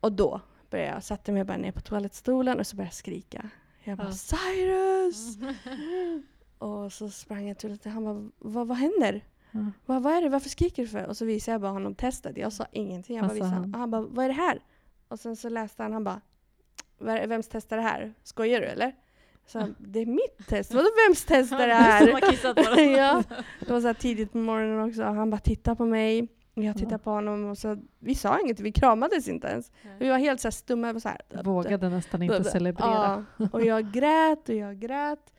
Och 0.00 0.12
då 0.12 0.40
började 0.70 0.90
jag, 0.90 1.02
satte 1.04 1.32
mig 1.32 1.44
bara 1.44 1.56
ner 1.56 1.72
på 1.72 1.80
toalettstolen 1.80 2.58
och 2.60 2.66
så 2.66 2.76
började 2.76 2.88
jag 2.88 2.94
skrika. 2.94 3.50
Jag 3.84 3.98
bara 3.98 4.08
Ja. 4.08 4.12
Cyrus! 4.12 5.38
Och 6.58 6.92
så 6.92 7.08
sprang 7.08 7.48
jag 7.48 7.58
till 7.58 7.68
honom 7.70 7.92
han 7.94 8.04
bara, 8.04 8.50
vad, 8.50 8.66
vad 8.68 8.76
händer? 8.76 9.24
Ja. 9.50 9.60
Vad, 9.86 10.02
vad 10.02 10.12
är 10.12 10.22
det? 10.22 10.28
Varför 10.28 10.48
skriker 10.48 10.82
du 10.82 10.88
för? 10.88 11.06
Och 11.06 11.16
så 11.16 11.24
visade 11.24 11.52
jag 11.54 11.60
bara 11.60 11.72
honom 11.72 11.94
testet. 11.94 12.36
Jag 12.36 12.52
sa 12.52 12.66
ingenting. 12.72 13.16
Jag 13.16 13.24
bara 13.26 13.34
visade. 13.34 13.50
han? 13.50 13.62
Han? 13.62 13.74
han 13.80 13.90
bara, 13.90 14.02
vad 14.02 14.24
är 14.24 14.28
det 14.28 14.34
här? 14.34 14.60
Och 15.08 15.20
sen 15.20 15.36
så 15.36 15.48
läste 15.48 15.82
han, 15.82 15.92
han 15.92 16.04
bara, 16.04 16.20
"Vad 16.98 17.14
är- 17.16 17.26
vems 17.26 17.48
test 17.48 17.72
är 17.72 17.76
det 17.76 17.82
här? 17.82 18.14
Skojar 18.22 18.60
du 18.60 18.66
eller? 18.66 18.92
Så 19.46 19.58
han, 19.58 19.74
det 19.78 20.00
är 20.00 20.06
mitt 20.06 20.48
test. 20.48 20.74
Vadå 20.74 20.88
vems 21.08 21.24
test 21.24 21.52
är 21.52 21.68
det 21.68 21.74
här? 21.74 22.06
ja, 22.96 23.22
det 23.66 23.72
var 23.72 23.80
så 23.80 23.86
här 23.86 23.94
tidigt 23.94 24.32
på 24.32 24.38
morgonen 24.38 24.88
också. 24.88 25.02
Han 25.02 25.30
bara 25.30 25.40
tittade 25.40 25.76
på 25.76 25.84
mig. 25.84 26.28
Jag 26.54 26.76
tittade 26.76 26.98
på 26.98 27.10
honom 27.10 27.44
och 27.44 27.58
så, 27.58 27.76
vi 27.98 28.14
sa 28.14 28.40
inget, 28.40 28.60
vi 28.60 28.72
kramades 28.72 29.28
inte 29.28 29.46
ens. 29.46 29.72
Vi 29.98 30.08
var 30.08 30.18
helt 30.18 30.40
så 30.40 30.46
här 30.48 30.52
stumma. 30.52 31.00
Så 31.00 31.08
här, 31.08 31.20
Vågade 31.44 31.88
nästan 31.88 32.22
inte 32.22 32.44
celebrera. 32.44 33.24
Ja, 33.38 33.48
och 33.52 33.64
jag 33.64 33.92
grät 33.92 34.48
och 34.48 34.54
jag 34.54 34.78
grät. 34.78 35.32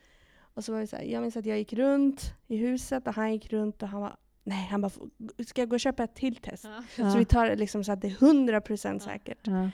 Och 0.58 0.64
så 0.64 0.72
var 0.72 0.80
det 0.80 0.86
så 0.86 0.96
här, 0.96 1.02
jag 1.04 1.22
minns 1.22 1.36
att 1.36 1.46
jag 1.46 1.58
gick 1.58 1.72
runt 1.72 2.34
i 2.46 2.56
huset 2.56 3.06
och 3.06 3.14
han 3.14 3.32
gick 3.32 3.52
runt 3.52 3.82
och 3.82 3.88
han 3.88 4.00
var 4.00 4.16
Nej, 4.44 4.66
han 4.70 4.80
bara, 4.80 4.90
ska 5.46 5.62
jag 5.62 5.68
gå 5.68 5.76
och 5.76 5.80
köpa 5.80 6.04
ett 6.04 6.14
till 6.14 6.36
test? 6.36 6.64
Ja. 6.96 7.10
Så 7.12 7.18
vi 7.18 7.24
tar 7.24 7.46
det 7.48 7.56
liksom 7.56 7.84
så 7.84 7.92
att 7.92 8.00
det 8.00 8.06
är 8.08 8.12
100% 8.12 8.92
Ja. 8.92 9.00
säkert. 9.00 9.46
Ja. 9.46 9.70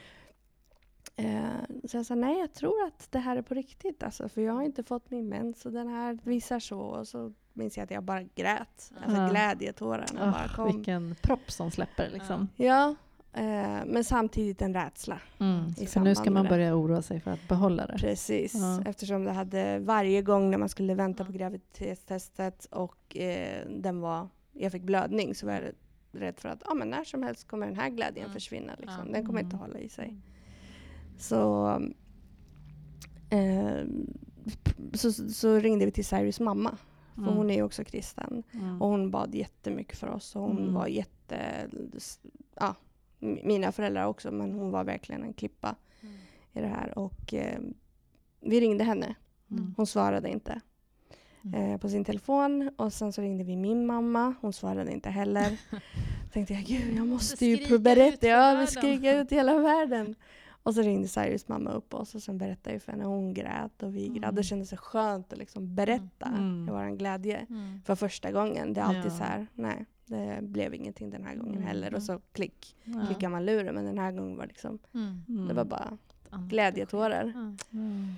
Eh, 1.15 1.43
så 1.87 1.97
jag 1.97 2.05
sa 2.05 2.15
nej, 2.15 2.39
jag 2.39 2.53
tror 2.53 2.83
att 2.87 3.11
det 3.11 3.19
här 3.19 3.37
är 3.37 3.41
på 3.41 3.53
riktigt. 3.53 4.03
Alltså, 4.03 4.29
för 4.29 4.41
jag 4.41 4.53
har 4.53 4.63
inte 4.63 4.83
fått 4.83 5.11
min 5.11 5.29
mens 5.29 5.65
och 5.65 5.71
den 5.71 5.87
här 5.87 6.19
visar 6.23 6.59
så. 6.59 6.79
Och 6.79 7.07
så 7.07 7.33
minns 7.53 7.77
jag 7.77 7.83
att 7.83 7.91
jag 7.91 8.03
bara 8.03 8.23
grät. 8.23 8.91
Alltså 9.03 9.21
Ja. 9.21 9.29
glädjetårarna 9.29 10.31
bara 10.31 10.45
Oh, 10.45 10.55
kom. 10.55 10.75
vilken 10.75 11.15
propp 11.21 11.51
som 11.51 11.71
släpper 11.71 12.09
liksom. 12.09 12.47
Ja, 12.55 12.95
men 13.85 14.03
samtidigt 14.03 14.61
en 14.61 14.73
rädsla. 14.73 15.19
Mm. 15.39 15.73
För 15.73 15.99
nu 15.99 16.15
ska 16.15 16.31
man 16.31 16.45
börja 16.47 16.75
oroa 16.75 17.01
sig 17.01 17.19
för 17.19 17.31
att 17.31 17.47
behålla 17.47 17.85
det. 17.87 17.97
Precis, 17.97 18.53
Ja. 18.55 18.83
eftersom 18.85 19.23
det 19.23 19.31
hade 19.31 19.79
varje 19.79 20.21
gång 20.21 20.51
när 20.51 20.57
man 20.57 20.69
skulle 20.69 20.95
vänta 20.95 21.25
på 21.25 21.31
graviditetstestet 21.31 22.65
och 22.65 23.17
eh, 23.17 23.67
den 23.69 23.99
var, 24.01 24.27
jag 24.53 24.71
fick 24.71 24.83
blödning 24.83 25.35
så 25.35 25.45
var 25.45 25.53
jag 25.53 25.63
rädd 26.11 26.39
för 26.39 26.49
att 26.49 26.63
ah, 26.65 26.73
men 26.73 26.89
när 26.89 27.03
som 27.03 27.23
helst 27.23 27.47
kommer 27.47 27.67
den 27.67 27.75
här 27.75 27.89
glädjen 27.89 28.25
Mm. 28.25 28.33
försvinna. 28.33 28.73
Liksom. 28.79 29.11
Den 29.11 29.25
kommer 29.25 29.39
inte 29.41 29.55
Mm. 29.55 29.67
hålla 29.67 29.79
i 29.79 29.89
sig. 29.89 30.17
Så, 31.17 31.67
eh, 33.29 33.83
så, 34.93 35.11
så 35.11 35.55
ringde 35.59 35.85
vi 35.85 35.91
till 35.91 36.05
Cyrus 36.05 36.39
mamma. 36.39 36.77
För 37.15 37.21
Mm. 37.21 37.33
hon 37.35 37.49
är 37.49 37.55
ju 37.55 37.63
också 37.63 37.83
kristen. 37.83 38.43
Mm. 38.53 38.81
Och 38.81 38.87
hon 38.89 39.11
bad 39.11 39.35
jättemycket 39.35 39.97
för 39.97 40.07
oss. 40.09 40.35
Och 40.35 40.41
hon 40.41 40.57
Mm. 40.57 40.73
var 40.73 40.87
jätte... 40.87 41.37
Ja, 42.59 42.75
mina 43.19 43.71
föräldrar 43.71 44.05
också, 44.05 44.31
men 44.31 44.51
hon 44.53 44.71
var 44.71 44.83
verkligen 44.83 45.23
en 45.23 45.33
klippa 45.33 45.75
Mm. 46.01 46.15
i 46.53 46.61
det 46.61 46.67
här. 46.67 46.97
Och 46.99 47.33
eh, 47.33 47.59
vi 48.41 48.59
ringde 48.61 48.83
henne. 48.83 49.15
Mm. 49.51 49.73
Hon 49.77 49.87
svarade 49.87 50.29
inte 50.29 50.61
Mm. 51.45 51.71
eh, 51.71 51.77
på 51.77 51.89
sin 51.89 52.05
telefon. 52.05 52.69
Och 52.77 52.93
sen 52.93 53.13
så 53.13 53.21
ringde 53.21 53.43
vi 53.43 53.55
min 53.55 53.85
mamma. 53.85 54.33
Hon 54.41 54.53
svarade 54.53 54.91
inte 54.91 55.09
heller. 55.09 55.59
tänkte 56.33 56.53
jag, 56.53 56.63
gud 56.63 56.97
jag 56.97 57.07
måste 57.07 57.45
ju 57.45 57.79
berätta. 57.79 58.17
för 58.19 58.27
Ja, 58.27 58.37
världen. 58.37 58.59
vi 58.61 58.67
skrika 58.67 59.17
ut 59.19 59.31
i 59.31 59.35
hela 59.35 59.59
världen. 59.59 60.15
Och 60.63 60.73
så 60.75 60.81
ringde 60.81 61.07
Cyrus 61.07 61.47
mamma 61.47 61.71
upp 61.71 61.93
oss 61.93 62.15
och 62.15 62.23
sen 62.23 62.37
berättade 62.37 62.75
jag 62.75 62.81
för 62.83 62.91
henne. 62.91 63.03
Hon 63.05 63.33
grät 63.33 63.83
och 63.83 63.95
vi 63.95 64.07
grät. 64.07 64.17
Mm. 64.23 64.35
Det 64.35 64.43
kändes 64.43 64.69
så 64.69 64.77
skönt 64.77 65.33
att 65.33 65.39
liksom 65.39 65.75
berätta 65.75 66.25
Mm. 66.25 66.65
vår 66.65 66.95
glädje 66.97 67.37
Mm. 67.49 67.81
för 67.85 67.95
första 67.95 68.31
gången. 68.31 68.73
Det 68.73 68.81
är 68.81 68.85
alltid 68.85 69.11
Ja. 69.11 69.17
så 69.17 69.23
här, 69.23 69.47
nej, 69.53 69.85
det 70.05 70.39
blev 70.41 70.73
ingenting 70.73 71.09
den 71.09 71.23
här 71.25 71.35
gången 71.35 71.53
Mm. 71.55 71.67
heller. 71.67 71.95
Och 71.95 72.03
så 72.03 72.21
klick, 72.31 72.75
Ja. 72.83 73.05
klickar 73.05 73.29
man 73.29 73.45
luren. 73.45 73.75
Men 73.75 73.85
den 73.85 73.97
här 73.97 74.11
gången 74.11 74.37
var 74.37 74.45
liksom, 74.47 74.79
Mm. 74.93 75.21
Mm. 75.29 75.47
det 75.47 75.53
var 75.53 75.65
bara 75.65 75.97
glädjetårar. 76.49 77.23
Mm. 77.71 78.15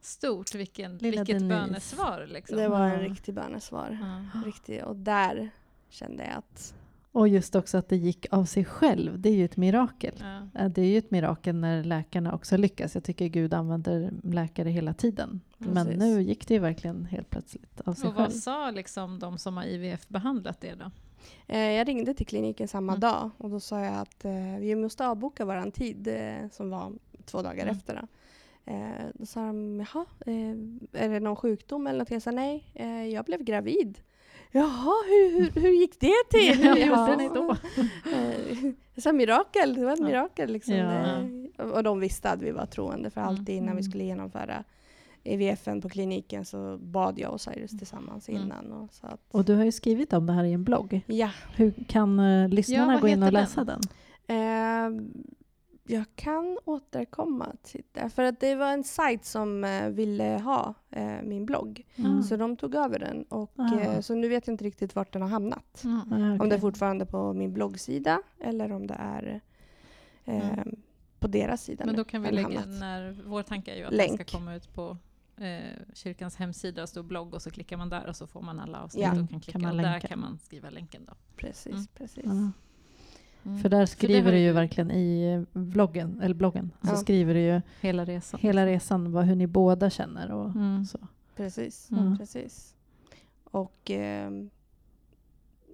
Stort, 0.00 0.54
vilken, 0.54 0.98
Lilla 0.98 1.24
vilket 1.24 1.38
Denise. 1.38 1.66
bönesvar. 1.66 2.26
Liksom. 2.28 2.56
Det 2.58 2.68
var 2.68 2.86
en 2.88 3.02
Ja. 3.02 3.08
riktig 3.10 3.34
bönesvar. 3.34 3.98
Riktig, 4.44 4.84
och 4.84 4.96
där 4.96 5.50
kände 5.88 6.24
jag 6.24 6.34
att 6.38 6.74
Och 7.12 7.28
just 7.28 7.54
också 7.54 7.78
att 7.78 7.88
det 7.88 7.96
gick 7.96 8.26
av 8.30 8.44
sig 8.44 8.64
själv. 8.64 9.20
Det 9.20 9.28
är 9.28 9.34
ju 9.34 9.44
ett 9.44 9.56
mirakel. 9.56 10.14
Ja. 10.54 10.68
Det 10.68 10.82
är 10.82 10.86
ju 10.86 10.98
ett 10.98 11.10
mirakel 11.10 11.54
när 11.56 11.84
läkarna 11.84 12.32
också 12.34 12.56
lyckas. 12.56 12.94
Jag 12.94 13.04
tycker 13.04 13.26
Gud 13.26 13.54
använder 13.54 14.12
läkare 14.22 14.68
hela 14.70 14.94
tiden. 14.94 15.40
Men 15.66 15.86
Precis. 15.86 16.00
nu 16.02 16.22
gick 16.22 16.48
det 16.48 16.54
ju 16.54 16.60
verkligen 16.60 17.04
helt 17.04 17.30
plötsligt 17.30 17.80
av 17.80 17.92
sig 17.94 18.08
Och 18.08 18.14
själv. 18.14 18.28
vad 18.30 18.36
sa 18.36 18.70
liksom 18.70 19.18
de 19.18 19.38
som 19.38 19.56
har 19.56 19.64
IVF-behandlat 19.64 20.60
det 20.60 20.74
då? 20.74 20.90
Eh, 21.46 21.58
jag 21.72 21.88
ringde 21.88 22.14
till 22.14 22.26
kliniken 22.26 22.68
samma 22.68 22.92
Mm. 22.92 23.00
dag 23.00 23.30
och 23.38 23.50
då 23.50 23.60
sa 23.60 23.80
jag 23.80 23.94
att 23.94 24.24
eh, 24.24 24.32
vi 24.60 24.74
måste 24.74 25.06
avboka 25.06 25.44
våran 25.44 25.70
tid 25.72 26.08
eh, 26.08 26.48
som 26.52 26.70
var 26.70 26.92
två 27.24 27.42
dagar 27.42 27.62
Mm. 27.62 27.76
efter. 27.76 27.94
Då. 28.00 28.06
Då 29.14 29.26
sa 29.26 29.40
de, 29.40 29.86
jaha, 29.92 30.04
är 30.92 31.08
det 31.08 31.20
någon 31.20 31.36
sjukdom 31.36 31.86
eller 31.86 31.94
någonting? 31.98 32.14
Jag 32.14 32.22
sa 32.22 32.30
nej, 32.30 32.64
jag 33.12 33.24
blev 33.24 33.42
gravid. 33.42 33.98
Jaha, 34.50 34.94
hur, 35.08 35.30
hur, 35.40 35.60
hur 35.60 35.70
gick 35.80 36.00
det 36.00 36.12
till? 36.30 36.62
Hur 36.62 36.76
Ja. 36.76 36.86
gjorde 36.86 37.16
ni 37.16 37.28
då? 37.34 37.56
Jag 38.94 39.02
sa 39.02 39.12
mirakel, 39.12 39.74
det 39.74 39.84
var 39.84 39.92
ett 39.92 39.98
Ja. 39.98 40.06
mirakel. 40.06 40.52
Liksom. 40.52 40.74
Ja. 40.74 41.18
Och 41.64 41.82
de 41.82 42.00
visste 42.00 42.30
att 42.30 42.42
vi 42.42 42.50
var 42.50 42.66
troende 42.66 43.10
för 43.10 43.20
Mm. 43.20 43.28
alltid 43.30 43.48
innan 43.54 43.66
vi 43.76 43.80
Mm. 43.80 43.82
skulle 43.90 44.04
genomföra 44.04 44.64
IVFen 45.24 45.80
på 45.80 45.88
kliniken 45.88 46.44
så 46.44 46.78
bad 46.78 47.18
jag 47.18 47.32
och 47.32 47.40
Cyrus 47.40 47.78
tillsammans 47.78 48.28
Mm. 48.28 48.42
innan. 48.42 48.72
Och 48.72 48.92
sa 48.92 49.06
att, 49.08 49.20
Och 49.30 49.44
du 49.44 49.54
har 49.54 49.64
ju 49.64 49.72
skrivit 49.72 50.12
om 50.12 50.26
det 50.26 50.32
här 50.32 50.44
i 50.44 50.52
en 50.52 50.64
blogg. 50.64 51.00
ja, 51.06 51.30
Hur 51.56 51.72
kan 51.88 52.20
uh, 52.20 52.48
lyssnarna 52.48 52.92
vad 52.92 53.00
gå 53.00 53.08
in 53.08 53.22
och 53.22 53.32
läsa 53.32 53.64
den? 53.64 53.80
Eh, 54.26 55.02
jag 55.86 56.04
kan 56.14 56.58
återkomma 56.64 57.46
till 57.62 57.82
det. 57.92 58.08
För 58.10 58.22
att 58.22 58.40
det 58.40 58.54
var 58.54 58.72
en 58.72 58.84
sajt 58.84 59.24
som 59.24 59.64
eh, 59.64 59.88
ville 59.88 60.24
ha 60.24 60.74
eh, 60.90 61.22
min 61.22 61.46
blogg. 61.46 61.86
Mm. 61.96 62.22
Så 62.22 62.36
de 62.36 62.56
tog 62.56 62.74
över 62.74 62.98
den. 62.98 63.22
Och, 63.22 63.58
eh, 63.80 64.00
så 64.00 64.14
nu 64.14 64.28
vet 64.28 64.46
jag 64.46 64.54
inte 64.54 64.64
riktigt 64.64 64.94
vart 64.94 65.12
den 65.12 65.22
har 65.22 65.28
hamnat. 65.28 65.84
Mm. 65.84 66.12
Ah, 66.12 66.42
Om 66.42 66.48
det 66.48 66.54
är 66.54 66.58
fortfarande 66.60 67.06
på 67.06 67.32
min 67.32 67.52
bloggsida 67.52 68.22
eller 68.40 68.72
om 68.72 68.86
det 68.86 68.94
är 68.98 69.40
Mm. 70.26 70.76
på 71.18 71.26
deras 71.28 71.62
sida 71.64 71.84
Men 71.86 71.96
då 71.96 72.04
kan 72.04 72.22
vi 72.22 72.30
lägga, 72.30 72.44
hamnat. 72.60 72.80
när, 72.80 73.16
vår 73.26 73.42
tanke 73.42 73.72
är 73.72 73.76
ju 73.76 73.84
att 73.84 73.92
Länk. 73.94 74.18
den 74.18 74.26
ska 74.26 74.38
komma 74.38 74.54
ut 74.54 74.74
på 74.74 74.96
eh, 75.36 75.78
kyrkans 75.94 76.36
hemsida 76.36 76.82
och 76.82 76.88
stå 76.88 77.02
blogg 77.02 77.34
och 77.34 77.42
så 77.42 77.50
klickar 77.50 77.76
man 77.76 77.88
där 77.88 78.06
och 78.06 78.16
så 78.16 78.26
får 78.26 78.42
man 78.42 78.60
alla 78.60 78.80
avsnitt 78.82 79.02
Ja. 79.04 79.10
och 79.10 79.16
Mm, 79.16 79.28
kan 79.28 79.40
klicka 79.40 79.58
kan 79.60 79.70
och 79.70 79.76
där 79.76 79.82
länka. 79.82 80.08
kan 80.08 80.18
man 80.20 80.38
skriva 80.38 80.70
länken 80.70 81.04
då. 81.04 81.12
Precis, 81.36 81.72
Mm. 81.72 81.86
precis. 81.94 82.24
Mm. 82.24 82.52
För 83.62 83.68
där 83.68 83.86
skriver 83.86 84.22
har 84.24 84.32
du 84.32 84.38
ju 84.38 84.52
verkligen 84.52 84.90
i 84.90 85.44
vloggen, 85.52 86.20
eller 86.20 86.34
bloggen, 86.34 86.70
så 86.82 86.88
Ja. 86.90 86.96
skriver 86.96 87.34
du 87.34 87.40
ju 87.40 87.60
Hela 87.80 88.04
resan. 88.04 88.40
hela 88.40 88.66
resan, 88.66 89.12
vad, 89.12 89.24
hur 89.24 89.34
ni 89.36 89.46
båda 89.46 89.90
känner 89.90 90.30
och 90.32 90.50
Mm. 90.50 90.84
så. 90.84 90.98
Precis, 91.36 91.90
Mm. 91.90 92.18
precis. 92.18 92.74
Och 93.44 93.90
eh, 93.90 94.30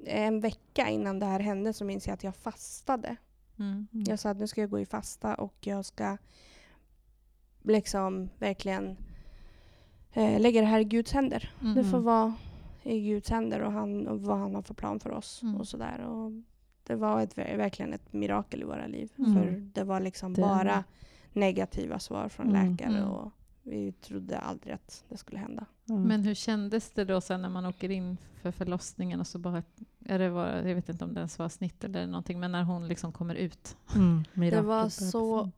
en 0.07 0.41
vecka 0.41 0.89
innan 0.89 1.19
det 1.19 1.27
här 1.27 1.41
hände 1.41 1.73
så 1.73 1.85
minns 1.85 2.07
jag 2.07 2.15
att 2.15 2.25
jag 2.25 2.37
fastade. 2.37 3.17
Mm. 3.59 3.87
Mm. 3.93 4.05
Jag 4.09 4.19
sa 4.19 4.31
att 4.31 4.37
nu 4.37 4.47
ska 4.47 4.61
jag 4.61 4.71
gå 4.71 4.81
i 4.81 4.87
fasta 4.87 5.35
och 5.35 5.55
jag 5.61 5.85
ska 5.85 6.17
liksom 7.63 8.29
verkligen 8.39 8.97
eh, 10.13 10.41
lägga 10.41 10.61
det 10.61 10.67
här 10.67 10.81
i 10.81 10.85
Guds 10.85 11.13
händer. 11.13 11.53
Mm. 11.63 11.75
Det 11.75 11.85
får 11.85 11.99
vara 12.01 12.35
i 12.83 13.01
Guds 13.01 13.31
händer 13.31 13.61
och, 13.61 13.73
han, 13.73 14.07
och 14.09 14.21
vad 14.23 14.39
han 14.39 14.55
har 14.55 14.63
för 14.63 14.75
plan 14.75 15.01
för 15.01 15.11
oss. 15.11 15.43
Mm. 15.43 15.57
och 15.57 15.69
sådär. 15.69 16.01
Och 16.01 16.33
Det 16.87 16.95
var 16.97 17.21
ett, 17.21 17.39
verkligen 17.39 17.93
ett 17.93 18.13
mirakel 18.13 18.61
i 18.61 18.65
våra 18.65 18.87
liv. 18.87 19.13
Mm. 19.19 19.35
För 19.35 19.51
det 19.75 19.85
var 19.85 20.01
liksom 20.01 20.35
Det- 20.35 20.41
bara 20.43 20.85
negativa 21.33 21.99
svar 21.99 22.29
från 22.29 22.49
Mm. 22.49 22.73
läkare. 22.73 22.97
Mm. 22.99 23.09
Och 23.11 23.33
vi 23.63 23.93
trodde 23.93 24.39
aldrig 24.39 24.75
att 24.75 25.05
det 25.09 25.17
skulle 25.17 25.39
hända. 25.41 25.65
Men 25.85 26.23
hur 26.23 26.35
kändes 26.35 26.91
det 26.91 27.05
då 27.05 27.21
sen 27.21 27.43
när 27.43 27.49
man 27.49 27.67
åker 27.67 27.91
in 27.91 28.17
för 28.43 28.51
förlossningen 28.51 29.21
och 29.21 29.27
så 29.27 29.39
bara, 29.39 29.63
är 30.05 30.19
det 30.19 30.29
var, 30.31 30.47
jag 30.49 30.75
vet 30.75 30.89
inte 30.89 31.05
om 31.05 31.15
det 31.15 31.21
ens 31.21 31.39
var 31.39 31.49
snitt 31.49 31.85
eller 31.85 32.07
någonting, 32.07 32.41
men 32.41 32.53
när 32.53 32.63
hon 32.63 32.89
liksom 32.89 33.13
kommer 33.13 33.35
ut. 33.35 33.77
Mm, 33.95 34.25
Det 34.51 34.61
var 34.61 34.89
så... 34.89 35.51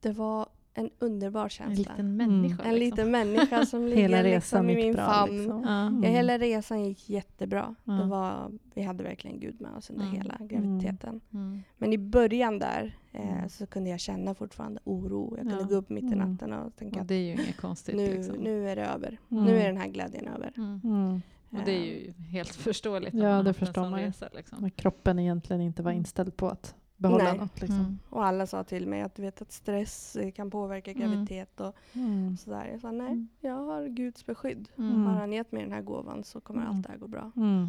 Det 0.00 0.12
var 0.12 0.46
en 0.74 0.90
underbar 0.98 1.42
En 1.42 1.48
känsla. 1.50 1.92
liten 1.92 2.16
människa. 2.16 2.62
En 2.62 2.74
liksom. 2.74 2.96
liten 2.98 3.10
människa 3.10 3.66
som 3.66 3.82
Hela 3.86 3.94
ligger 3.96 4.24
resan 4.24 4.66
liksom 4.66 4.70
i 4.70 4.74
min 4.84 4.92
bra. 4.94 5.06
famn. 5.06 5.36
Liksom. 5.36 5.62
Ja. 5.62 5.80
Mm. 5.86 6.02
Ja, 6.04 6.10
hela 6.10 6.38
resan 6.38 6.84
gick 6.84 7.10
jättebra. 7.10 7.74
Ja. 7.84 7.92
Det 7.92 8.04
var, 8.04 8.50
vi 8.74 8.82
hade 8.82 9.02
verkligen 9.04 9.40
Gud 9.40 9.60
med 9.60 9.70
oss 9.76 9.90
under 9.90 10.04
Mm. 10.04 10.16
hela 10.16 10.38
graviditeten. 10.40 11.20
Mm. 11.32 11.62
Men 11.78 11.92
i 11.92 11.98
början 11.98 12.58
där 12.58 12.96
eh, 13.12 13.32
Mm. 13.38 13.48
så 13.48 13.66
kunde 13.66 13.90
jag 13.90 14.00
känna 14.00 14.34
fortfarande 14.34 14.80
oro. 14.84 15.34
Jag 15.36 15.46
kunde 15.46 15.62
Ja. 15.62 15.66
gå 15.68 15.74
upp 15.74 15.90
mitt 15.90 16.04
i 16.04 16.06
Mm. 16.06 16.18
natten 16.32 16.52
och 16.52 16.76
tänka 16.76 16.96
Och 16.96 17.02
att 17.02 17.08
det 17.08 17.14
är 17.14 17.22
ju 17.22 17.32
inget 17.32 17.56
konstigt. 17.56 17.96
nu, 17.96 18.14
liksom. 18.16 18.34
nu 18.36 18.68
är 18.68 18.76
det 18.76 18.86
över. 18.86 19.18
Mm. 19.30 19.44
Nu 19.44 19.58
är 19.60 19.66
den 19.66 19.76
här 19.76 19.88
glädjen 19.88 20.28
över. 20.28 20.52
Mm. 20.56 20.80
Mm. 20.84 21.22
Och 21.50 21.58
det 21.64 21.72
är 21.72 21.84
ju 21.84 22.12
helt 22.12 22.54
förståeligt. 22.54 23.14
Ja, 23.14 23.42
det 23.42 23.50
en 23.50 23.54
förstår 23.54 23.90
man 23.90 24.00
ju. 24.00 24.12
Liksom. 24.36 24.58
Men 24.60 24.70
kroppen 24.70 25.18
egentligen 25.18 25.62
inte 25.62 25.82
var 25.82 25.90
Mm. 25.90 25.98
inställd 25.98 26.36
på 26.36 26.48
att 26.48 26.74
behålla 27.00 27.24
Nej. 27.24 27.38
något. 27.38 27.60
Liksom. 27.60 27.80
Mm. 27.80 27.98
Och 28.10 28.24
alla 28.24 28.46
sa 28.46 28.64
till 28.64 28.86
mig 28.86 29.02
att 29.02 29.14
du 29.14 29.22
vet 29.22 29.42
att 29.42 29.52
stress 29.52 30.16
kan 30.34 30.50
påverka 30.50 30.90
Mm. 30.90 31.02
graviditet 31.02 31.60
och 31.60 31.76
Mm. 31.92 32.36
sådär. 32.36 32.68
Jag 32.72 32.80
sa 32.80 32.90
nej, 32.90 33.06
Mm. 33.06 33.28
jag 33.40 33.54
har 33.54 33.86
Guds 33.88 34.26
beskydd. 34.26 34.68
Mm. 34.78 35.04
Har 35.06 35.12
han 35.14 35.32
gett 35.32 35.52
mig 35.52 35.62
den 35.62 35.72
här 35.72 35.82
gåvan 35.82 36.24
så 36.24 36.40
kommer 36.40 36.62
Mm. 36.62 36.76
allt 36.76 36.86
det 36.86 36.92
här 36.92 36.98
gå 36.98 37.06
bra. 37.08 37.30
Mm. 37.36 37.66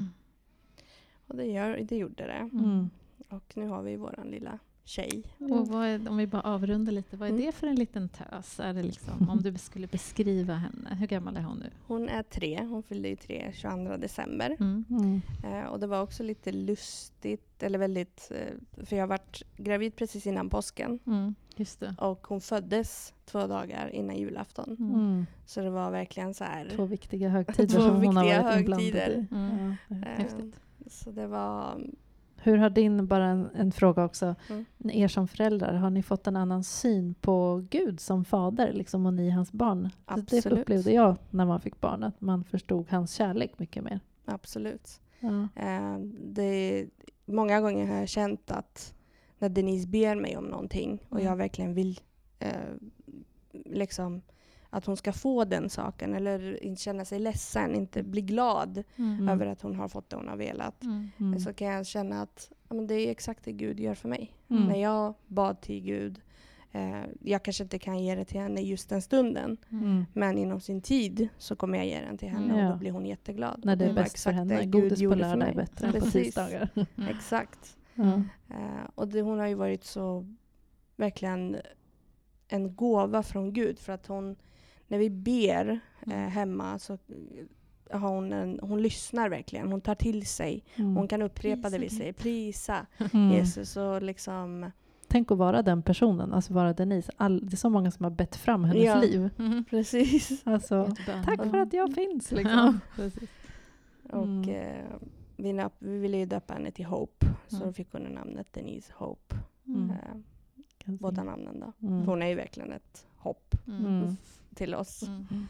Och 1.27 1.35
det, 1.35 1.45
gör, 1.45 1.77
det 1.83 1.97
gjorde 1.97 2.23
det. 2.27 2.49
Mm. 2.53 2.89
Och 3.29 3.53
nu 3.57 3.67
har 3.67 3.81
vi 3.81 3.95
vår 3.95 4.19
lilla 4.25 4.59
tjej. 4.91 5.23
Och 5.37 5.67
vad 5.67 5.87
är, 5.87 6.09
om 6.09 6.17
vi 6.17 6.27
bara 6.27 6.41
avrundar 6.41 6.91
lite, 6.91 7.17
vad 7.17 7.27
är 7.29 7.33
Mm. 7.33 7.45
det 7.45 7.51
för 7.51 7.67
en 7.67 7.75
liten 7.75 8.09
tös? 8.09 8.59
Är 8.59 8.73
det 8.73 8.83
liksom, 8.83 9.29
om 9.29 9.41
du 9.41 9.57
skulle 9.57 9.87
beskriva 9.87 10.53
henne, 10.53 10.95
hur 10.99 11.07
gammal 11.07 11.37
är 11.37 11.41
hon 11.41 11.57
nu? 11.57 11.69
Hon 11.87 12.09
är 12.09 12.23
tre, 12.23 12.63
hon 12.63 12.83
fyllde 12.83 13.07
ju 13.09 13.15
tre 13.15 13.51
22 13.53 13.97
december. 13.97 14.55
Mm. 14.59 14.85
Mm. 14.89 15.21
Eh, 15.43 15.65
och 15.65 15.79
det 15.79 15.87
var 15.87 16.01
också 16.01 16.23
lite 16.23 16.51
lustigt, 16.51 17.63
eller 17.63 17.79
väldigt, 17.79 18.31
eh, 18.35 18.85
för 18.85 18.95
jag 18.95 19.03
har 19.03 19.07
varit 19.07 19.43
gravid 19.57 19.95
precis 19.95 20.27
innan 20.27 20.49
påsken. 20.49 20.99
Mm. 21.07 21.35
Just 21.55 21.79
det. 21.79 21.95
Och 21.99 22.27
hon 22.27 22.41
föddes 22.41 23.13
två 23.25 23.47
dagar 23.47 23.89
innan 23.95 24.15
julafton. 24.17 24.75
Mm. 24.79 24.95
Mm. 24.95 25.25
Så 25.45 25.61
det 25.61 25.69
var 25.69 25.91
verkligen 25.91 26.33
så 26.33 26.43
här. 26.43 26.69
Två 26.75 26.85
viktiga 26.85 27.29
högtider 27.29 27.67
Två 27.75 27.81
som 27.81 27.95
hon 28.03 28.17
har 28.17 28.23
viktiga 28.23 28.43
varit 28.43 28.59
inblandad 28.59 28.83
högtider. 28.85 29.27
i. 29.31 29.35
Mm. 29.35 29.75
Ja. 29.87 29.95
eh, 30.07 30.25
så 30.87 31.11
det 31.11 31.27
var... 31.27 31.81
Hur 32.43 32.57
har 32.57 32.69
din, 32.69 33.07
bara 33.07 33.25
en, 33.25 33.49
en 33.55 33.71
fråga 33.71 34.05
också, 34.05 34.35
Mm. 34.49 34.65
er 34.83 35.07
som 35.07 35.27
föräldrar, 35.27 35.73
har 35.73 35.89
ni 35.89 36.03
fått 36.03 36.27
en 36.27 36.35
annan 36.35 36.63
syn 36.63 37.13
på 37.13 37.65
Gud 37.69 37.99
som 37.99 38.25
fader 38.25 38.73
liksom, 38.73 39.05
och 39.05 39.13
ni 39.13 39.29
hans 39.29 39.51
barn? 39.51 39.83
Det 39.83 39.89
Absolut. 40.05 40.59
upplevde 40.59 40.91
jag 40.91 41.15
när 41.29 41.45
man 41.45 41.59
fick 41.61 41.81
barn, 41.81 42.03
att 42.03 42.21
man 42.21 42.43
förstod 42.43 42.85
hans 42.89 43.13
kärlek 43.13 43.59
mycket 43.59 43.83
mer. 43.83 43.99
Absolut. 44.25 45.01
Ja. 45.19 45.47
Eh, 45.55 45.97
det, 46.25 46.85
många 47.25 47.61
gånger 47.61 47.87
har 47.87 47.95
jag 47.95 48.09
känt 48.09 48.51
att 48.51 48.93
när 49.39 49.49
Denise 49.49 49.87
ber 49.87 50.15
mig 50.15 50.37
om 50.37 50.45
någonting 50.45 50.99
och 51.09 51.19
Mm. 51.19 51.25
jag 51.31 51.35
verkligen 51.35 51.73
vill 51.73 51.99
eh, 52.39 52.49
liksom 53.65 54.21
att 54.73 54.85
hon 54.85 54.97
ska 54.97 55.13
få 55.13 55.45
den 55.45 55.69
saken 55.69 56.13
eller 56.15 56.63
inte 56.63 56.81
känna 56.81 57.05
sig 57.05 57.19
ledsen, 57.19 57.75
inte 57.75 58.03
bli 58.03 58.21
glad 58.21 58.83
Mm. 58.97 59.29
över 59.29 59.45
att 59.45 59.61
hon 59.61 59.75
har 59.75 59.87
fått 59.87 60.09
det 60.09 60.15
hon 60.15 60.27
har 60.27 60.37
velat. 60.37 60.83
Mm. 60.83 61.09
Mm. 61.19 61.39
Så 61.39 61.53
kan 61.53 61.67
jag 61.67 61.85
känna 61.85 62.21
att 62.21 62.51
ja, 62.69 62.75
men 62.75 62.87
det 62.87 62.93
är 62.95 63.11
exakt 63.11 63.45
det 63.45 63.51
Gud 63.51 63.79
gör 63.79 63.95
för 63.95 64.09
mig. 64.09 64.31
Mm. 64.49 64.63
När 64.67 64.81
jag 64.81 65.13
bad 65.27 65.61
till 65.61 65.81
Gud, 65.83 66.21
eh, 66.71 67.01
jag 67.21 67.43
kanske 67.43 67.63
inte 67.63 67.79
kan 67.79 68.03
ge 68.03 68.15
det 68.15 68.25
till 68.25 68.39
henne 68.39 68.61
just 68.61 68.89
den 68.89 69.01
stunden, 69.01 69.57
Mm. 69.69 70.05
men 70.13 70.37
inom 70.37 70.59
sin 70.61 70.81
tid 70.81 71.27
så 71.37 71.55
kommer 71.55 71.77
jag 71.77 71.87
ge 71.87 71.99
den 72.01 72.17
till 72.17 72.29
henne 72.29 72.59
Ja. 72.59 72.65
och 72.65 72.71
då 72.73 72.77
blir 72.79 72.91
hon 72.91 73.05
jätteglad. 73.05 73.61
När 73.65 73.75
det 73.75 73.85
är 73.85 73.93
bäst 73.93 74.23
för 74.23 74.29
exakt 74.31 74.35
henne. 74.35 74.55
det 74.57 74.65
Gud 74.65 74.71
Godis 74.83 74.99
på 74.99 75.03
gjorde 75.03 75.15
för 75.17 75.21
lördag 75.21 75.41
är 75.49 75.53
mig. 75.53 75.55
bättre 75.55 75.87
än 75.87 75.93
på 75.93 75.99
Precis. 75.99 76.23
tisdagar. 76.25 76.69
Mm. 76.75 77.09
Exakt. 77.17 77.77
Eh, 77.95 78.85
och 78.95 79.07
det, 79.07 79.21
hon 79.21 79.39
har 79.39 79.47
ju 79.47 79.55
varit 79.55 79.83
så 79.83 80.25
verkligen 80.95 81.57
en 82.47 82.75
gåva 82.75 83.23
från 83.23 83.53
Gud 83.53 83.79
för 83.79 83.93
att 83.93 84.07
hon, 84.07 84.35
när 84.91 84.97
vi 84.97 85.09
ber 85.09 85.69
eh, 85.69 86.13
Mm. 86.13 86.31
hemma 86.31 86.79
så 86.79 86.93
eh, 86.93 87.99
har 87.99 88.09
hon, 88.09 88.33
en, 88.33 88.59
hon 88.63 88.81
lyssnar 88.81 89.29
verkligen. 89.29 89.71
Hon 89.71 89.81
tar 89.81 89.95
till 89.95 90.25
sig. 90.25 90.63
Mm. 90.75 90.95
Hon 90.95 91.07
kan 91.07 91.21
upprepa 91.21 91.69
det 91.69 91.77
vi 91.77 91.85
Prisa 91.89 91.97
säger. 91.97 92.13
Prisa 92.13 92.85
Mm. 93.13 93.31
Jesus 93.31 93.77
och 93.77 94.01
liksom 94.01 94.71
Tänk 95.07 95.31
att 95.31 95.37
vara 95.37 95.61
den 95.61 95.81
personen, 95.81 96.33
alltså 96.33 96.53
vara 96.53 96.73
Denise. 96.73 97.11
All, 97.17 97.39
det 97.47 97.53
är 97.55 97.57
så 97.57 97.69
många 97.69 97.91
som 97.91 98.03
har 98.03 98.11
bett 98.11 98.35
fram 98.35 98.63
hennes 98.63 98.83
Ja. 98.83 99.01
liv. 99.01 99.29
Mm. 99.39 99.65
precis. 99.69 100.41
Alltså, 100.47 100.91
tack 101.05 101.49
för 101.49 101.57
att 101.57 101.73
jag 101.73 101.93
finns. 101.93 102.31
Ja, 102.31 102.37
Liksom. 102.37 102.79
precis. 102.95 103.29
Och 104.09 104.23
Mm. 104.23 104.49
eh, 104.49 104.85
vi, 105.37 105.53
nap- 105.53 105.71
vi 105.79 105.97
ville 105.97 106.17
ju 106.17 106.25
döpa 106.25 106.53
henne 106.53 106.71
till 106.71 106.85
Hope 106.85 107.25
så 107.47 107.55
Mm. 107.55 107.67
då 107.67 107.73
fick 107.73 107.91
hon 107.91 108.01
namnet 108.01 108.53
Denise 108.53 108.93
Hope. 108.95 109.35
Mm. 109.67 109.89
Eh, 109.89 109.97
båda 110.85 111.23
namnen 111.23 111.59
då. 111.59 111.87
Mm. 111.87 112.03
För 112.03 112.11
hon 112.11 112.21
är 112.21 112.27
ju 112.27 112.35
verkligen 112.35 112.71
ett 112.71 113.05
hopp 113.17 113.55
Mm. 113.67 113.85
Mm. 113.85 114.17
Till 114.55 114.75
oss. 114.75 115.03
Mm. 115.03 115.47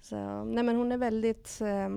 Så, 0.00 0.44
nej 0.44 0.64
men 0.64 0.76
hon 0.76 0.92
är 0.92 0.96
väldigt 0.98 1.60
eh, 1.60 1.88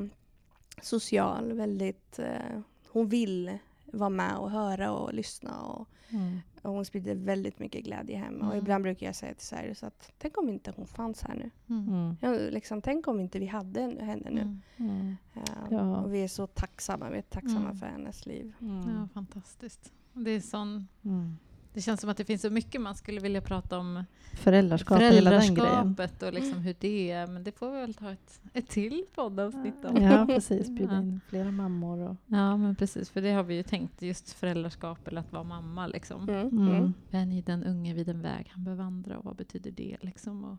social, 0.82 1.54
väldigt... 1.54 2.20
Eh, 2.20 2.60
hon 2.90 3.08
vill 3.10 3.58
vara 3.86 4.10
med 4.10 4.38
och 4.38 4.52
höra 4.52 4.92
och 4.94 5.14
lyssna. 5.14 5.62
Och, 5.62 5.88
Mm. 6.14 6.40
och 6.62 6.72
hon 6.74 6.86
sprider 6.86 7.16
väldigt 7.16 7.60
mycket 7.60 7.84
glädje 7.86 8.18
hem. 8.18 8.36
Och 8.42 8.46
Mm. 8.46 8.58
ibland 8.58 8.84
brukar 8.84 9.06
jag 9.06 9.16
säga 9.16 9.34
till 9.34 9.46
Cyrus 9.48 9.84
att 9.84 10.12
tänk 10.18 10.38
om 10.38 10.50
inte 10.50 10.74
hon 10.76 10.88
fanns 10.88 11.22
här 11.24 11.36
nu. 11.36 11.50
Mm. 11.70 11.88
Mm. 11.94 12.16
Ja, 12.22 12.32
liksom, 12.52 12.82
tänk 12.82 13.08
om 13.08 13.20
inte 13.20 13.40
vi 13.40 13.46
hade 13.46 13.82
henne 13.82 14.30
nu. 14.30 14.42
Mm. 14.42 14.62
Mm. 14.78 15.16
Eh, 15.34 15.42
Ja. 15.70 16.02
Och 16.02 16.14
vi 16.14 16.24
är 16.24 16.28
så 16.28 16.48
tacksamma. 16.48 17.10
Vi 17.10 17.18
är 17.18 17.22
tacksamma 17.22 17.66
Mm. 17.66 17.78
för 17.78 17.86
hennes 17.86 18.26
liv. 18.26 18.54
Mm. 18.62 18.90
Ja, 18.90 19.08
fantastiskt. 19.14 19.92
Det, 20.14 20.32
är 20.32 20.40
sån, 20.42 20.88
Mm. 21.04 21.38
Det 21.74 21.82
känns 21.82 22.02
som 22.02 22.10
att 22.10 22.18
det 22.18 22.26
finns 22.26 22.42
så 22.42 22.50
mycket 22.50 22.82
man 22.82 22.96
skulle 22.96 23.20
vilja 23.22 23.42
prata 23.42 23.78
om 23.80 24.04
Föräldraskap 24.34 24.98
föräldraskapet 24.98 26.24
och 26.24 26.34
liksom 26.34 26.60
hur 26.60 26.76
det 26.80 27.12
är. 27.12 27.28
Men 27.28 27.44
det 27.44 27.52
får 27.52 27.72
vi 27.72 27.80
väl 27.82 27.94
ta 27.94 28.12
ett, 28.12 28.42
ett 28.54 28.68
till 28.70 29.06
poddavsnitt 29.16 29.86
om. 29.86 29.98
Ja, 30.04 30.26
precis. 30.26 30.70
Bjuda 30.70 30.94
Ja. 30.94 31.02
in 31.02 31.22
flera 31.28 31.52
mammor. 31.52 32.00
Och, 32.10 32.16
Ja, 32.26 32.58
men 32.58 32.76
precis. 32.76 33.10
För 33.10 33.22
det 33.22 33.32
har 33.32 33.44
vi 33.44 33.56
ju 33.56 33.64
tänkt, 33.64 34.02
just 34.02 34.34
föräldraskap 34.34 35.08
eller 35.08 35.22
att 35.22 35.32
vara 35.32 35.44
mamma. 35.44 35.88
Liksom. 35.88 36.30
Mm. 36.30 36.48
Mm. 36.48 36.68
Mm. 36.76 36.94
Vänj 37.10 37.42
den 37.42 37.64
unge 37.64 37.94
vid 37.94 38.06
den 38.06 38.22
väg 38.22 38.50
han 38.54 38.64
bör 38.64 38.74
vandra 38.76 39.18
och 39.18 39.26
vad 39.26 39.36
betyder 39.36 39.72
det? 39.72 39.98
Liksom? 40.02 40.44
Och, 40.44 40.58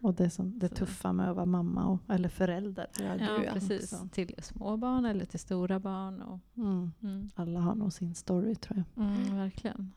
och 0.00 0.14
det, 0.14 0.30
som, 0.30 0.58
det 0.58 0.68
tuffa 0.68 1.12
med 1.12 1.30
att 1.30 1.36
vara 1.36 1.46
mamma 1.46 1.84
och, 1.86 2.14
eller 2.14 2.28
förälder. 2.28 2.86
Ja, 2.98 3.14
ja. 3.44 3.52
precis. 3.52 3.92
också. 3.92 4.08
Till 4.12 4.34
små 4.38 4.76
barn 4.76 5.04
eller 5.04 5.24
till 5.24 5.38
stora 5.40 5.80
barn. 5.80 6.22
Och, 6.22 6.38
Mm. 6.56 6.92
mm. 7.02 7.30
Alla 7.34 7.60
har 7.60 7.74
nog 7.74 7.92
sin 7.92 8.14
story 8.14 8.54
tror 8.54 8.84
jag. 8.94 9.04
Mm, 9.06 9.36
verkligen. 9.36 9.92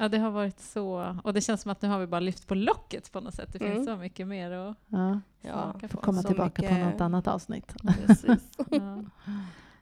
Ja, 0.00 0.08
det 0.08 0.18
har 0.18 0.30
varit 0.30 0.60
så... 0.60 1.16
Och 1.24 1.34
det 1.34 1.40
känns 1.40 1.62
som 1.62 1.70
att 1.72 1.82
nu 1.82 1.88
har 1.88 1.98
vi 1.98 2.06
bara 2.06 2.20
lyft 2.20 2.46
på 2.46 2.54
locket 2.54 3.12
på 3.12 3.20
något 3.20 3.34
sätt. 3.34 3.52
Det 3.52 3.58
finns 3.58 3.72
Mm. 3.74 3.84
så 3.86 3.96
mycket 3.96 4.26
mer 4.26 4.50
att 4.50 4.76
Ja, 4.88 5.20
smaka 5.40 5.88
får 5.88 5.98
på. 5.98 6.04
komma 6.04 6.22
så 6.22 6.28
tillbaka 6.28 6.62
på 6.62 6.74
mycket- 6.74 6.92
något 6.92 7.00
annat 7.00 7.26
avsnitt. 7.26 7.74
Precis. 8.06 8.50
Ja. 8.70 9.04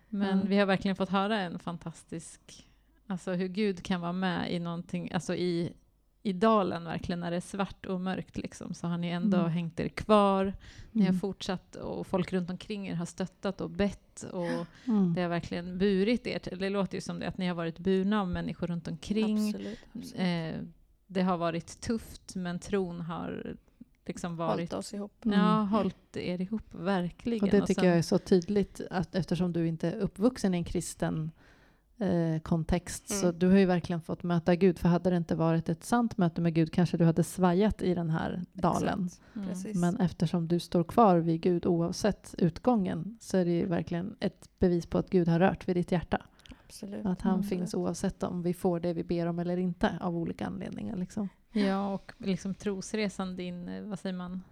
Men 0.08 0.38
Ja. 0.38 0.44
vi 0.46 0.58
har 0.58 0.66
verkligen 0.66 0.96
fått 0.96 1.08
höra 1.08 1.40
en 1.40 1.58
fantastisk... 1.58 2.66
Alltså 3.06 3.32
hur 3.32 3.48
Gud 3.48 3.82
kan 3.82 4.00
vara 4.00 4.12
med 4.12 4.52
i 4.52 4.58
någonting, 4.58 5.12
alltså 5.12 5.34
i, 5.34 5.72
i 6.22 6.32
dalen 6.32 6.84
verkligen, 6.84 7.20
när 7.20 7.30
det 7.30 7.36
är 7.36 7.40
svart 7.40 7.86
och 7.86 8.00
mörkt 8.00 8.36
liksom, 8.36 8.74
så 8.74 8.86
har 8.86 8.98
ni 8.98 9.08
ändå 9.08 9.38
Mm. 9.38 9.50
hängt 9.50 9.80
er 9.80 9.88
kvar. 9.88 10.54
Ni 10.92 11.02
har 11.02 11.08
Mm. 11.08 11.20
fortsatt 11.20 11.76
och 11.76 12.06
folk 12.06 12.32
runt 12.32 12.50
omkring 12.50 12.88
er 12.88 12.94
har 12.94 13.06
stöttat 13.06 13.60
och 13.60 13.70
bett 13.70 14.22
och 14.32 14.66
Mm. 14.86 15.14
det 15.14 15.22
har 15.22 15.28
verkligen 15.28 15.78
burit 15.78 16.26
er. 16.26 16.40
Det 16.58 16.70
låter 16.70 16.94
ju 16.96 17.00
som 17.00 17.18
det, 17.18 17.28
att 17.28 17.38
ni 17.38 17.46
har 17.46 17.54
varit 17.54 17.78
burna 17.78 18.20
av 18.20 18.28
människor 18.28 18.66
runt 18.66 18.88
omkring. 18.88 19.48
Absolut. 19.48 19.78
absolut. 19.94 20.20
Eh, 20.20 20.60
det 21.06 21.22
har 21.22 21.36
varit 21.36 21.80
tufft, 21.80 22.34
men 22.34 22.58
tron 22.58 23.00
har 23.00 23.56
liksom 24.06 24.36
varit... 24.36 24.50
Hållit 24.52 24.72
oss 24.72 24.94
ihop. 24.94 25.24
Mm. 25.24 25.40
Ja, 25.40 25.60
hållit 25.62 26.16
er 26.16 26.40
ihop, 26.40 26.74
verkligen. 26.74 27.44
Och 27.44 27.50
det 27.50 27.60
Och 27.62 27.66
tycker 27.68 27.80
sen- 27.82 27.88
jag 27.88 27.98
är 27.98 28.02
så 28.02 28.18
tydligt 28.18 28.80
att 28.90 29.14
eftersom 29.14 29.52
du 29.52 29.66
inte 29.68 29.90
är 29.90 29.96
uppvuxen 30.00 30.54
i 30.54 30.56
en 30.56 30.64
kristen 30.64 31.30
eh, 32.02 32.40
kontext 32.40 33.08
så 33.08 33.26
Mm. 33.26 33.38
du 33.38 33.48
har 33.48 33.58
ju 33.58 33.66
verkligen 33.66 34.00
fått 34.00 34.22
möta 34.22 34.54
Gud 34.56 34.78
för 34.78 34.88
hade 34.88 35.10
det 35.10 35.16
inte 35.16 35.34
varit 35.34 35.68
ett 35.68 35.84
sant 35.84 36.16
möte 36.18 36.40
med 36.40 36.54
Gud 36.54 36.72
kanske 36.72 36.96
du 36.96 37.04
hade 37.04 37.24
svajat 37.24 37.82
i 37.82 37.94
den 37.94 38.10
här 38.10 38.42
dalen. 38.52 39.08
Mm. 39.36 39.48
Men 39.80 39.96
eftersom 40.00 40.48
du 40.48 40.60
står 40.60 40.84
kvar 40.84 41.18
vid 41.18 41.40
Gud 41.40 41.66
oavsett 41.66 42.34
utgången 42.38 43.16
så 43.20 43.36
är 43.36 43.44
det 43.44 43.50
ju 43.50 43.66
verkligen 43.66 44.16
ett 44.20 44.48
bevis 44.58 44.86
på 44.86 44.98
att 44.98 45.10
Gud 45.10 45.28
har 45.28 45.38
rört 45.40 45.68
vid 45.68 45.76
ditt 45.76 45.92
hjärta. 45.92 46.18
Absolut. 46.66 47.06
Att 47.06 47.22
han 47.22 47.34
Mm. 47.34 47.42
finns 47.46 47.74
oavsett 47.74 48.22
om 48.22 48.42
vi 48.42 48.54
får 48.54 48.80
det 48.80 48.92
vi 48.92 49.04
ber 49.04 49.26
om 49.26 49.38
eller 49.38 49.56
inte 49.56 49.98
av 50.00 50.16
olika 50.16 50.46
anledningar. 50.46 50.96
Liksom. 50.96 51.28
Ja, 51.52 51.94
och 51.94 52.12
liksom 52.18 52.54
trosresan, 52.54 53.36
din, 53.36 53.68
eh, 53.68 53.82
vad 53.82 53.98
säger 53.98 54.16
man, 54.16 54.42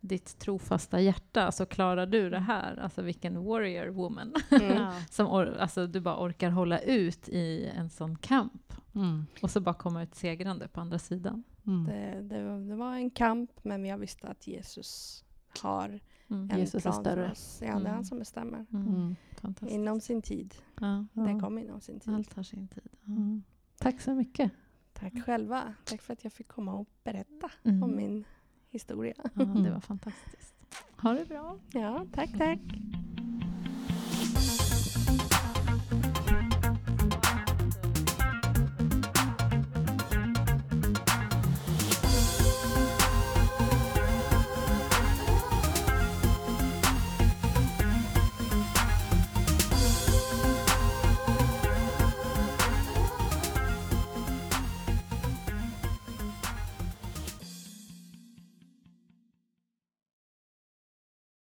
ditt 0.00 0.38
trofasta 0.38 1.00
hjärta. 1.00 1.42
Alltså 1.46 1.66
klarar 1.66 2.06
du 2.06 2.30
det 2.30 2.38
här? 2.38 2.76
Alltså 2.76 3.02
vilken 3.02 3.44
warrior 3.44 3.86
woman. 3.88 4.34
Mm. 4.50 4.92
Som 5.10 5.26
or- 5.26 5.56
alltså, 5.58 5.86
du 5.86 6.00
bara 6.00 6.24
orkar 6.26 6.50
hålla 6.50 6.78
ut 6.80 7.28
i 7.28 7.66
en 7.76 7.90
sån 7.90 8.16
kamp. 8.18 8.72
Mm. 8.94 9.26
Och 9.42 9.50
så 9.50 9.60
bara 9.60 9.74
komma 9.74 10.02
ut 10.02 10.14
segrande 10.14 10.68
på 10.68 10.80
andra 10.80 10.98
sidan. 10.98 11.42
Mm. 11.66 11.84
Det, 11.86 12.20
det, 12.36 12.44
var- 12.44 12.68
det 12.68 12.74
var 12.76 12.94
en 12.94 13.10
kamp, 13.10 13.50
men 13.64 13.84
jag 13.84 13.98
visste 13.98 14.28
att 14.28 14.46
Jesus 14.46 15.24
har 15.62 16.00
Mm. 16.30 16.50
en 16.50 16.58
Jesus 16.58 16.74
är 16.74 16.80
plan 16.80 16.94
för 16.94 17.00
större. 17.10 17.30
oss. 17.32 17.58
Ja, 17.62 17.66
det 17.66 17.72
är 17.72 17.76
Mm. 17.80 17.92
han 17.92 18.04
som 18.04 18.18
bestämmer. 18.18 18.66
Mm. 18.72 18.86
Mm. 18.88 19.16
Fantastiskt. 19.40 19.72
Inom 19.72 20.00
sin 20.00 20.22
tid. 20.22 20.54
Ja, 20.80 21.06
Ja. 21.12 21.22
Det 21.22 21.40
kommer 21.40 21.62
inom 21.62 21.80
sin 21.80 22.00
tid. 22.00 22.14
allt 22.14 22.34
har 22.36 22.42
sin 22.42 22.68
tid. 22.68 22.88
Mm. 23.06 23.42
Tack 23.78 24.00
så 24.00 24.14
mycket. 24.14 24.52
Tack 24.92 25.24
själva. 25.24 25.74
Tack 25.84 26.02
för 26.02 26.12
att 26.12 26.24
jag 26.24 26.32
fick 26.32 26.48
komma 26.48 26.74
och 26.74 26.88
berätta 27.04 27.50
Mm. 27.64 27.82
om 27.82 27.96
min 27.96 28.24
historia. 28.70 29.14
Ja, 29.34 29.44
det 29.44 29.70
var 29.70 29.80
fantastiskt. 29.90 30.54
Ha 30.96 31.12
det 31.12 31.28
bra. 31.28 31.56
Ja, 31.72 32.06
tack, 32.12 32.30
tack. 32.38 32.58